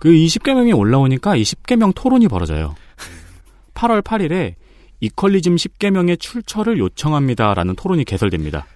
그 0.00 0.10
20개명이 0.10 0.76
올라오니까 0.76 1.36
이 1.36 1.42
10개명 1.42 1.92
토론이 1.94 2.28
벌어져요. 2.28 2.76
8월 3.74 4.02
8일에 4.02 4.54
이퀄리즘 5.00 5.56
10개명의 5.56 6.18
출처를 6.18 6.78
요청합니다라는 6.78 7.74
토론이 7.76 8.04
개설됩니다. 8.04 8.66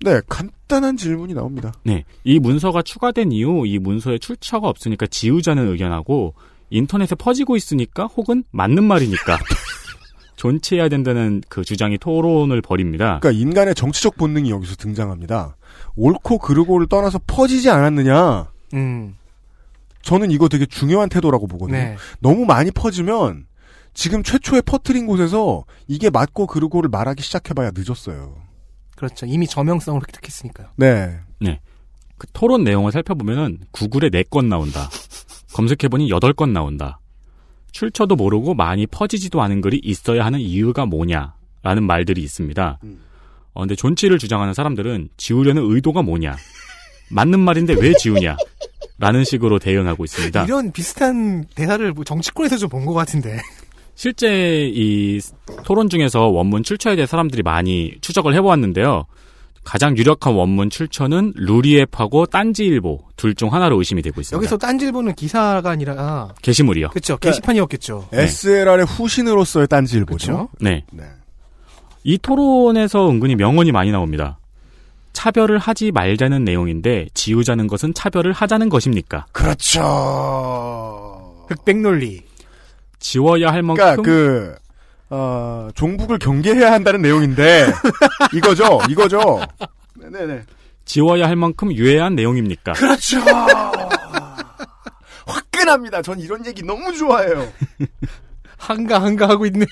네, 0.00 0.20
간단한 0.28 0.96
질문이 0.96 1.34
나옵니다. 1.34 1.72
네. 1.84 2.04
이 2.24 2.38
문서가 2.38 2.82
추가된 2.82 3.32
이후 3.32 3.66
이 3.66 3.78
문서에 3.78 4.18
출처가 4.18 4.68
없으니까 4.68 5.06
지우자는 5.06 5.70
의견하고 5.70 6.34
인터넷에 6.70 7.14
퍼지고 7.14 7.56
있으니까 7.56 8.04
혹은 8.06 8.44
맞는 8.50 8.84
말이니까 8.84 9.38
존치해야 10.36 10.88
된다는 10.88 11.42
그 11.48 11.64
주장이 11.64 11.98
토론을 11.98 12.62
벌입니다. 12.62 13.18
그러니까 13.20 13.32
인간의 13.32 13.74
정치적 13.74 14.16
본능이 14.16 14.50
여기서 14.50 14.76
등장합니다. 14.76 15.56
옳고 15.96 16.38
그르고를 16.38 16.86
떠나서 16.86 17.18
퍼지지 17.26 17.70
않았느냐? 17.70 18.46
음. 18.74 19.16
저는 20.02 20.30
이거 20.30 20.48
되게 20.48 20.64
중요한 20.64 21.08
태도라고 21.08 21.48
보거든요. 21.48 21.76
네. 21.76 21.96
너무 22.20 22.44
많이 22.44 22.70
퍼지면 22.70 23.46
지금 23.94 24.22
최초에 24.22 24.60
퍼뜨린 24.60 25.06
곳에서 25.06 25.64
이게 25.88 26.08
맞고 26.08 26.46
그르고를 26.46 26.88
말하기 26.88 27.20
시작해봐야 27.22 27.72
늦었어요. 27.74 28.36
그렇죠. 28.98 29.26
이미 29.26 29.46
저명성을 29.46 30.00
획득했으니까요. 30.02 30.70
네. 30.74 31.20
네. 31.40 31.60
그 32.18 32.26
토론 32.32 32.64
내용을 32.64 32.90
살펴보면은 32.90 33.60
구글에 33.70 34.08
4건 34.10 34.46
나온다. 34.46 34.90
검색해보니 35.54 36.10
8건 36.10 36.50
나온다. 36.50 36.98
출처도 37.70 38.16
모르고 38.16 38.54
많이 38.54 38.88
퍼지지도 38.88 39.40
않은 39.40 39.60
글이 39.60 39.80
있어야 39.84 40.24
하는 40.24 40.40
이유가 40.40 40.84
뭐냐? 40.84 41.34
라는 41.62 41.84
말들이 41.84 42.22
있습니다. 42.24 42.80
어, 43.54 43.60
근데 43.60 43.76
존치를 43.76 44.18
주장하는 44.18 44.52
사람들은 44.52 45.10
지우려는 45.16 45.62
의도가 45.70 46.02
뭐냐? 46.02 46.36
맞는 47.10 47.38
말인데 47.38 47.74
왜 47.74 47.92
지우냐? 47.94 48.36
라는 48.98 49.22
식으로 49.22 49.60
대응하고 49.60 50.04
있습니다. 50.04 50.44
이런 50.44 50.72
비슷한 50.72 51.44
대사를 51.54 51.92
뭐 51.92 52.02
정치권에서 52.02 52.56
좀 52.56 52.68
본 52.70 52.84
것 52.84 52.94
같은데. 52.94 53.38
실제 53.98 54.70
이 54.72 55.20
토론 55.64 55.88
중에서 55.88 56.28
원문 56.28 56.62
출처에 56.62 56.94
대해 56.94 57.04
사람들이 57.04 57.42
많이 57.42 57.94
추적을 58.00 58.32
해보았는데요. 58.32 59.06
가장 59.64 59.98
유력한 59.98 60.34
원문 60.34 60.70
출처는 60.70 61.32
루리앱하고 61.34 62.26
딴지일보 62.26 63.00
둘 63.16 63.34
중 63.34 63.52
하나로 63.52 63.76
의심이 63.76 64.00
되고 64.02 64.20
있습니다. 64.20 64.36
여기서 64.36 64.56
딴질보는 64.56 65.16
기사가 65.16 65.68
아니라 65.68 66.32
게시물이요. 66.42 66.90
그렇죠. 66.90 67.16
게시판이었겠죠. 67.16 68.10
SLR의 68.12 68.86
후신으로서의 68.86 69.66
딴지일보죠. 69.66 70.50
네. 70.60 70.84
네. 70.92 71.02
이 72.04 72.18
토론에서 72.18 73.10
은근히 73.10 73.34
명언이 73.34 73.72
많이 73.72 73.90
나옵니다. 73.90 74.38
차별을 75.12 75.58
하지 75.58 75.90
말자는 75.90 76.44
내용인데 76.44 77.08
지우자는 77.14 77.66
것은 77.66 77.94
차별을 77.94 78.30
하자는 78.30 78.68
것입니까? 78.68 79.26
그렇죠. 79.32 79.82
흑백 81.48 81.78
논리. 81.78 82.27
지워야 82.98 83.50
할 83.50 83.62
만큼 83.62 83.84
그러니까 83.84 84.02
그 84.02 84.54
어, 85.10 85.68
종북을 85.74 86.18
경계해야 86.18 86.72
한다는 86.72 87.02
내용인데 87.02 87.66
이거죠, 88.34 88.80
이거죠. 88.88 89.40
네네. 89.96 90.42
지워야 90.84 91.26
할 91.26 91.36
만큼 91.36 91.72
유해한 91.72 92.14
내용입니까? 92.14 92.72
그렇죠. 92.72 93.18
화끈합니다. 95.26 96.02
전 96.02 96.18
이런 96.18 96.44
얘기 96.46 96.62
너무 96.62 96.96
좋아해요. 96.96 97.46
한가 98.56 99.02
한가 99.02 99.28
하고 99.28 99.46
있네. 99.46 99.66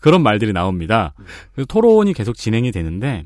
그런 0.00 0.22
말들이 0.22 0.52
나옵니다. 0.52 1.14
그래서 1.54 1.66
토론이 1.66 2.12
계속 2.12 2.36
진행이 2.36 2.70
되는데, 2.70 3.24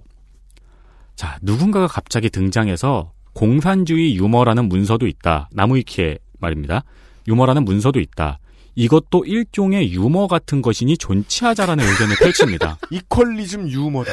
자, 1.16 1.39
누군가가 1.43 1.87
갑자기 1.87 2.30
등장해서 2.30 3.12
공산주의 3.35 4.16
유머라는 4.16 4.68
문서도 4.68 5.07
있다. 5.07 5.49
나무위키의 5.53 6.18
말입니다. 6.39 6.85
유머라는 7.29 7.64
문서도 7.64 8.01
있다. 8.01 8.39
이것도 8.75 9.25
일종의 9.27 9.93
유머 9.93 10.27
같은 10.27 10.62
것이니 10.62 10.97
존치하자라는 10.97 11.85
의견을 11.85 12.16
펼칩니다. 12.16 12.79
이퀄리즘 12.91 13.68
유머다. 13.68 14.12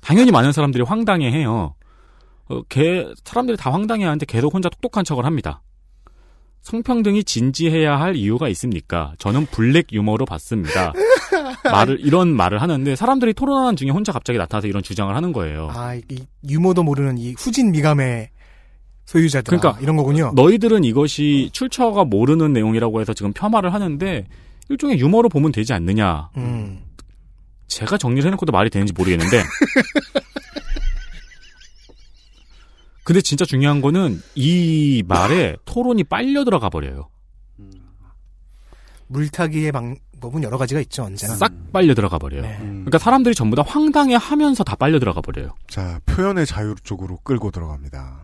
당연히 0.00 0.30
많은 0.30 0.52
사람들이 0.52 0.82
황당해해요. 0.82 1.74
어, 2.48 2.62
걔 2.68 3.06
사람들이 3.24 3.56
다 3.56 3.70
황당해하는데 3.72 4.26
계속 4.26 4.54
혼자 4.54 4.68
똑똑한 4.68 5.04
척을 5.04 5.24
합니다. 5.24 5.62
성평등이 6.62 7.24
진지해야 7.24 8.00
할 8.00 8.16
이유가 8.16 8.48
있습니까? 8.48 9.12
저는 9.18 9.46
블랙 9.46 9.92
유머로 9.92 10.24
봤습니다. 10.24 10.94
말을 11.64 12.00
이런 12.00 12.34
말을 12.34 12.62
하는데 12.62 12.96
사람들이 12.96 13.34
토론하는 13.34 13.76
중에 13.76 13.90
혼자 13.90 14.12
갑자기 14.12 14.38
나타나서 14.38 14.66
이런 14.66 14.82
주장을 14.82 15.14
하는 15.14 15.32
거예요. 15.32 15.68
아, 15.70 15.94
이 15.94 16.26
유머도 16.48 16.82
모르는 16.82 17.18
이 17.18 17.34
후진 17.38 17.70
미감의 17.70 18.30
소유자들. 19.06 19.58
그러니까 19.58 19.80
이런 19.82 19.96
거군요. 19.96 20.32
너희들은 20.34 20.84
이것이 20.84 21.50
출처가 21.52 22.04
모르는 22.04 22.52
내용이라고 22.52 23.00
해서 23.00 23.12
지금 23.14 23.32
폄하를 23.32 23.72
하는데 23.72 24.26
일종의 24.68 24.98
유머로 24.98 25.28
보면 25.28 25.52
되지 25.52 25.72
않느냐. 25.72 26.30
음. 26.36 26.82
제가 27.68 27.98
정리를 27.98 28.26
해놓고도 28.26 28.52
말이 28.52 28.70
되는지 28.70 28.92
모르겠는데. 28.92 29.42
근데 33.04 33.20
진짜 33.20 33.44
중요한 33.44 33.82
거는 33.82 34.22
이 34.34 35.02
말에 35.06 35.56
토론이 35.66 36.04
빨려 36.04 36.44
들어가 36.44 36.70
버려요. 36.70 37.10
물타기의 39.08 39.72
방법은 39.72 40.42
여러 40.42 40.56
가지가 40.56 40.80
있죠, 40.80 41.04
언제나. 41.04 41.34
싹 41.34 41.52
빨려 41.72 41.94
들어가 41.94 42.18
버려요. 42.18 42.40
네. 42.40 42.56
그러니까 42.58 42.96
사람들이 42.96 43.34
전부 43.34 43.56
다 43.56 43.62
황당해 43.66 44.14
하면서 44.14 44.64
다 44.64 44.74
빨려 44.76 44.98
들어가 44.98 45.20
버려요. 45.20 45.54
자, 45.68 46.00
표현의 46.06 46.46
자유 46.46 46.74
쪽으로 46.82 47.18
끌고 47.22 47.50
들어갑니다. 47.50 48.23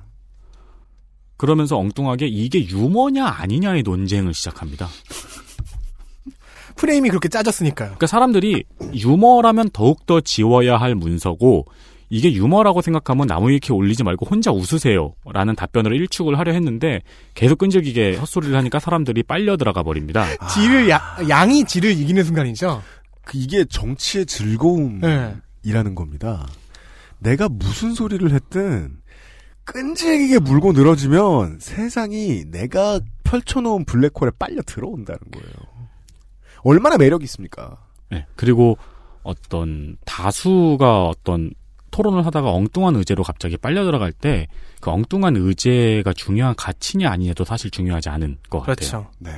그러면서 1.40 1.78
엉뚱하게 1.78 2.26
이게 2.26 2.68
유머냐 2.68 3.24
아니냐의 3.24 3.82
논쟁을 3.82 4.34
시작합니다. 4.34 4.88
프레임이 6.76 7.08
그렇게 7.08 7.30
짜졌으니까요. 7.30 7.88
그러니까 7.88 8.06
사람들이 8.06 8.64
유머라면 8.92 9.70
더욱더 9.72 10.20
지워야 10.20 10.76
할 10.76 10.94
문서고 10.94 11.64
이게 12.10 12.30
유머라고 12.30 12.82
생각하면 12.82 13.26
나무 13.26 13.48
위키에 13.48 13.74
올리지 13.74 14.04
말고 14.04 14.26
혼자 14.26 14.52
웃으세요. 14.52 15.14
라는 15.32 15.56
답변으로 15.56 15.94
일축을 15.94 16.38
하려 16.38 16.52
했는데 16.52 17.00
계속 17.32 17.56
끈질기게 17.56 18.16
헛소리를 18.16 18.54
하니까 18.54 18.78
사람들이 18.78 19.22
빨려 19.22 19.56
들어가 19.56 19.82
버립니다. 19.82 20.26
질을, 20.52 20.90
야, 20.90 21.00
양이 21.30 21.64
질을 21.64 21.92
이기는 21.92 22.22
순간이죠. 22.22 22.82
그 23.24 23.38
이게 23.38 23.64
정치의 23.64 24.26
즐거움이라는 24.26 25.40
네. 25.62 25.94
겁니다. 25.94 26.46
내가 27.18 27.48
무슨 27.48 27.94
소리를 27.94 28.30
했든 28.30 29.00
끈질기게 29.64 30.40
물고 30.40 30.72
늘어지면 30.72 31.58
세상이 31.60 32.44
내가 32.50 33.00
펼쳐놓은 33.24 33.84
블랙홀에 33.84 34.32
빨려 34.38 34.62
들어온다는 34.62 35.20
거예요. 35.32 35.54
얼마나 36.62 36.96
매력이 36.96 37.24
있습니까? 37.24 37.78
네. 38.10 38.26
그리고 38.36 38.76
어떤 39.22 39.96
다수가 40.04 41.06
어떤 41.06 41.52
토론을 41.90 42.26
하다가 42.26 42.50
엉뚱한 42.52 42.96
의제로 42.96 43.22
갑자기 43.22 43.56
빨려 43.56 43.84
들어갈 43.84 44.12
때 44.12 44.48
그 44.80 44.90
엉뚱한 44.90 45.36
의제가 45.36 46.12
중요한 46.14 46.54
가치냐 46.56 47.10
아니냐도 47.10 47.44
사실 47.44 47.70
중요하지 47.70 48.08
않은 48.08 48.38
것 48.48 48.60
같아요. 48.60 48.74
그렇죠. 48.74 49.10
네. 49.18 49.30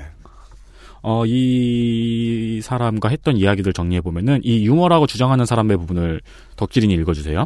어, 1.02 1.26
이 1.26 2.60
사람과 2.62 3.08
했던 3.08 3.36
이야기들 3.36 3.72
정리해 3.72 4.00
보면은 4.00 4.40
이 4.44 4.64
유머라고 4.64 5.08
주장하는 5.08 5.44
사람의 5.46 5.76
부분을 5.78 6.20
덕질인이 6.56 6.94
읽어주세요. 6.94 7.44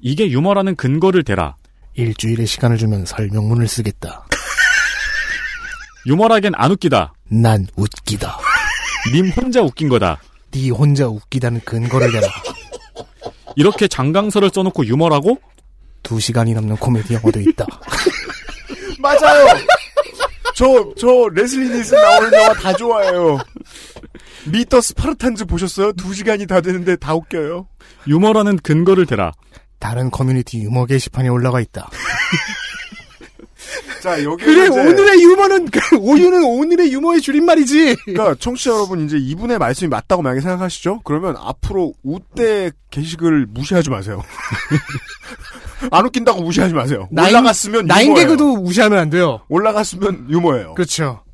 이게 0.00 0.30
유머라는 0.30 0.76
근거를 0.76 1.24
대라. 1.24 1.56
일주일의 1.94 2.46
시간을 2.46 2.78
주면 2.78 3.04
설명문을 3.04 3.66
쓰겠다. 3.66 4.26
유머라겐 6.06 6.52
안 6.54 6.70
웃기다. 6.70 7.12
난 7.28 7.66
웃기다. 7.76 8.38
님 9.12 9.28
혼자 9.30 9.60
웃긴 9.60 9.88
거다. 9.88 10.20
네 10.52 10.70
혼자 10.70 11.06
웃기다는 11.08 11.60
근거를 11.64 12.12
대라. 12.12 12.28
이렇게 13.56 13.88
장강서를 13.88 14.50
써놓고 14.54 14.86
유머라고? 14.86 15.38
두 16.02 16.20
시간이 16.20 16.54
넘는 16.54 16.76
코미디 16.76 17.14
영화도 17.14 17.40
있다. 17.40 17.66
맞아요. 19.00 19.46
저, 20.54 20.92
저, 20.96 21.28
레슬리 21.32 21.68
닐슨 21.68 22.00
나오는 22.00 22.32
영화 22.32 22.52
다 22.54 22.72
좋아해요. 22.72 23.38
Meet 24.46 24.65
the 24.65 24.80
Spartans 24.80 25.44
보셨어요? 25.46 25.92
두 25.92 26.14
시간이 26.14 26.46
다 26.46 26.60
되는데 26.60 26.96
다 26.96 27.14
웃겨요. 27.14 27.68
유머라는 28.06 28.58
근거를 28.58 29.06
대라. 29.06 29.32
다른 29.78 30.10
커뮤니티 30.10 30.58
유머 30.60 30.86
게시판에 30.86 31.28
올라가 31.28 31.60
있다. 31.60 31.90
자, 34.02 34.22
여기 34.22 34.44
그래 34.44 34.68
오늘의 34.68 35.20
유머는 35.22 35.66
그 35.70 35.96
오유는 35.96 36.44
오늘의 36.44 36.92
유머의 36.92 37.20
줄임말이지. 37.20 37.96
그러니까 38.04 38.34
청취자 38.38 38.70
여러분 38.70 39.04
이제 39.04 39.16
이분의 39.18 39.58
말씀이 39.58 39.88
맞다고 39.88 40.22
만약에 40.22 40.40
생각하시죠? 40.40 41.00
그러면 41.04 41.36
앞으로 41.36 41.92
웃대 42.04 42.70
게시글 42.90 43.46
무시하지 43.50 43.90
마세요. 43.90 44.22
안 45.90 46.06
웃긴다고 46.06 46.42
무시하지 46.42 46.74
마세요. 46.74 47.08
나인- 47.10 47.30
올라갔으면 47.34 47.86
나인 47.86 48.08
유머예요. 48.10 48.26
개그도 48.28 48.56
무시하면 48.58 48.98
안 48.98 49.10
돼요. 49.10 49.40
올라갔으면 49.48 50.28
유머예요. 50.30 50.74
그렇죠. 50.74 51.24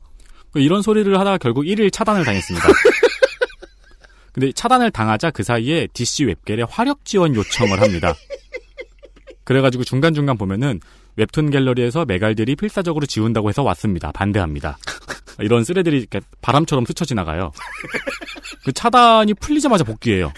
이런 0.55 0.83
소리를 0.83 1.13
하다가 1.19 1.39
결국 1.39 1.65
1일 1.65 1.93
차단을 1.93 2.25
당했습니다. 2.25 2.67
근데 4.33 4.51
차단을 4.53 4.91
당하자 4.91 5.31
그 5.31 5.45
사이에 5.45 5.87
DC 5.93 6.25
웹겔에 6.25 6.65
화력 6.69 7.05
지원 7.05 7.37
요청을 7.37 7.81
합니다. 7.81 8.15
그래가지고 9.45 9.85
중간중간 9.85 10.37
보면은 10.39 10.81
웹툰 11.17 11.51
갤러리에서 11.51 12.05
메갈들이 12.05 12.57
필사적으로 12.57 13.07
지운다고 13.07 13.49
해서 13.49 13.63
왔습니다. 13.63 14.11
반대합니다. 14.13 14.79
이런 15.41 15.65
쓰레들이 15.65 15.99
이렇게 15.99 16.21
바람처럼 16.41 16.85
스쳐 16.87 17.05
지나가요. 17.05 17.53
그 18.65 18.73
차단이 18.73 19.35
풀리자마자 19.35 19.85
복귀해요. 19.85 20.33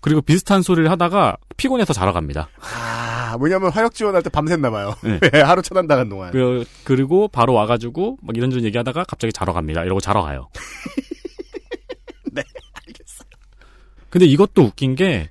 그리고 0.00 0.20
비슷한 0.20 0.60
소리를 0.60 0.90
하다가 0.90 1.38
피곤해서 1.56 1.94
자러 1.94 2.12
갑니다. 2.12 2.50
아, 2.60 3.36
뭐냐면 3.38 3.70
화력 3.72 3.94
지원할 3.94 4.22
때 4.22 4.28
밤샜나봐요. 4.28 4.96
네. 5.02 5.18
하루 5.40 5.62
차단당한 5.62 6.10
동안. 6.10 6.30
그, 6.30 6.64
그리고 6.84 7.26
바로 7.26 7.54
와가지고 7.54 8.18
막 8.20 8.36
이런저런 8.36 8.64
얘기하다가 8.66 9.04
갑자기 9.04 9.32
자러 9.32 9.54
갑니다. 9.54 9.82
이러고 9.82 10.00
자러 10.00 10.22
가요. 10.22 10.50
네, 12.32 12.42
알겠어요. 12.86 13.28
근데 14.10 14.26
이것도 14.26 14.62
웃긴 14.62 14.94
게, 14.94 15.30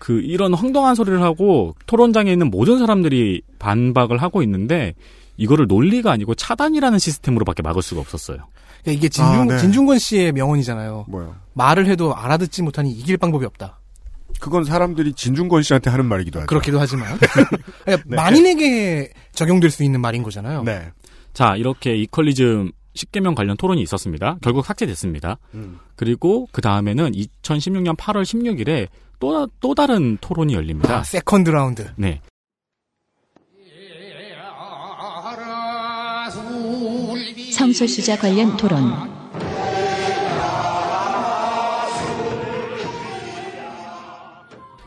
그, 0.00 0.20
이런 0.20 0.52
황당한 0.54 0.96
소리를 0.96 1.22
하고 1.22 1.76
토론장에 1.86 2.32
있는 2.32 2.50
모든 2.50 2.80
사람들이 2.80 3.42
반박을 3.60 4.20
하고 4.20 4.42
있는데, 4.42 4.94
이거를 5.36 5.66
논리가 5.68 6.10
아니고 6.10 6.34
차단이라는 6.34 6.98
시스템으로밖에 6.98 7.62
막을 7.62 7.80
수가 7.80 8.00
없었어요. 8.00 8.38
그러니까 8.82 8.98
이게 8.98 9.08
진중, 9.08 9.40
아, 9.40 9.44
네. 9.44 9.58
진중권 9.58 9.98
씨의 9.98 10.32
명언이잖아요. 10.32 11.06
뭐요? 11.08 11.36
말을 11.54 11.86
해도 11.86 12.14
알아듣지 12.14 12.62
못하니 12.62 12.90
이길 12.90 13.16
방법이 13.16 13.46
없다. 13.46 13.78
그건 14.38 14.64
사람들이 14.64 15.12
진중권 15.14 15.62
씨한테 15.62 15.90
하는 15.90 16.06
말이기도 16.06 16.40
하죠. 16.40 16.46
그렇기도 16.46 16.80
하지만. 16.80 17.18
그러니까 17.84 18.04
네. 18.06 18.16
만인에게 18.16 19.12
적용될 19.32 19.70
수 19.70 19.84
있는 19.84 20.00
말인 20.00 20.22
거잖아요. 20.22 20.62
네. 20.62 20.90
자, 21.32 21.56
이렇게 21.56 21.96
equalism 21.96 22.72
10계명 22.94 23.34
관련 23.34 23.56
토론이 23.56 23.80
있었습니다. 23.82 24.38
결국 24.42 24.64
삭제됐습니다. 24.66 25.38
음. 25.54 25.78
그리고 25.96 26.48
그 26.52 26.60
다음에는 26.60 27.12
2016년 27.12 27.96
8월 27.96 28.22
16일에 28.22 28.88
또, 29.20 29.46
또 29.60 29.74
다른 29.74 30.16
토론이 30.16 30.54
열립니다. 30.54 30.98
아, 30.98 31.02
second 31.04 31.50
round. 31.50 31.92
네. 31.96 32.20
성소수자 37.52 38.16
관련 38.16 38.56
토론. 38.56 38.80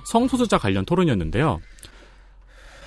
성소수자 0.05 0.57
관련 0.57 0.83
토론이었는데요. 0.83 1.61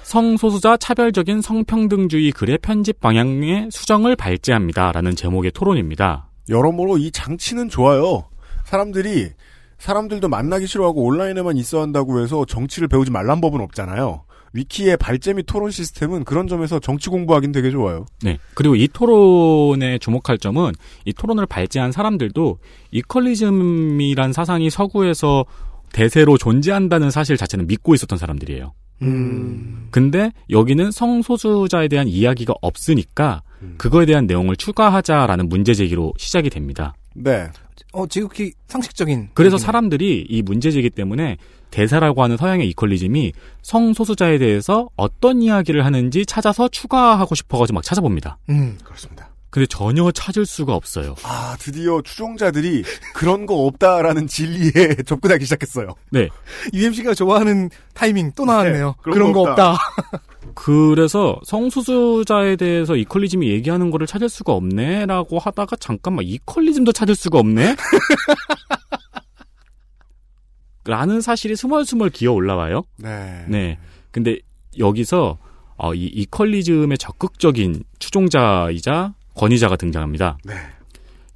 성소수자 0.02 0.76
차별적인 0.76 1.40
성평등주의 1.42 2.30
글의 2.32 2.58
편집 2.58 3.00
방향의 3.00 3.70
수정을 3.70 4.16
발제합니다라는 4.16 5.14
제목의 5.16 5.52
토론입니다. 5.52 6.28
여러모로 6.48 6.98
이 6.98 7.10
장치는 7.10 7.68
좋아요. 7.68 8.28
사람들이 8.64 9.30
사람들도 9.78 10.28
만나기 10.28 10.66
싫어하고 10.66 11.04
온라인에만 11.04 11.56
있어 11.58 11.80
한다고 11.80 12.20
해서 12.20 12.44
정치를 12.44 12.88
배우지 12.88 13.10
말란 13.10 13.40
법은 13.40 13.60
없잖아요. 13.60 14.24
위키의 14.52 14.96
발제 14.96 15.34
및 15.34 15.44
토론 15.46 15.70
시스템은 15.70 16.24
그런 16.24 16.48
점에서 16.48 16.78
정치 16.78 17.10
공부하긴 17.10 17.52
되게 17.52 17.70
좋아요. 17.70 18.06
네. 18.22 18.38
그리고 18.54 18.74
이 18.74 18.88
토론에 18.88 19.98
주목할 19.98 20.38
점은 20.38 20.72
이 21.04 21.12
토론을 21.12 21.46
발제한 21.46 21.92
사람들도 21.92 22.58
이퀄리즘이란 22.90 24.32
사상이 24.32 24.70
서구에서 24.70 25.44
대세로 25.92 26.38
존재한다는 26.38 27.10
사실 27.10 27.36
자체는 27.36 27.66
믿고 27.66 27.94
있었던 27.94 28.18
사람들이에요. 28.18 28.72
음. 29.02 29.88
근데 29.90 30.32
여기는 30.50 30.90
성소수자에 30.90 31.88
대한 31.88 32.08
이야기가 32.08 32.54
없으니까 32.62 33.42
음. 33.62 33.74
그거에 33.76 34.06
대한 34.06 34.26
내용을 34.26 34.56
추가하자라는 34.56 35.48
문제 35.48 35.74
제기로 35.74 36.14
시작이 36.16 36.50
됩니다. 36.50 36.94
네. 37.16 37.48
어, 37.92 38.06
지극히 38.06 38.52
상식적인. 38.68 39.30
그래서. 39.34 39.56
사람들이 39.58 40.26
이 40.28 40.42
문제 40.42 40.70
제기 40.70 40.90
때문에 40.90 41.36
대사라고 41.70 42.22
하는 42.22 42.36
서양의 42.36 42.68
이퀄리즘이 42.70 43.32
성소수자에 43.62 44.38
대해서 44.38 44.88
어떤 44.96 45.42
이야기를 45.42 45.84
하는지 45.84 46.24
찾아서 46.26 46.68
추가하고 46.68 47.34
싶어가지고 47.34 47.74
막 47.74 47.82
찾아봅니다. 47.84 48.38
음. 48.50 48.78
그렇습니다. 48.84 49.30
근데 49.50 49.66
전혀 49.66 50.10
찾을 50.12 50.44
수가 50.44 50.74
없어요. 50.74 51.14
아, 51.22 51.56
드디어 51.58 52.02
추종자들이 52.02 52.82
그런 53.14 53.46
거 53.46 53.54
없다라는 53.64 54.26
진리에 54.26 54.96
접근하기 55.06 55.44
시작했어요. 55.44 55.94
네. 56.10 56.28
UMC가 56.74 57.14
좋아하는 57.14 57.70
타이밍 57.94 58.32
또 58.36 58.44
나왔네요. 58.44 58.86
네, 58.88 58.92
그런 59.02 59.14
그런, 59.14 59.32
거 59.32 59.44
거 59.44 59.50
없다. 59.50 59.78
그래서 60.56 61.38
성소수자에 61.44 62.56
대해서 62.56 62.96
이퀄리즘이 62.96 63.46
얘기하는 63.48 63.90
거를 63.90 64.06
찾을 64.06 64.30
수가 64.30 64.54
없네라고 64.54 65.38
하다가 65.38 65.76
잠깐만 65.76 66.24
이퀄리즘도 66.24 66.92
찾을 66.92 67.14
수가 67.14 67.38
없네? 67.38 67.76
라는 70.86 71.20
사실이 71.20 71.56
스멀스멀 71.56 72.08
기어 72.08 72.32
올라와요. 72.32 72.84
네. 72.96 73.44
네. 73.48 73.78
근데 74.10 74.38
여기서 74.78 75.36
어, 75.76 75.94
이 75.94 76.06
이퀄리즘의 76.06 76.96
적극적인 76.96 77.84
추종자이자 77.98 79.12
권위자가 79.34 79.76
등장합니다. 79.76 80.38
네. 80.42 80.54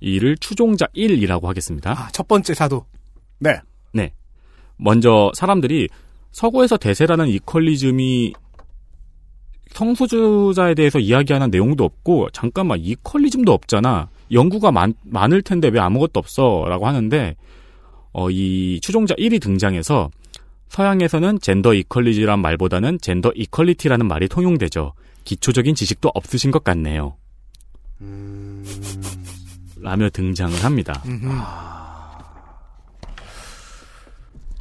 이를 0.00 0.38
추종자 0.38 0.86
1이라고 0.96 1.44
하겠습니다. 1.44 1.92
아, 1.92 2.08
첫 2.12 2.26
번째 2.26 2.54
사도. 2.54 2.86
네. 3.38 3.60
네. 3.92 4.14
먼저 4.78 5.30
사람들이 5.34 5.88
서구에서 6.30 6.78
대세라는 6.78 7.28
이퀄리즘이 7.28 8.32
성소수자에 9.72 10.74
대해서 10.74 10.98
이야기하는 10.98 11.50
내용도 11.50 11.84
없고 11.84 12.28
잠깐만 12.32 12.78
이퀄리즘도 12.80 13.52
없잖아. 13.52 14.08
연구가 14.32 14.72
많, 14.72 14.94
많을 15.04 15.42
텐데 15.42 15.68
왜 15.68 15.80
아무것도 15.80 16.18
없어? 16.18 16.64
라고 16.68 16.86
하는데 16.86 17.36
어, 18.12 18.30
이 18.30 18.80
추종자 18.82 19.14
1이 19.14 19.40
등장해서 19.40 20.10
서양에서는 20.68 21.40
젠더 21.40 21.74
이퀄리지란 21.74 22.40
말보다는 22.40 22.98
젠더 23.00 23.32
이퀄리티라는 23.34 24.06
말이 24.06 24.28
통용되죠. 24.28 24.92
기초적인 25.24 25.74
지식도 25.74 26.10
없으신 26.14 26.50
것 26.50 26.64
같네요. 26.64 27.16
라며 29.80 30.08
등장을 30.10 30.64
합니다. 30.64 31.02
음흠. 31.06 31.28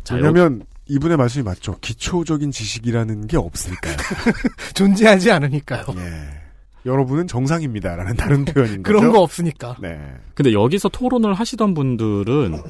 자, 0.03 0.15
왜냐면 0.15 0.63
이분의 0.89 1.17
말씀이 1.17 1.43
맞죠. 1.43 1.77
기초적인 1.79 2.51
지식이라는 2.51 3.27
게 3.27 3.37
없으니까요. 3.37 3.95
존재하지 4.73 5.31
않으니까요. 5.31 5.85
예. 5.97 6.49
여러분은 6.85 7.27
정상입니다라는 7.27 8.15
다른 8.15 8.45
표현인 8.45 8.81
거죠. 8.83 8.99
그런 8.99 9.11
거 9.11 9.21
없으니까. 9.21 9.77
네. 9.79 9.99
근데 10.33 10.51
여기서 10.53 10.89
토론을 10.89 11.33
하시던 11.33 11.73
분들은 11.75 12.61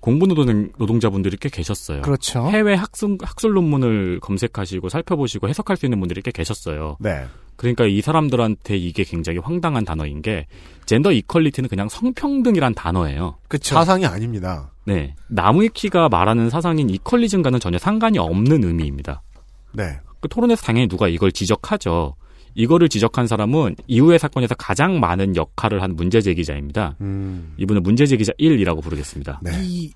공부 0.00 0.26
노동, 0.26 0.70
노동자분들이 0.76 1.36
꽤 1.38 1.48
계셨어요. 1.48 2.02
그렇죠. 2.02 2.48
해외 2.50 2.74
학술, 2.74 3.16
학술 3.22 3.54
논문을 3.54 4.20
검색하시고 4.20 4.90
살펴보시고 4.90 5.48
해석할 5.48 5.76
수 5.76 5.86
있는 5.86 5.98
분들이 5.98 6.20
꽤 6.20 6.30
계셨어요. 6.30 6.98
네. 7.00 7.24
그러니까 7.56 7.86
이 7.86 8.00
사람들한테 8.02 8.76
이게 8.76 9.02
굉장히 9.04 9.38
황당한 9.38 9.84
단어인 9.84 10.20
게 10.22 10.46
젠더 10.86 11.12
이퀄리티는 11.12 11.68
그냥 11.70 11.88
성평등이란 11.88 12.74
단어예요. 12.74 13.38
그쵸. 13.48 13.74
사상이 13.76 14.04
아닙니다. 14.04 14.70
네. 14.86 15.14
나무위키가 15.28 16.08
말하는 16.08 16.50
사상인 16.50 16.90
이퀄리즘과는 16.90 17.60
전혀 17.60 17.78
상관이 17.78 18.18
없는 18.18 18.64
의미입니다. 18.64 19.22
네. 19.72 19.98
그 20.20 20.28
토론에서 20.28 20.62
당연히 20.62 20.88
누가 20.88 21.08
이걸 21.08 21.32
지적하죠. 21.32 22.14
이거를 22.54 22.88
지적한 22.88 23.26
사람은 23.26 23.76
이후의 23.88 24.18
사건에서 24.18 24.54
가장 24.54 25.00
많은 25.00 25.36
역할을 25.36 25.82
한 25.82 25.96
문제제기자입니다. 25.96 26.96
음. 27.00 27.54
이분은 27.58 27.82
문제제기자 27.82 28.32
1이라고 28.38 28.82
부르겠습니다. 28.82 29.40
네. 29.42 29.50
이 29.64 29.92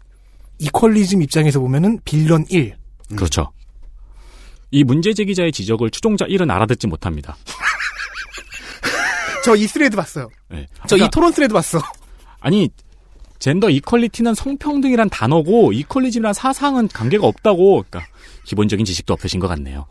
이퀄리즘 0.59 1.23
입장에서 1.23 1.61
보면은 1.61 2.01
빌런 2.05 2.45
1. 2.49 2.75
그렇죠. 3.17 3.51
이 4.71 4.85
문제 4.85 5.15
제기자의 5.15 5.53
지적을 5.53 5.91
추종자 5.91 6.27
1은 6.27 6.51
알아듣지 6.51 6.89
못합니다. 6.89 7.37
저 9.45 9.55
이 9.57 9.67
thread 9.67 9.97
봤어요. 9.97 10.29
네. 10.51 10.67
저이 10.89 10.99
그러니까 10.99 11.09
토론 11.11 11.33
thread 11.33 11.55
봤어. 11.55 11.79
아니 12.41 12.69
gender 13.39 13.71
equality는 13.71 14.35
성평등이란 14.35 15.11
단어고 15.11 15.73
equalism이란 15.73 16.33
사상은 16.35 16.89
관계가 16.89 17.27
없다고. 17.27 17.85
그러니까 17.89 18.13
기본적인 18.45 18.85
지식도 18.85 19.13
없으신 19.13 19.41
것 19.41 19.49
같네요. 19.49 19.87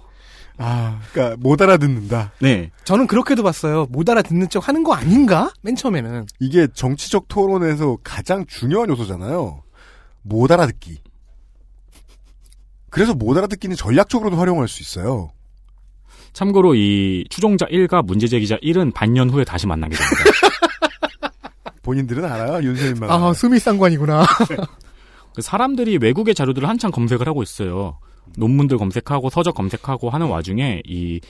아, 0.57 0.99
그러니까 1.11 1.37
못 1.39 1.61
알아듣는다. 1.61 2.31
네. 2.39 2.71
저는 2.83 3.07
그렇게도 3.07 3.43
봤어요. 3.43 3.87
못 3.89 4.09
알아듣는 4.09 4.49
척 4.49 4.67
하는 4.67 4.83
거 4.83 4.93
아닌가? 4.93 5.51
맨 5.61 5.75
처음에는. 5.75 6.25
이게 6.39 6.67
정치적 6.73 7.27
토론에서 7.27 7.97
가장 8.03 8.45
중요한 8.47 8.89
요소잖아요. 8.89 9.63
못 10.23 10.51
알아듣기. 10.51 10.97
그래서 12.89 13.13
못 13.13 13.37
알아듣기는 13.37 13.75
전략적으로도 13.75 14.37
활용할 14.37 14.67
수 14.67 14.81
있어요. 14.81 15.31
참고로 16.33 16.75
이 16.75 17.25
추종자 17.29 17.65
1과 17.65 18.03
문제 18.05 18.27
제기자 18.27 18.57
1은 18.57 18.93
반년 18.93 19.29
후에 19.29 19.43
다시 19.43 19.67
만나게 19.67 19.95
됩니다. 19.95 20.26
본인들은 21.87 22.25
알아요, 22.25 22.61
윤세민만. 22.67 23.09
아, 23.09 23.33
수미 23.33 23.59
쌍관이구나. 23.59 24.25
그 25.33 25.41
사람들이 25.41 25.97
외국의 26.01 26.35
자료들을 26.35 26.67
한창 26.67 26.91
검색을 26.91 27.25
하고 27.27 27.41
있어요. 27.43 27.97
논문들 28.37 28.77
검색하고 28.77 29.29
서적 29.29 29.55
검색하고 29.55 30.09
하는 30.09 30.27
와중에 30.27 30.81
이 30.85 31.21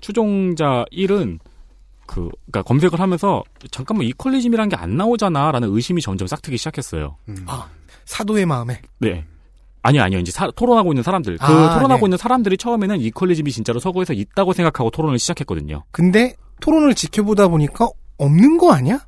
추종자 0.00 0.86
1은 0.90 1.38
그 2.06 2.30
그러니까 2.46 2.62
검색을 2.62 2.98
하면서 2.98 3.42
잠깐만 3.70 4.06
이퀄리즘이란 4.06 4.70
게 4.70 4.76
안 4.76 4.96
나오잖아라는 4.96 5.68
의심이 5.74 6.00
점점 6.00 6.26
싹트기 6.28 6.56
시작했어요. 6.56 7.16
아, 7.46 7.68
사도의 8.06 8.46
마음에. 8.46 8.80
네. 8.98 9.24
아니 9.82 10.00
아니요 10.00 10.18
이제 10.18 10.32
사- 10.32 10.50
토론하고 10.50 10.92
있는 10.92 11.02
사람들 11.02 11.36
그 11.36 11.44
아, 11.44 11.74
토론하고 11.74 12.00
네. 12.00 12.06
있는 12.06 12.16
사람들이 12.18 12.56
처음에는 12.56 13.00
이퀄리즘이 13.00 13.52
진짜로 13.52 13.80
서구에서 13.80 14.14
있다고 14.14 14.54
생각하고 14.54 14.90
토론을 14.90 15.18
시작했거든요. 15.18 15.84
근데 15.90 16.34
토론을 16.60 16.94
지켜보다 16.94 17.48
보니까 17.48 17.88
없는 18.18 18.56
거 18.58 18.72
아니야? 18.72 19.00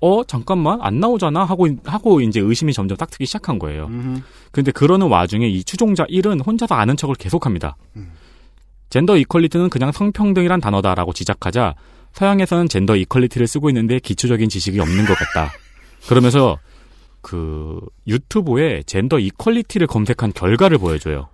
어 0.00 0.22
잠깐만 0.24 0.80
안 0.80 1.00
나오잖아 1.00 1.44
하고 1.44 1.68
하고 1.84 2.20
이제 2.20 2.40
의심이 2.40 2.72
점점 2.72 2.96
싹트기 2.96 3.26
시작한 3.26 3.58
거예요. 3.58 3.86
음. 3.86 4.22
근데 4.52 4.70
그러는 4.70 5.08
와중에 5.08 5.48
이 5.48 5.64
추종자 5.64 6.04
1은 6.04 6.46
혼자서 6.46 6.74
아는 6.74 6.96
척을 6.96 7.14
계속합니다. 7.16 7.76
젠더 8.90 9.16
이퀄리티는 9.18 9.70
그냥 9.70 9.92
성평등이란 9.92 10.60
단어다라고 10.60 11.12
지적하자 11.12 11.74
서양에서는 12.12 12.68
gender 12.68 12.96
equality를 12.96 13.46
쓰고 13.46 13.68
있는데 13.70 13.98
기초적인 13.98 14.48
지식이 14.48 14.80
없는 14.80 15.06
것 15.06 15.14
같다. 15.14 15.52
그러면서 16.08 16.58
그 17.20 17.80
유튜브에 18.06 18.82
gender 18.86 19.18
equality를 19.18 19.86
검색한 19.86 20.32
결과를 20.32 20.78
보여줘요. 20.78 21.28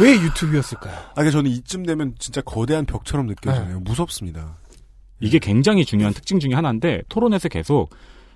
왜 0.00 0.12
유튜브였을까요? 0.12 0.94
아, 0.94 1.12
그러니까 1.14 1.32
저는 1.32 1.50
이쯤 1.50 1.84
되면 1.84 2.14
진짜 2.18 2.40
거대한 2.40 2.86
벽처럼 2.86 3.26
느껴져요. 3.26 3.80
무섭습니다. 3.80 4.56
이게 5.20 5.38
굉장히 5.38 5.84
중요한 5.84 6.14
특징 6.14 6.40
중에 6.40 6.54
하나인데 6.54 7.02
토론에서 7.08 7.48
계속 7.48 7.90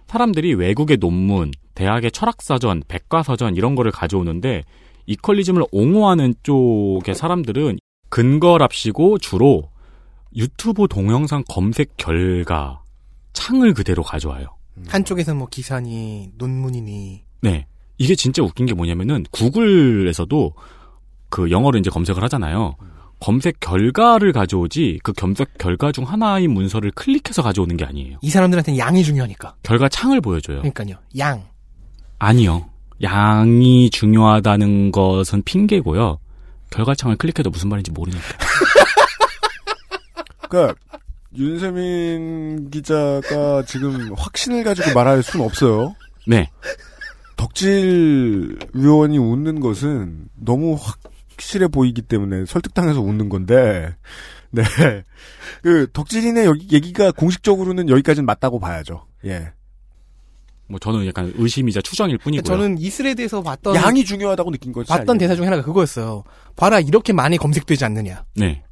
사람들이 0.06 0.54
외국의 0.54 0.98
논문, 0.98 1.50
대학의 1.74 2.12
철학사전, 2.12 2.84
백과사전 2.88 3.56
이런 3.56 3.74
거를 3.74 3.90
가져오는데 3.90 4.64
equalism을 5.06 5.64
옹호하는 5.72 6.34
쪽의 6.42 7.14
사람들은 7.14 7.78
근거랍시고 8.10 9.18
주로 9.18 9.70
유튜브 10.36 10.86
동영상 10.88 11.42
검색 11.48 11.96
결과 11.96 12.82
창을 13.32 13.74
그대로 13.74 14.02
가져와요. 14.02 14.46
한쪽에서 14.88 15.34
뭐 15.34 15.46
기사니 15.48 16.30
논문이니 16.36 17.24
네. 17.42 17.66
이게 17.98 18.14
진짜 18.14 18.42
웃긴 18.42 18.66
게 18.66 18.74
뭐냐면은 18.74 19.24
구글에서도 19.30 20.52
그 21.28 21.50
영어로 21.50 21.78
이제 21.78 21.90
검색을 21.90 22.22
하잖아요. 22.24 22.76
검색 23.20 23.60
결과를 23.60 24.32
가져오지 24.32 25.00
그 25.02 25.12
검색 25.12 25.56
결과 25.58 25.92
중 25.92 26.04
하나의 26.04 26.48
문서를 26.48 26.90
클릭해서 26.92 27.42
가져오는 27.42 27.76
게 27.76 27.84
아니에요. 27.84 28.18
이 28.20 28.30
사람들한테는 28.30 28.78
양이 28.78 29.02
중요하니까. 29.02 29.54
결과 29.62 29.88
창을 29.88 30.20
보여줘요. 30.20 30.58
그러니까요. 30.58 30.96
양. 31.18 31.44
아니요. 32.18 32.68
양이 33.02 33.90
중요하다는 33.90 34.92
것은 34.92 35.42
핑계고요. 35.44 36.18
결과 36.70 36.94
창을 36.94 37.16
클릭해도 37.16 37.50
무슨 37.50 37.68
말인지 37.68 37.90
모르니까. 37.92 38.24
그러니까 40.48 40.74
윤세민 41.36 42.70
기자가 42.70 43.64
지금 43.66 44.12
확신을 44.16 44.64
가지고 44.64 44.92
말할 44.94 45.22
수는 45.22 45.44
없어요. 45.44 45.94
네. 46.26 46.48
덕질 47.36 48.58
위원이 48.72 49.18
웃는 49.18 49.60
것은 49.60 50.28
너무 50.36 50.76
확 50.80 50.98
실해 51.38 51.68
보이기 51.68 52.02
때문에 52.02 52.46
설득당해서 52.46 53.00
웃는 53.00 53.28
건데, 53.28 53.94
네. 54.50 54.62
그, 55.62 55.88
덕질인의 55.92 56.44
여기, 56.46 56.68
얘기가 56.72 57.10
공식적으로는 57.12 57.88
여기까지는 57.88 58.24
맞다고 58.26 58.60
봐야죠. 58.60 59.06
예. 59.24 59.52
뭐 60.66 60.78
저는 60.78 61.06
약간 61.06 61.32
의심이자 61.36 61.82
추정일 61.82 62.16
뿐이고요. 62.18 62.42
저는 62.42 62.78
이 62.78 62.88
스레드에서 62.88 63.42
봤던 63.42 63.74
양이 63.74 64.04
중요하다고 64.04 64.50
느낀 64.50 64.72
거지. 64.72 64.88
봤던 64.88 65.18
대사 65.18 65.34
중에 65.34 65.44
하나가 65.44 65.62
그거였어요. 65.62 66.24
봐라 66.56 66.80
이렇게 66.80 67.12
많이 67.12 67.36
검색되지 67.36 67.84
않느냐. 67.84 68.24
네. 68.34 68.62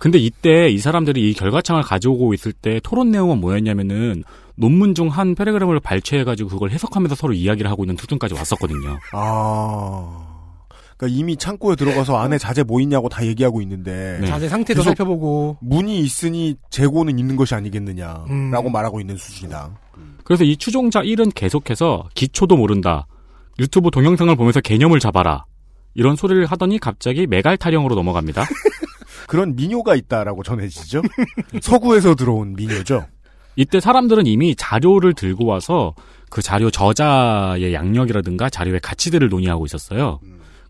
근데 0.00 0.18
이때 0.18 0.68
이 0.68 0.78
사람들이 0.78 1.30
이 1.30 1.34
결과창을 1.34 1.82
가져오고 1.82 2.34
있을 2.34 2.52
때 2.52 2.80
토론 2.82 3.12
내용은 3.12 3.40
뭐였냐면은 3.40 4.24
논문 4.56 4.96
중 4.96 5.08
한 5.08 5.36
패러그램을 5.36 5.78
발췌해가지고 5.78 6.50
그걸 6.50 6.70
해석하면서 6.72 7.14
서로 7.14 7.32
이야기를 7.32 7.70
하고 7.70 7.84
있는 7.84 7.96
수준까지 7.96 8.34
왔었거든요. 8.34 8.98
아. 9.12 10.31
그러니까 11.02 11.18
이미 11.18 11.36
창고에 11.36 11.74
들어가서 11.74 12.16
안에 12.16 12.38
자재 12.38 12.62
뭐 12.62 12.80
있냐고 12.80 13.08
다 13.08 13.26
얘기하고 13.26 13.60
있는데. 13.62 14.18
네. 14.20 14.26
자세 14.28 14.48
상태도 14.48 14.82
살펴보고 14.82 15.58
문이 15.60 15.98
있으니 15.98 16.54
재고는 16.70 17.18
있는 17.18 17.34
것이 17.34 17.56
아니겠느냐라고 17.56 18.28
음. 18.30 18.72
말하고 18.72 19.00
있는 19.00 19.16
수준이다. 19.16 19.70
그래서 20.22 20.44
이 20.44 20.56
추종자 20.56 21.02
1은 21.02 21.34
계속해서 21.34 22.08
기초도 22.14 22.56
모른다. 22.56 23.08
유튜브 23.58 23.90
동영상을 23.90 24.34
보면서 24.36 24.60
개념을 24.60 25.00
잡아라. 25.00 25.44
이런 25.94 26.14
소리를 26.14 26.46
하더니 26.46 26.78
갑자기 26.78 27.26
메갈 27.26 27.56
타령으로 27.56 27.96
넘어갑니다. 27.96 28.44
그런 29.26 29.56
미녀가 29.56 29.96
있다라고 29.96 30.44
전해지죠. 30.44 31.02
서구에서 31.60 32.14
들어온 32.14 32.54
미녀죠. 32.54 33.06
이때 33.56 33.80
사람들은 33.80 34.26
이미 34.26 34.54
자료를 34.54 35.14
들고 35.14 35.46
와서 35.46 35.94
그 36.30 36.40
자료 36.40 36.70
저자의 36.70 37.74
양력이라든가 37.74 38.48
자료의 38.48 38.80
가치들을 38.80 39.28
논의하고 39.28 39.66
있었어요. 39.66 40.20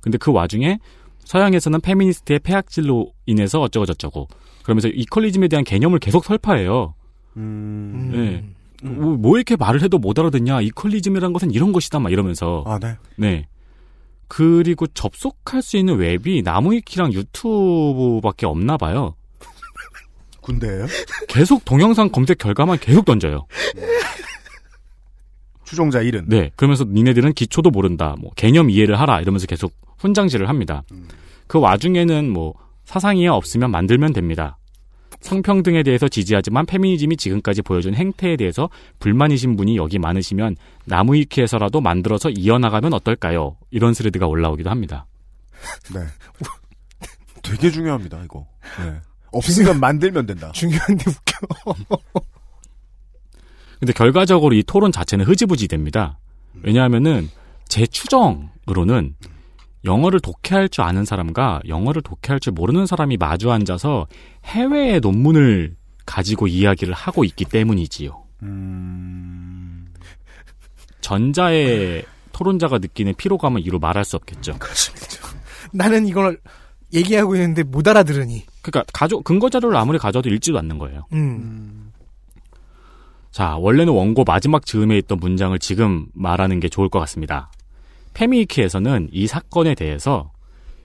근데 0.02 0.18
그 0.18 0.30
와중에 0.30 0.78
서양에서는 1.24 1.80
페미니스트의 1.80 2.40
폐악질로 2.40 3.12
인해서 3.26 3.60
어쩌고저쩌고 3.60 4.28
그러면서 4.64 4.88
이퀄리즘에 4.88 5.48
대한 5.48 5.64
개념을 5.64 5.98
계속 5.98 6.24
설파해요. 6.24 6.94
음. 7.36 8.10
네. 8.12 8.44
뭐, 8.82 9.16
뭐 9.16 9.36
이렇게 9.36 9.56
말을 9.56 9.82
해도 9.82 9.98
못 9.98 10.18
알아듣냐? 10.18 10.60
이퀄리즘이란 10.60 11.32
것은 11.32 11.52
이런 11.52 11.72
것이다. 11.72 12.00
막 12.00 12.12
이러면서. 12.12 12.64
아, 12.66 12.78
네. 12.78 12.96
네. 13.16 13.46
그리고 14.28 14.86
접속할 14.86 15.62
수 15.62 15.76
있는 15.76 15.96
웹이 15.96 16.42
나무위키랑 16.42 17.12
유튜브밖에 17.12 18.46
없나 18.46 18.76
봐요. 18.76 19.14
군대예요? 20.40 20.86
계속 21.28 21.64
동영상 21.64 22.08
검색 22.10 22.38
결과만 22.38 22.78
계속 22.80 23.04
던져요. 23.04 23.46
추종자 25.72 26.00
1은. 26.00 26.24
네. 26.26 26.50
그러면서 26.54 26.84
니네들은 26.84 27.32
기초도 27.32 27.70
모른다. 27.70 28.14
뭐 28.20 28.30
개념 28.36 28.68
이해를 28.68 29.00
하라. 29.00 29.22
이러면서 29.22 29.46
계속 29.46 29.72
훈장질을 29.96 30.46
합니다. 30.46 30.82
그 31.46 31.58
와중에는 31.58 32.30
뭐 32.30 32.52
사상이야 32.84 33.32
없으면 33.32 33.70
만들면 33.70 34.12
됩니다. 34.12 34.58
성평등에 35.22 35.82
대해서 35.82 36.08
지지하지만 36.08 36.66
페미니즘이 36.66 37.16
지금까지 37.16 37.62
보여준 37.62 37.94
행태에 37.94 38.36
대해서 38.36 38.68
불만이신 38.98 39.56
분이 39.56 39.78
여기 39.78 39.98
많으시면 39.98 40.56
나무위키에서라도 40.84 41.80
만들어서 41.80 42.28
이어나가면 42.28 42.92
어떨까요? 42.92 43.56
이런 43.70 43.94
스레드가 43.94 44.26
올라오기도 44.26 44.68
합니다. 44.68 45.06
네. 45.94 46.00
되게 47.42 47.70
중요합니다, 47.70 48.22
이거. 48.24 48.46
네. 48.78 49.00
없으면 49.32 49.80
만들면 49.80 50.26
된다. 50.26 50.52
중요한데 50.52 51.04
웃겨. 51.08 52.20
근데 53.82 53.92
결과적으로 53.94 54.54
이 54.54 54.62
토론 54.62 54.92
자체는 54.92 55.24
흐지부지 55.24 55.66
됩니다. 55.66 56.16
왜냐하면은 56.62 57.28
제 57.66 57.84
추정으로는 57.84 59.16
영어를 59.84 60.20
독해할 60.20 60.68
줄 60.68 60.84
아는 60.84 61.04
사람과 61.04 61.60
영어를 61.66 62.00
독해할 62.00 62.38
줄 62.38 62.52
모르는 62.52 62.86
사람이 62.86 63.16
마주 63.16 63.50
앉아서 63.50 64.06
해외의 64.44 65.00
논문을 65.00 65.74
가지고 66.06 66.46
이야기를 66.46 66.94
하고 66.94 67.24
있기 67.24 67.44
때문이지요. 67.44 68.22
음. 68.44 69.92
전자의 71.00 72.04
토론자가 72.30 72.78
느끼는 72.78 73.14
피로감은 73.16 73.62
이루 73.62 73.80
말할 73.80 74.04
수 74.04 74.14
없겠죠. 74.14 74.60
나는 75.72 76.06
이걸 76.06 76.38
얘기하고 76.92 77.34
있는데 77.34 77.64
못 77.64 77.88
알아들으니. 77.88 78.44
그러니까 78.62 78.84
가져 78.92 79.18
근거 79.22 79.50
자료를 79.50 79.76
아무리 79.76 79.98
가져도 79.98 80.28
읽지도 80.28 80.56
않는 80.60 80.78
거예요. 80.78 81.04
음. 81.14 81.91
자, 83.32 83.56
원래는 83.56 83.94
원고 83.94 84.24
마지막 84.24 84.66
즈음에 84.66 84.98
있던 84.98 85.18
문장을 85.18 85.58
지금 85.58 86.06
말하는 86.12 86.60
게 86.60 86.68
좋을 86.68 86.90
것 86.90 86.98
같습니다. 87.00 87.50
페미위키에서는 88.12 89.08
이 89.10 89.26
사건에 89.26 89.74
대해서 89.74 90.30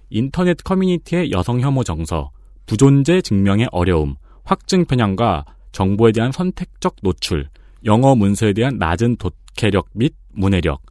인터넷 0.09 0.55
커뮤니티의 0.63 1.31
여성 1.31 1.59
혐오 1.59 1.83
정서, 1.83 2.31
부존재 2.65 3.21
증명의 3.21 3.67
어려움, 3.73 4.15
확증 4.45 4.85
편향과 4.85 5.43
정보에 5.73 6.13
대한 6.13 6.31
선택적 6.31 6.95
노출, 7.03 7.49
영어 7.83 8.15
문서에 8.15 8.53
대한 8.53 8.77
낮은 8.77 9.17
독해력 9.17 9.89
및 9.91 10.15
문해력, 10.31 10.81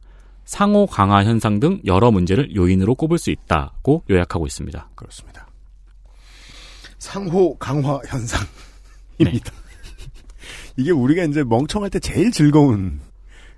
상호 0.45 0.85
강화 0.85 1.23
현상 1.23 1.59
등 1.59 1.81
여러 1.85 2.11
문제를 2.11 2.55
요인으로 2.55 2.93
꼽을 2.93 3.17
수 3.17 3.31
있다고 3.31 4.03
요약하고 4.11 4.45
있습니다. 4.45 4.91
그렇습니다. 4.93 5.47
상호 6.99 7.57
강화 7.57 7.99
현상입니다. 8.05 9.66
이게 10.77 10.91
우리가 10.91 11.23
이제 11.23 11.43
멍청할 11.43 11.89
때 11.89 11.99
제일 11.99 12.31
즐거운 12.31 12.99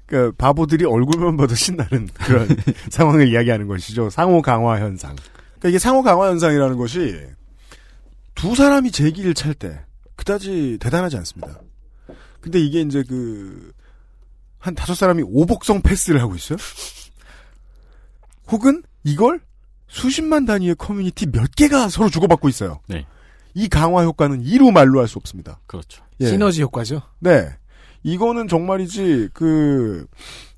그러니까 0.05 0.35
바보들이 0.37 0.85
얼굴만 0.85 1.37
봐도 1.37 1.53
신나는 1.53 2.07
그런 2.13 2.47
상황을 2.89 3.27
이야기하는 3.27 3.67
것이죠. 3.67 4.09
상호 4.09 4.41
강화 4.41 4.79
현상. 4.79 5.15
그러니까 5.59 5.69
이게 5.69 5.79
상호 5.79 6.01
강화 6.01 6.29
현상이라는 6.29 6.77
것이 6.77 7.19
두 8.33 8.55
사람이 8.55 8.91
제기를 8.91 9.33
찰 9.33 9.53
때 9.53 9.81
그다지 10.15 10.77
대단하지 10.79 11.17
않습니다. 11.17 11.59
근데 12.41 12.59
이게 12.59 12.81
이제 12.81 13.03
그 13.03 13.73
한 14.59 14.75
다섯 14.75 14.93
사람이 14.93 15.23
오복성 15.25 15.81
패스를 15.81 16.21
하고 16.21 16.35
있어요. 16.35 16.57
혹은 18.51 18.83
이걸 19.03 19.41
수십만 19.87 20.45
단위의 20.45 20.75
커뮤니티 20.75 21.25
몇 21.25 21.49
개가 21.55 21.89
서로 21.89 22.09
주고받고 22.09 22.49
있어요. 22.49 22.81
네. 22.87 23.05
이 23.59 23.67
강화 23.67 24.03
효과는 24.03 24.41
이루 24.41 24.71
말로 24.71 24.99
할 24.99 25.07
수 25.07 25.17
없습니다. 25.17 25.59
그렇죠. 25.67 26.03
예. 26.21 26.27
시너지 26.27 26.61
효과죠. 26.61 27.01
네. 27.19 27.49
이거는 28.03 28.47
정말이지, 28.47 29.29
그, 29.33 30.05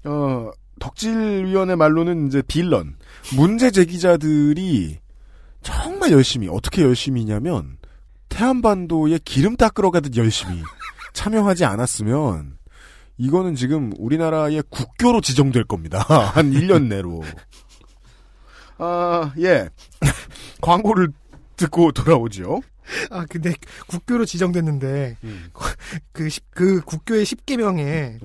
어, 0.04 0.52
덕질위원회 0.80 1.76
말로는 1.76 2.28
이제 2.28 2.42
빌런. 2.48 2.96
문제 3.36 3.72
제기자들이 3.72 5.00
정말 5.64 6.12
열심히, 6.12 6.48
어떻게 6.50 6.84
열심히냐면, 6.84 7.78
태안반도에 8.30 9.20
기름 9.26 9.56
닦으러 9.56 9.90
가듯 9.92 10.16
열심히 10.18 10.62
참여하지 11.14 11.66
않았으면, 11.66 12.58
이거는 13.18 13.56
지금 13.56 13.92
우리나라의 13.98 14.64
국교로 14.70 15.22
지정될 15.22 15.64
겁니다. 15.66 16.00
한 16.34 16.52
1년 16.52 16.88
내로. 16.88 17.24
아, 18.78 19.32
예. 19.40 19.70
광고를 20.62 21.10
듣고 21.56 21.92
돌아오죠. 21.92 22.62
아 23.10 23.26
근데 23.30 23.54
국교로 23.88 24.26
지정됐는데 24.26 25.18
그, 26.12 26.30
십- 26.30 26.44
그 26.52 26.82
국교의 26.82 27.26
10개명에 27.26 28.20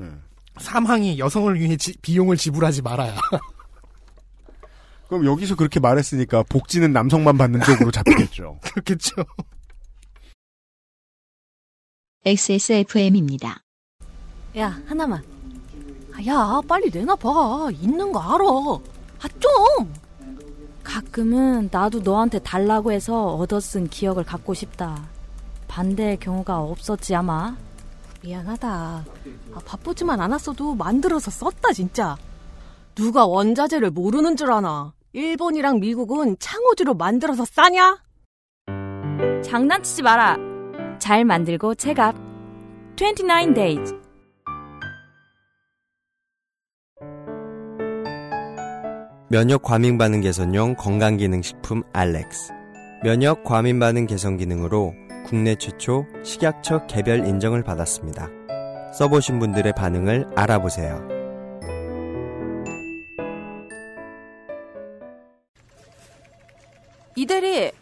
삼항이 0.60 1.18
여성을 1.18 1.54
위해 1.60 1.76
지- 1.76 1.96
비용을 2.02 2.36
지불하지 2.36 2.82
말아야. 2.82 3.14
그럼 5.08 5.24
여기서 5.24 5.54
그렇게 5.54 5.78
말했으니까 5.78 6.42
복지는 6.48 6.92
남성만 6.92 7.38
받는 7.38 7.60
쪽으로 7.62 7.90
잡히겠죠. 7.92 8.58
그렇겠죠. 8.74 9.12
XSFM입니다. 12.24 13.60
야, 14.58 14.80
하나만. 14.86 15.22
아, 16.14 16.26
야, 16.26 16.60
빨리 16.66 16.90
내놔봐. 16.90 17.68
있는 17.72 18.10
거 18.10 18.18
알아. 18.20 19.24
아, 19.24 19.28
좀! 19.38 19.92
가끔은 20.97 21.68
나도 21.70 22.01
너한테 22.01 22.38
달라고 22.38 22.90
해서 22.90 23.34
얻어 23.34 23.61
쓴 23.61 23.86
기억을 23.86 24.24
갖고 24.24 24.55
싶다. 24.55 25.05
반대의 25.68 26.16
경우가 26.16 26.59
없었지 26.59 27.14
아마. 27.14 27.55
미안하다. 28.22 28.68
아, 28.68 29.59
바쁘지만 29.66 30.22
않았어도 30.22 30.74
만들어서 30.74 31.30
썼다, 31.30 31.74
진짜. 31.74 32.16
누가 32.94 33.26
원자재를 33.26 33.90
모르는 33.90 34.36
줄 34.36 34.51
아나. 34.51 34.94
일본이랑 35.12 35.80
미국은 35.80 36.36
창호주로 36.38 36.94
만들어서 36.94 37.44
싸냐? 37.44 37.99
장난치지 39.44 40.01
마라. 40.03 40.38
잘 40.99 41.26
만들고 41.26 41.74
체갑. 41.74 42.16
29 42.97 43.53
days. 43.53 43.95
면역 49.28 49.62
과민 49.62 49.98
반응 49.98 50.20
개선용 50.20 50.76
건강기능식품 50.76 51.82
알렉스. 51.92 52.52
면역 53.02 53.42
과민 53.42 53.80
반응 53.80 54.06
개선 54.06 54.36
기능으로 54.36 54.94
국내 55.26 55.56
최초 55.56 56.06
식약처 56.22 56.86
개별 56.86 57.26
인정을 57.26 57.64
받았습니다. 57.64 58.28
써보신 58.96 59.40
분들의 59.40 59.72
반응을 59.74 60.28
알아보세요. 60.36 61.08
이대리 67.16 67.72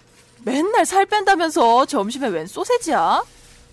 맨날 0.47 0.87
살 0.87 1.05
뺀다면서 1.05 1.85
점심에 1.85 2.29
웬 2.29 2.47
소세지야? 2.47 3.23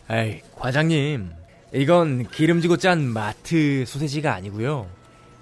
에이, 0.09 0.41
과장님. 0.57 1.31
이건 1.73 2.27
기름지고 2.27 2.75
짠 2.75 3.01
마트 3.01 3.85
소세지가 3.87 4.33
아니고요. 4.33 4.87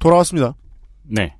돌아왔습니다. 0.00 0.54
네. 1.04 1.36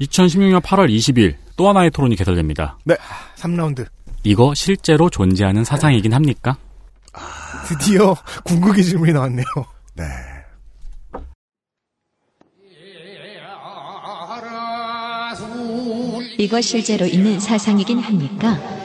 2016년 0.00 0.60
8월 0.60 0.88
20일 0.88 1.36
또 1.56 1.68
하나의 1.68 1.90
토론이 1.90 2.14
개설됩니다. 2.14 2.78
네. 2.84 2.96
3라운드. 3.36 3.86
이거 4.22 4.54
실제로 4.54 5.10
존재하는 5.10 5.64
사상이긴 5.64 6.12
합니까? 6.12 6.56
드디어 7.66 8.14
궁극의 8.44 8.84
질문이 8.84 9.12
나왔네요. 9.12 9.44
네. 9.94 10.04
이거 16.38 16.60
실제로 16.60 17.06
있는 17.06 17.38
사상이긴 17.38 17.98
합니까? 17.98 18.79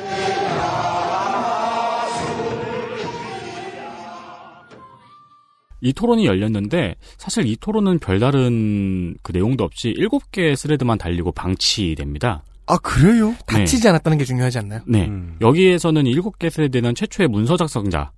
이 5.82 5.94
토론이 5.94 6.26
열렸는데 6.26 6.96
사실 7.18 7.46
이 7.46 7.56
토론은 7.56 8.00
별다른 8.00 9.16
그 9.22 9.32
내용도 9.32 9.64
없이 9.64 9.94
7개의 9.98 10.56
스레드만 10.56 10.98
달리고 10.98 11.32
방치됩니다. 11.32 12.44
아, 12.68 12.78
그래요? 12.78 13.36
다치지 13.46 13.88
않았다는 13.88 14.18
게 14.18 14.26
중요하지 14.26 14.58
않나요? 14.60 14.82
네. 14.88 15.08
음. 15.08 15.38
여기에서는 15.42 16.04
7개 16.04 16.50
thread는 16.50 16.96
최초의 16.96 17.30
문서 17.30 17.58
작성자가 17.58 18.12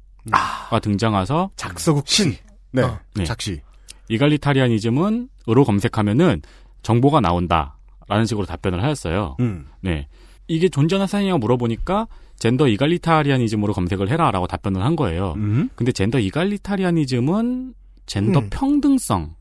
등장해서 0.82 1.50
작서국 1.56 2.08
씨. 2.08 2.36
네. 2.72 2.84
어. 2.84 3.00
네. 3.16 3.26
작시. 3.26 3.62
egalitarianism은 4.10 5.30
으로 5.50 5.64
검색하면은 5.66 6.42
정보가 6.82 7.20
나온다라는 7.20 8.26
식으로 8.26 8.46
답변을 8.46 8.84
하였어요. 8.84 9.36
음. 9.42 9.68
네. 9.82 10.08
이게 10.48 10.70
존재하는 10.70 11.08
사상이냐고 11.08 11.40
물어보니까 11.40 12.08
gender 12.40 12.68
egalitarianism으로 12.68 13.74
검색을 13.74 14.10
해라라고 14.10 14.48
답변을 14.48 14.84
한 14.84 14.96
거예요. 14.96 15.34
음. 15.38 15.70
근데 15.76 15.92
gender 15.92 16.20
egalitarianism은 16.20 17.74
gender 18.06 18.40
음. 18.40 18.50
평등성 18.50 19.36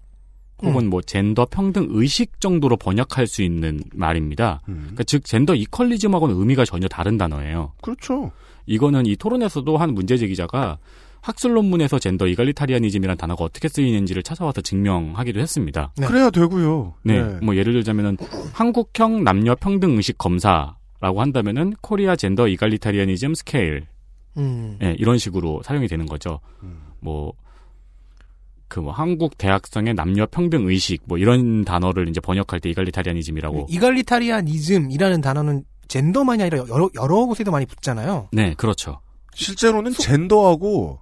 혹은 0.62 0.86
음. 0.86 0.90
뭐 0.90 1.02
젠더 1.02 1.46
평등 1.50 1.86
의식 1.90 2.40
정도로 2.40 2.76
번역할 2.76 3.26
수 3.26 3.42
있는 3.42 3.82
말입니다. 3.92 4.62
음. 4.68 4.78
그러니까 4.80 5.04
즉 5.04 5.24
gender 5.24 5.54
equalism하고는 5.54 6.34
의미가 6.36 6.64
전혀 6.64 6.88
다른 6.88 7.18
단어예요. 7.18 7.72
그렇죠. 7.82 8.32
이거는 8.64 9.06
이 9.06 9.16
토론에서도 9.16 9.76
한 9.76 9.94
문제 9.94 10.16
제기자가 10.16 10.78
학술 11.20 11.54
논문에서 11.54 11.98
gender 11.98 12.28
egalitarianism이라는 12.28 13.18
단어가 13.18 13.44
어떻게 13.44 13.68
쓰이는지를 13.68 14.22
찾아와서 14.22 14.60
증명하기도 14.60 15.40
했습니다. 15.40 15.92
네. 15.98 16.06
그래야 16.06 16.30
되고요. 16.30 16.94
네, 17.02 17.20
뭐 17.42 17.56
예를 17.56 17.72
들자면은 17.72 18.16
한국형 18.52 19.24
남녀 19.24 19.56
평등 19.56 19.96
의식 19.96 20.18
검사 20.18 20.75
라고 21.00 21.20
한다면은 21.20 21.74
Korea 21.80 22.16
gender 22.16 22.48
egalitarianism 22.48 23.34
scale 23.34 23.86
음. 24.36 24.78
예, 24.82 24.94
이런 24.98 25.18
식으로 25.18 25.62
사용이 25.64 25.88
되는 25.88 26.06
거죠. 26.06 26.40
뭐, 27.00 27.32
그 28.68 28.80
뭐, 28.80 28.92
한국 28.92 29.38
대학생의 29.38 29.94
남녀 29.94 30.26
평등 30.26 30.68
의식, 30.68 31.02
뭐, 31.06 31.18
이런 31.18 31.64
단어를 31.64 32.08
이제 32.08 32.20
번역할 32.20 32.60
때 32.60 32.68
egalitarianism이라고. 32.70 33.66
이갈리타리안이즘이라는 33.70 35.20
단어는 35.20 35.64
젠더만이 35.88 36.42
아니라 36.42 36.58
여러, 36.68 36.90
여러 36.94 37.26
곳에도 37.26 37.50
많이 37.50 37.64
붙잖아요. 37.64 38.28
네, 38.32 38.54
그렇죠. 38.54 39.00
실제로는 39.34 39.92
젠더하고 39.92 41.00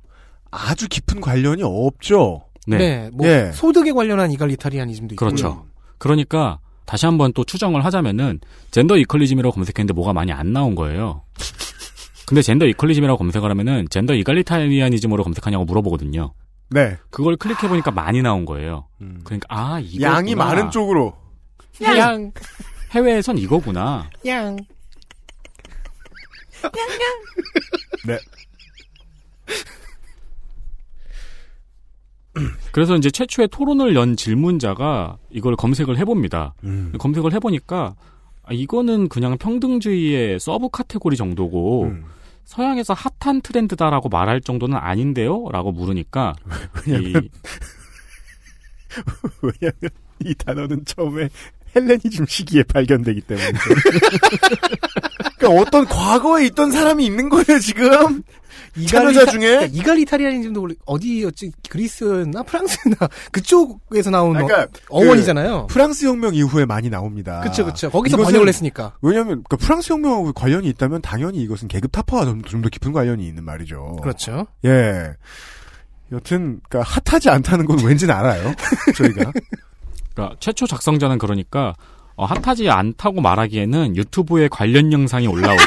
아주 0.51 0.89
깊은 0.89 1.21
관련이 1.21 1.62
없죠. 1.65 2.45
네. 2.66 2.79
네. 2.79 3.11
뭐 3.12 3.27
예. 3.27 3.51
소득에 3.53 3.93
관련한 3.93 4.31
이갈리타리안이즘도 4.31 5.15
있고. 5.15 5.25
그렇죠. 5.25 5.66
그러니까, 5.99 6.59
다시 6.86 7.06
한번 7.06 7.32
또 7.32 7.44
추정을 7.44 7.85
하자면은 7.85 8.40
젠더 8.70 8.97
이퀄리즘이라고 8.98 9.55
검색했는데 9.55 9.94
뭐가 9.94 10.12
많이 10.12 10.32
안 10.32 10.52
나온 10.52 10.74
거예요. 10.74 11.23
근데 12.27 12.43
젠더 12.43 12.66
이퀄리즘이라고 12.66 13.19
검색을 13.19 13.51
하면은 13.51 13.86
젠더 13.90 14.15
이갈리타리아니즘으로 14.15 15.24
검색하냐고 15.24 15.65
물어보거든요. 15.65 16.32
네. 16.70 16.97
그걸 17.11 17.36
클릭해 17.36 17.69
보니까 17.69 17.90
많이 17.90 18.23
나온 18.23 18.44
거예요. 18.44 18.89
그러니까 19.24 19.47
아 19.48 19.78
이거 19.81 20.02
양이 20.05 20.35
많은 20.35 20.70
쪽으로. 20.70 21.15
양. 21.82 22.32
해외에선 22.93 23.39
이거구나. 23.39 24.09
양. 24.27 24.56
네. 28.06 28.19
그래서 32.73 32.97
이제 32.97 33.11
최초의 33.11 33.48
토론을 33.48 33.94
연 33.94 34.16
질문자가 34.16 35.16
이걸 35.31 35.56
검색을 35.56 35.98
해봅니다. 35.98 36.55
음. 36.65 36.93
검색을 36.98 37.32
해보니까 37.35 37.94
아, 38.43 38.52
이거는 38.52 39.09
그냥 39.09 39.39
평등주의의 39.39 40.40
sub 40.41 40.69
카테고리 40.70 41.16
정도고 41.16 41.85
음. 41.85 42.05
서양에서 42.44 42.94
핫한 43.20 43.40
트렌드다라고 43.40 44.11
말할 44.11 44.43
정도는 44.43 44.77
아닌데요? 44.77 45.47
라고 45.51 45.73
물으니까 45.73 46.35
왜냐면- 46.86 47.24
이- 47.24 47.31
왜냐면 49.43 49.90
이 50.24 50.35
단어는 50.35 50.85
처음에 50.85 51.28
헬레니즘 51.74 52.27
시기에 52.27 52.62
발견되기 52.65 53.23
때문에. 53.23 53.51
그러니까 55.39 55.61
어떤 55.62 55.85
과거에 55.86 56.47
있던 56.47 56.70
사람이 56.70 57.05
있는 57.05 57.28
거예요 57.28 57.59
지금. 57.61 58.23
참여자 58.87 59.27
중에 59.27 59.41
그러니까 59.41 59.79
이갈리타리아니즘도 59.79 60.61
원래 60.63 60.75
어디였지? 60.87 61.53
그리스나 61.69 62.43
프랑스나 62.43 62.97
그쪽에서 63.33 64.11
나온 64.11 64.33
그러니까 64.33 64.67
어. 64.91 65.01
그 65.01 65.67
프랑스 65.69 66.07
혁명 66.07 66.35
이후에 66.35 66.65
많이 66.65 66.91
나옵니다. 66.91 67.41
그쵸, 67.43 67.65
그쵸. 67.65 67.91
거기서 67.91 68.17
이것은- 68.17 68.25
번역을 68.25 68.49
했으니까. 68.49 68.97
왜냐하면 69.03 69.45
그 69.49 69.57
프랑스 69.57 69.93
혁명하고 69.93 70.33
관련이 70.33 70.69
있다면 70.69 71.03
당연히 71.03 71.39
이것은 71.43 71.69
계급 71.69 71.93
타파와 71.93 72.25
좀더 72.25 72.69
깊은 72.69 72.93
관련이 72.93 73.27
있는 73.27 73.45
말이죠. 73.45 73.97
그렇죠. 74.03 74.47
예. 74.65 75.13
여튼 76.13 76.61
그러니까 76.69 76.91
핫하지 77.05 77.31
않다는 77.31 77.67
건 77.67 77.79
왠지는 77.85 78.15
알아요. 78.15 78.53
저희가. 78.97 79.33
그러니까 80.15 80.37
최초 80.41 80.67
작성자는 80.67 81.19
그러니까 81.19 81.75
어, 82.17 82.25
핫하지 82.27 82.71
않다고 82.71 83.21
말하기에는 83.21 83.97
유튜브에 83.97 84.47
관련 84.49 84.93
영상이 84.93 85.27
올라오고 85.27 85.63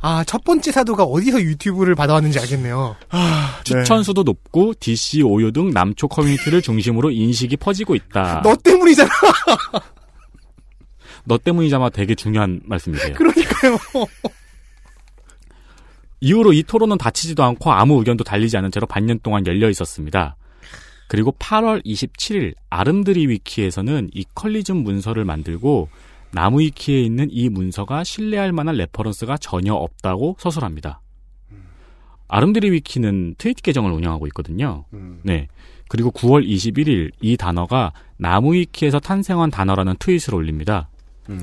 아, 0.00 0.22
첫 0.24 0.44
번째 0.44 0.70
사도가 0.70 1.02
어디서 1.04 1.42
유튜브를 1.42 1.94
받아왔는지 1.94 2.38
알겠네요. 2.38 2.96
추천 3.64 4.02
수도 4.02 4.22
높고 4.22 4.74
DC, 4.78 5.22
오요 5.22 5.50
등 5.50 5.70
남초 5.70 6.08
커뮤니티를 6.08 6.62
중심으로 6.62 7.10
인식이 7.10 7.56
퍼지고 7.56 7.94
있다. 7.94 8.42
너 8.44 8.54
때문이잖아. 8.56 9.10
너 11.24 11.36
때문이자마 11.38 11.90
되게 11.90 12.14
중요한 12.14 12.60
말씀이세요. 12.64 13.14
그러니까요. 13.14 13.76
이후로 16.20 16.52
이 16.52 16.62
토론은 16.62 16.98
닫히지도 16.98 17.42
않고 17.42 17.72
아무 17.72 17.98
의견도 17.98 18.24
달리지 18.24 18.56
않은 18.56 18.70
채로 18.70 18.86
반년 18.86 19.18
동안 19.22 19.46
열려 19.46 19.68
있었습니다. 19.68 20.36
그리고 21.08 21.32
8월 21.38 21.84
27일 21.84 22.54
아름드리 22.70 23.28
위키에서는 23.28 24.10
equalism 24.12 24.76
문서를 24.78 25.24
만들고 25.24 25.88
나무 26.32 26.60
위키에 26.60 27.00
있는 27.00 27.28
이 27.30 27.48
문서가 27.48 28.04
신뢰할 28.04 28.52
만한 28.52 28.76
reference가 28.76 29.38
전혀 29.38 29.72
없다고 29.74 30.36
서술합니다. 30.38 31.00
아름드리 32.28 32.70
위키는 32.72 33.36
트위터 33.38 33.62
계정을 33.62 33.90
운영하고 33.90 34.26
있거든요. 34.28 34.84
네. 35.22 35.48
그리고 35.88 36.10
9월 36.10 36.46
21일 36.46 37.10
이 37.22 37.36
단어가 37.38 37.92
나무 38.18 38.52
위키에서 38.54 39.00
탄생한 39.00 39.50
단어라는 39.50 39.94
트윗을 39.98 40.34
올립니다. 40.34 40.90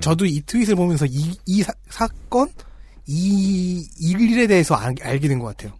저도 0.01 0.25
이 0.25 0.41
트윗을 0.41 0.75
보면서 0.75 1.05
이, 1.07 1.33
이 1.47 1.63
사, 1.63 2.07
건이 2.29 3.83
일에 3.99 4.47
대해서 4.47 4.75
알, 4.75 4.93
알게 5.01 5.27
된 5.27 5.39
것 5.39 5.45
같아요. 5.45 5.73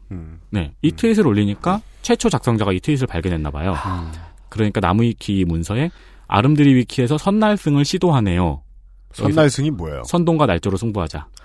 네, 0.50 0.74
이 0.82 0.92
트윗을 0.92 1.26
올리니까 1.28 1.82
최초 2.02 2.30
작성자가 2.30 2.72
이 2.74 2.80
트윗을 2.80 3.08
발견했나 3.08 3.52
봐요. 3.52 3.74
그러니까 4.50 4.80
나무 4.80 5.04
위키 5.04 5.44
문서에 5.46 5.90
아름드리 6.28 6.74
위키에서 6.76 7.18
선날승을 7.18 7.86
시도하네요. 7.86 8.62
선날승이 9.16 9.72
뭐예요? 9.72 10.04
선동과 10.06 10.46
날조로 10.46 10.78
승부하자. 10.78 11.28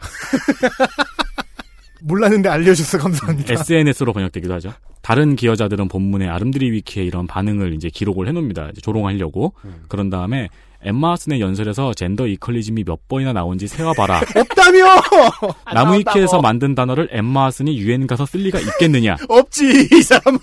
몰랐는데 2.02 2.48
알려줘서 2.48 2.98
감사합니다. 2.98 3.52
SNS로 3.52 4.12
번역되기도 4.12 4.54
하죠. 4.54 4.72
다른 5.02 5.36
기여자들은 5.36 5.88
본문에 5.88 6.28
아름드리 6.28 6.70
위키에 6.72 7.04
이런 7.04 7.26
반응을 7.26 7.74
이제 7.74 7.90
기록을 7.90 8.26
해놓습니다. 8.28 8.70
이제 8.70 8.80
조롱하려고. 8.80 9.52
그런 9.88 10.08
다음에 10.08 10.48
엠마 10.82 11.12
하슨의 11.12 11.42
연설에서 11.42 11.92
젠더 11.92 12.26
이퀄리즘이 12.26 12.84
몇 12.84 13.06
번이나 13.06 13.34
나온지 13.34 13.68
세어봐라. 13.68 14.22
없다며! 14.34 14.84
나무 15.74 15.98
위키에서 15.98 16.40
만든 16.40 16.74
단어를 16.74 17.08
엠마 17.12 17.44
하슨이 17.46 17.78
유엔 17.78 18.06
가서 18.06 18.24
쓸 18.24 18.40
리가 18.40 18.60
있겠느냐? 18.60 19.16
없지 19.28 19.88
이 19.92 20.02
사람아. 20.02 20.38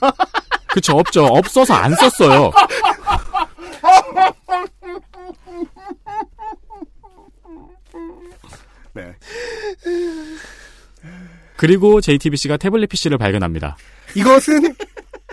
그쵸 0.68 0.95
없죠. 0.95 1.26
없어서 1.26 1.74
안 1.74 1.95
썼어요. 1.95 2.52
네. 8.98 9.14
그리고 11.56 12.02
JTBC가 12.02 12.57
태블릿 12.57 12.90
PC를 12.90 13.18
발견합니다. 13.18 13.78
이것은 14.15 14.76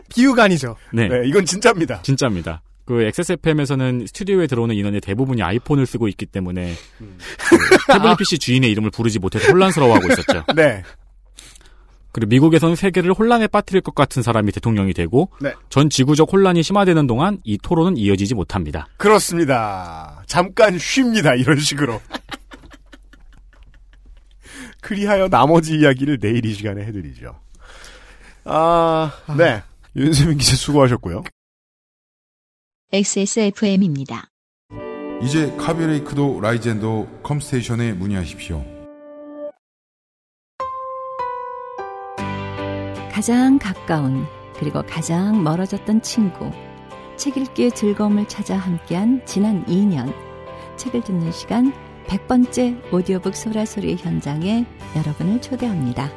비유가 0.08 0.44
아니죠. 0.44 0.76
네. 0.92 1.08
이건 1.24 1.44
진짜입니다. 1.44 2.02
진짜입니다. 2.02 2.62
그 2.84 3.02
XSFM에서는 3.02 4.06
스튜디오에 4.06 4.46
들어오는 4.46 4.74
인원의 4.74 5.00
대부분이 5.00 5.42
아이폰을 5.42 5.86
쓰고 5.86 6.08
있기 6.08 6.26
때문에 6.26 6.74
그 6.98 7.92
태블릿 7.92 8.18
PC 8.18 8.38
주인의 8.38 8.70
이름을 8.70 8.90
부르지 8.90 9.18
못해서 9.18 9.50
혼란스러워하고 9.50 10.06
있었죠. 10.12 10.44
네. 10.54 10.82
그리고 12.12 12.28
미국에서는 12.28 12.76
세계를 12.76 13.12
혼란에 13.12 13.48
빠뜨릴 13.48 13.80
것 13.82 13.94
같은 13.94 14.22
사람이 14.22 14.52
대통령이 14.52 14.94
되고 14.94 15.30
네. 15.40 15.52
전 15.68 15.90
지구적 15.90 16.32
혼란이 16.32 16.62
심화되는 16.62 17.08
동안 17.08 17.38
이 17.42 17.58
토론은 17.58 17.96
이어지지 17.96 18.34
못합니다. 18.34 18.86
그렇습니다. 18.98 20.22
잠깐 20.26 20.78
쉽니다. 20.78 21.34
이런 21.34 21.58
식으로. 21.58 22.00
그리하여 24.84 25.28
나머지 25.28 25.78
이야기를 25.78 26.18
내일 26.18 26.44
이 26.44 26.52
시간에 26.52 26.84
해드리죠. 26.84 27.40
아, 28.44 29.12
네. 29.38 29.62
윤세민 29.96 30.36
기자 30.36 30.56
수고하셨고요. 30.56 31.24
XSFM입니다. 32.92 34.28
이제 35.22 35.50
카비레이크도 35.56 36.40
라이젠도 36.40 37.20
컴스테이션에 37.22 37.94
문의하십시오. 37.94 38.62
가장 43.10 43.58
가까운 43.58 44.26
그리고 44.58 44.82
가장 44.82 45.42
멀어졌던 45.42 46.02
친구 46.02 46.50
책 47.16 47.38
읽기의 47.38 47.72
즐거움을 47.72 48.28
찾아 48.28 48.58
함께한 48.58 49.24
지난 49.24 49.64
2년 49.64 50.12
책을 50.76 51.02
듣는 51.04 51.32
시간 51.32 51.72
100번째 52.06 52.92
오디오북 52.92 53.34
소라소리 53.34 53.96
현장에 53.96 54.64
여러분을 54.96 55.40
초대합니다. 55.40 56.10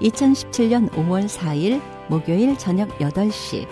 2017년 0.00 0.90
5월 0.90 1.26
4일 1.26 1.80
목요일 2.08 2.56
저녁 2.56 2.88
8시 2.98 3.66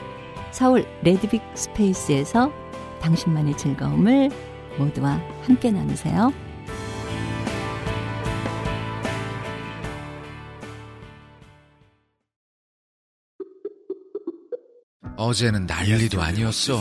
서울 0.51 0.87
레드빅 1.03 1.43
스페이스에서 1.55 2.53
당신만의 3.01 3.57
즐거움을 3.57 4.31
모두와 4.79 5.21
함께 5.43 5.71
나누세요. 5.71 6.33
어제는 15.17 15.67
난리도 15.67 16.23
아니었어. 16.23 16.81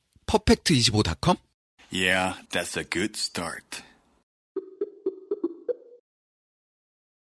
퍼펙트25.com? 0.31 1.35
Yeah, 1.91 2.35
that's 2.51 2.77
a 2.77 2.85
good 2.89 3.17
start. 3.17 3.83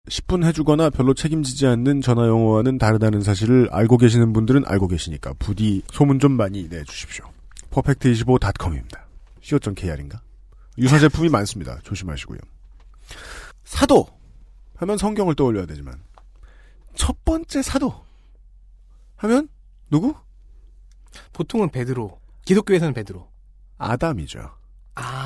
10분 0.06 0.44
해주거나 0.44 0.90
별로 0.90 1.14
책임지지 1.14 1.66
않는 1.66 2.02
전화 2.02 2.26
영어와는 2.26 2.76
다르다는 2.76 3.22
사실을 3.22 3.68
알고 3.70 3.96
계시는 3.96 4.34
분들은 4.34 4.64
알고 4.66 4.88
계시니까 4.88 5.32
부디 5.38 5.82
소문 5.90 6.18
좀 6.18 6.32
많이 6.32 6.68
내주십시오. 6.68 7.24
퍼펙트25.com입니다. 7.70 9.06
co.kr인가? 9.40 10.20
유사 10.76 10.98
제품이 10.98 11.30
많습니다. 11.30 11.78
조심하시고요. 11.82 12.38
사도 13.64 14.08
하면 14.76 14.98
성경을 14.98 15.36
떠올려야 15.36 15.64
되지만 15.64 16.02
첫 16.94 17.24
번째 17.24 17.62
사도 17.62 18.04
하면 19.16 19.48
누구? 19.90 20.14
보통은 21.32 21.70
베드로. 21.70 22.19
기독교에서는 22.50 22.92
베드로. 22.94 23.28
아담이죠. 23.78 24.40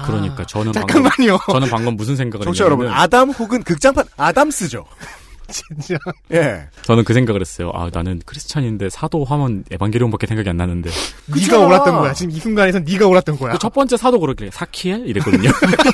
그러니까 0.07 0.45
저는 0.45 0.73
잠깐만요. 0.75 1.39
방금, 1.39 1.53
저는 1.55 1.69
방금 1.71 1.97
무슨 1.97 2.17
생각을 2.17 2.45
청취자 2.45 2.65
여러분, 2.67 2.85
했냐면 2.87 3.03
아담 3.03 3.31
혹은 3.31 3.63
극장판 3.63 4.05
아담스죠. 4.17 4.85
진짜. 5.49 5.97
예. 6.33 6.69
저는 6.83 7.05
그 7.05 7.13
생각을 7.15 7.41
했어요. 7.41 7.71
아 7.75 7.89
나는 7.93 8.21
크리스찬인데 8.27 8.91
사도 8.91 9.25
하면 9.25 9.65
에반게리온밖에 9.71 10.27
생각이 10.27 10.49
안 10.51 10.59
나는데. 10.59 10.91
네가 11.35 11.59
옳았던 11.61 11.97
거야. 11.99 12.13
지금 12.13 12.31
이 12.37 12.39
순간에선 12.41 12.85
네가 12.85 13.07
옳았던 13.07 13.39
거야. 13.39 13.53
그 13.53 13.59
첫 13.59 13.73
번째 13.73 13.97
사도 13.97 14.21
그렇게 14.21 14.51
사키엘 14.51 15.07
이랬거든요. 15.09 15.51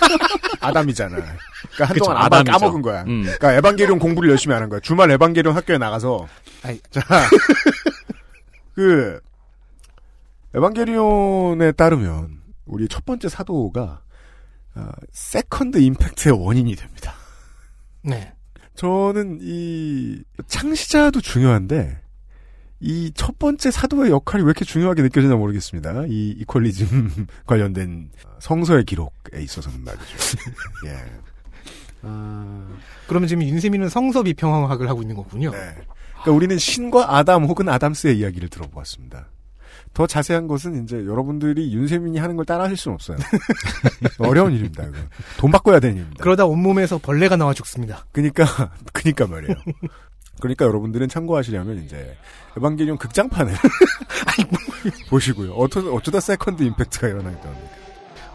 아담이잖아. 0.61 1.17
그러니까 1.17 1.85
한동안 1.87 1.95
그쵸, 1.95 2.13
아담. 2.13 2.45
까먹은 2.45 2.83
거야. 2.83 3.03
음. 3.05 3.23
그러니까 3.23 3.53
에반게리온 3.55 3.99
공부를 4.01 4.31
열심히 4.31 4.53
하는 4.55 4.69
거야. 4.69 4.81
주말 4.81 5.11
에반게리온 5.13 5.55
학교에 5.57 5.79
나가서 5.79 6.27
자, 6.91 7.01
그 8.75 9.21
에반게리온에 10.55 11.73
따르면 11.73 12.41
우리 12.67 12.89
첫 12.89 13.05
번째 13.05 13.29
사도가 13.29 14.03
어, 14.75 14.89
second 15.13 15.79
impact의 15.79 16.39
원인이 16.39 16.75
됩니다. 16.77 17.15
네. 18.03 18.33
저는 18.75 19.39
이 19.43 20.23
창시자도 20.47 21.21
중요한데 21.21 22.01
이 22.81 23.13
첫 23.15 23.39
번째 23.39 23.71
사도의 23.71 24.11
역할이 24.11 24.43
왜 24.43 24.47
이렇게 24.47 24.65
중요하게 24.65 25.03
느껴지나 25.03 25.37
모르겠습니다. 25.37 26.07
이 26.09 26.31
equalism 26.41 27.27
관련된 27.47 28.11
성서의 28.39 28.85
기록에 28.85 29.43
있어서는 29.43 29.85
말이죠. 29.85 30.05
예. 30.87 30.97
그러면 33.07 33.29
지금 33.29 33.43
윤세민은 33.43 33.91
성서 33.91 34.23
비평학을 34.23 34.89
하고 34.89 35.03
있는 35.03 35.15
거군요. 35.15 35.51
그러니까 35.51 36.33
우리는 36.33 36.57
신과 36.57 37.17
아담 37.17 37.45
혹은 37.45 37.69
아담스의 37.69 38.19
이야기를 38.19 38.49
들어보았습니다. 38.49 39.29
더 39.93 40.07
자세한 40.07 40.47
것은 40.47 40.85
이제 40.85 40.97
여러분들이 41.05 41.73
윤세민이 41.75 42.19
하는 42.19 42.37
걸 42.37 42.45
따라 42.45 42.65
하실 42.65 42.77
수는 42.77 42.95
없어요. 42.95 43.17
어려운 44.19 44.53
일입니다. 44.53 44.85
이거. 44.85 44.97
돈 45.37 45.53
해야 45.73 45.81
되는 45.81 45.97
일입니다. 45.97 46.23
그러다 46.23 46.47
온몸에서 46.47 46.99
벌레가 46.99 47.37
나와 47.37 47.53
죽습니다. 47.53 48.07
그니까, 48.13 48.45
그니까 48.93 49.27
말이에요. 49.27 49.55
그러니까 50.41 50.65
여러분들은 50.65 51.09
참고하시려면 51.09 51.85
이제 51.85 52.17
에반게리온 52.57 52.99
극장판을 52.99 53.55
보시고요. 55.11 55.53
어쩌, 55.53 55.81
어쩌다 55.93 56.21
second 56.21 56.63
impact가 56.63 57.09
일어나기도 57.09 57.49
합니다. 57.49 57.71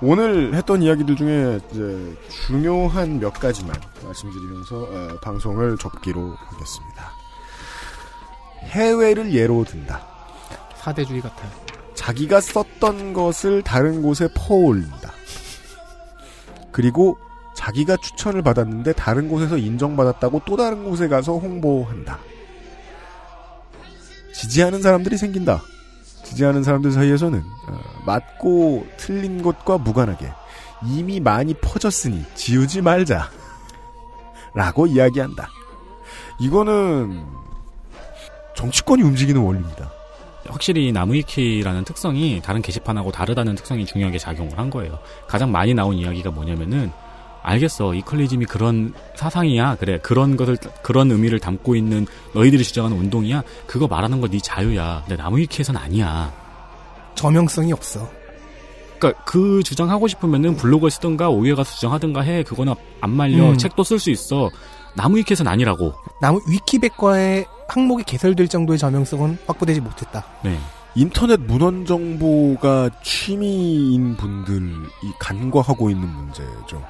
오늘 0.02 0.54
했던 0.54 0.84
이야기들 0.84 1.16
중에 1.16 1.60
이제 1.72 2.18
중요한 2.46 3.20
몇 3.20 3.32
가지만 3.34 3.76
말씀드리면서 4.04 4.76
어, 4.84 5.20
방송을 5.22 5.78
접기로 5.78 6.36
하겠습니다. 6.36 7.12
해외를 8.66 9.34
예로 9.34 9.64
든다. 9.64 10.15
사대주의 10.86 11.20
같아요. 11.20 11.50
자기가 11.96 12.42
썼던 12.42 13.14
것을 13.14 13.64
다른 13.64 14.04
곳에 14.04 14.30
퍼올린다. 14.36 15.14
그리고 16.72 17.18
자기가 17.56 17.98
추천을 17.98 18.44
받았는데 18.44 18.94
다른 18.94 19.28
곳에서 19.28 19.58
인정받았다고 19.58 20.42
또 20.46 20.56
다른 20.56 20.88
곳에 20.88 21.08
가서 21.08 21.38
홍보한다. 21.38 22.20
지지하는 24.34 24.84
사람들이 24.84 25.18
생긴다. 25.18 25.64
지지하는 26.24 26.64
사람들 26.64 26.92
사이에서는 26.92 27.40
어, 27.40 27.80
맞고 28.06 28.86
틀린 28.98 29.42
것과 29.42 29.78
무관하게 29.80 30.32
이미 30.84 31.20
많이 31.20 31.56
퍼졌으니 31.56 32.24
지우지 32.36 32.82
말자. 32.82 33.32
라고 34.54 34.86
이야기한다. 34.86 35.50
이거는 36.40 37.26
정치권이 38.56 39.02
움직이는 39.02 39.42
원리입니다. 39.42 39.95
확실히 40.48 40.92
나무위키라는 40.92 41.84
특성이 41.84 42.42
다른 42.42 42.62
게시판하고 42.62 43.12
다르다는 43.12 43.56
특성이 43.56 43.86
중요하게 43.86 44.18
작용을 44.18 44.58
한 44.58 44.70
거예요. 44.70 45.00
가장 45.28 45.52
많이 45.52 45.74
나온 45.74 45.96
이야기가 45.96 46.32
뭐냐면은 46.32 46.92
알겠어. 47.44 47.94
이퀄리즘이 47.94 48.46
그런 48.46 48.94
사상이야. 49.16 49.76
그래. 49.80 50.00
그런 50.02 50.36
것을 50.36 50.58
그런 50.82 51.12
의미를 51.12 51.40
담고 51.40 51.76
있는 51.76 52.08
너희들이 52.34 52.64
주장하는 52.64 52.98
운동이야. 52.98 53.44
그거 53.68 53.88
말하는 53.88 54.20
거네 54.20 54.40
자유야. 54.40 55.04
근데 55.08 55.22
나무위키에선 55.22 55.78
아니야. 55.78 56.34
저명성이 57.14 57.72
없어. 57.72 58.10
그러니까 58.98 59.24
그 59.26 59.62
주장하고 59.64 60.08
싶으면은 60.08 60.56
블로그에 60.56 60.90
쓰든가 60.90 61.30
가서 61.30 61.76
주장하든가 61.76 62.22
해. 62.22 62.42
그거는 62.42 62.74
안 63.02 63.12
말려. 63.12 63.50
음. 63.50 63.58
책도 63.58 63.84
쓸 63.84 64.00
수 64.00 64.10
있어. 64.10 64.50
나무 64.96 65.18
위키에선 65.18 65.48
아니라고. 65.48 65.94
나무 66.20 66.42
위키백과의 66.50 67.46
항목이 67.68 68.04
개설될 68.04 68.48
정도의 68.48 68.80
저명성은 68.80 69.40
확보되지 69.48 69.82
못했다. 69.82 70.24
네. 70.44 70.58
인터넷 70.96 71.40
문헌 71.42 71.86
정보가 71.86 72.90
취미인 73.04 74.16
분들이 74.16 74.72
간과하고 75.20 75.90
있는 75.90 76.08
문제죠. 76.08 76.86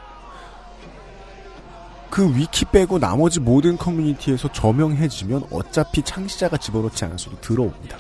그 2.10 2.34
위키 2.36 2.66
빼고 2.66 3.00
나머지 3.00 3.40
모든 3.40 3.78
커뮤니티에서 3.78 4.52
저명해지면 4.52 5.46
어차피 5.52 6.02
창시자가 6.02 6.58
집어넣지 6.58 7.04
않았어도 7.04 7.42
들어옵니다. 7.42 7.98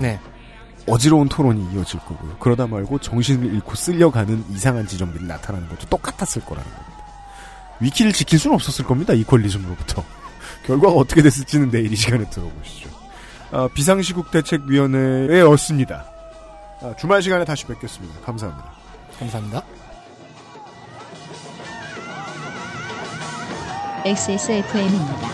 네. 0.00 0.18
어지러운 0.88 1.28
토론이 1.28 1.74
이어질 1.74 2.00
거고요. 2.00 2.36
그러다 2.38 2.66
말고 2.66 2.98
정신을 2.98 3.54
잃고 3.54 3.74
쓸려가는 3.74 4.44
이상한 4.50 4.86
지점들이 4.86 5.24
나타나는 5.24 5.68
것도 5.68 5.86
똑같았을 5.88 6.42
거라는 6.46 6.68
겁니다. 6.70 6.98
위키를 7.80 8.12
지킬 8.12 8.38
수는 8.38 8.54
없었을 8.54 8.86
겁니다. 8.86 9.12
이퀄리즘으로부터. 9.12 10.02
결과가 10.68 10.92
어떻게 10.92 11.22
됐을지는 11.22 11.70
내일 11.70 11.90
이 11.90 11.96
시간에 11.96 12.28
들어보시죠. 12.28 12.90
아, 13.50 13.68
비상시국 13.72 14.30
대책위원회에 14.30 15.40
었습니다. 15.40 16.04
아, 16.82 16.94
주말 16.98 17.22
시간에 17.22 17.46
다시 17.46 17.64
뵙겠습니다. 17.64 18.20
감사합니다. 18.20 18.70
감사합니다. 19.18 19.62
XSFM입니다. 24.04 25.28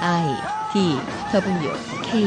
I 0.00 0.36
D 0.72 0.98
W 1.32 1.72
K 2.04 2.24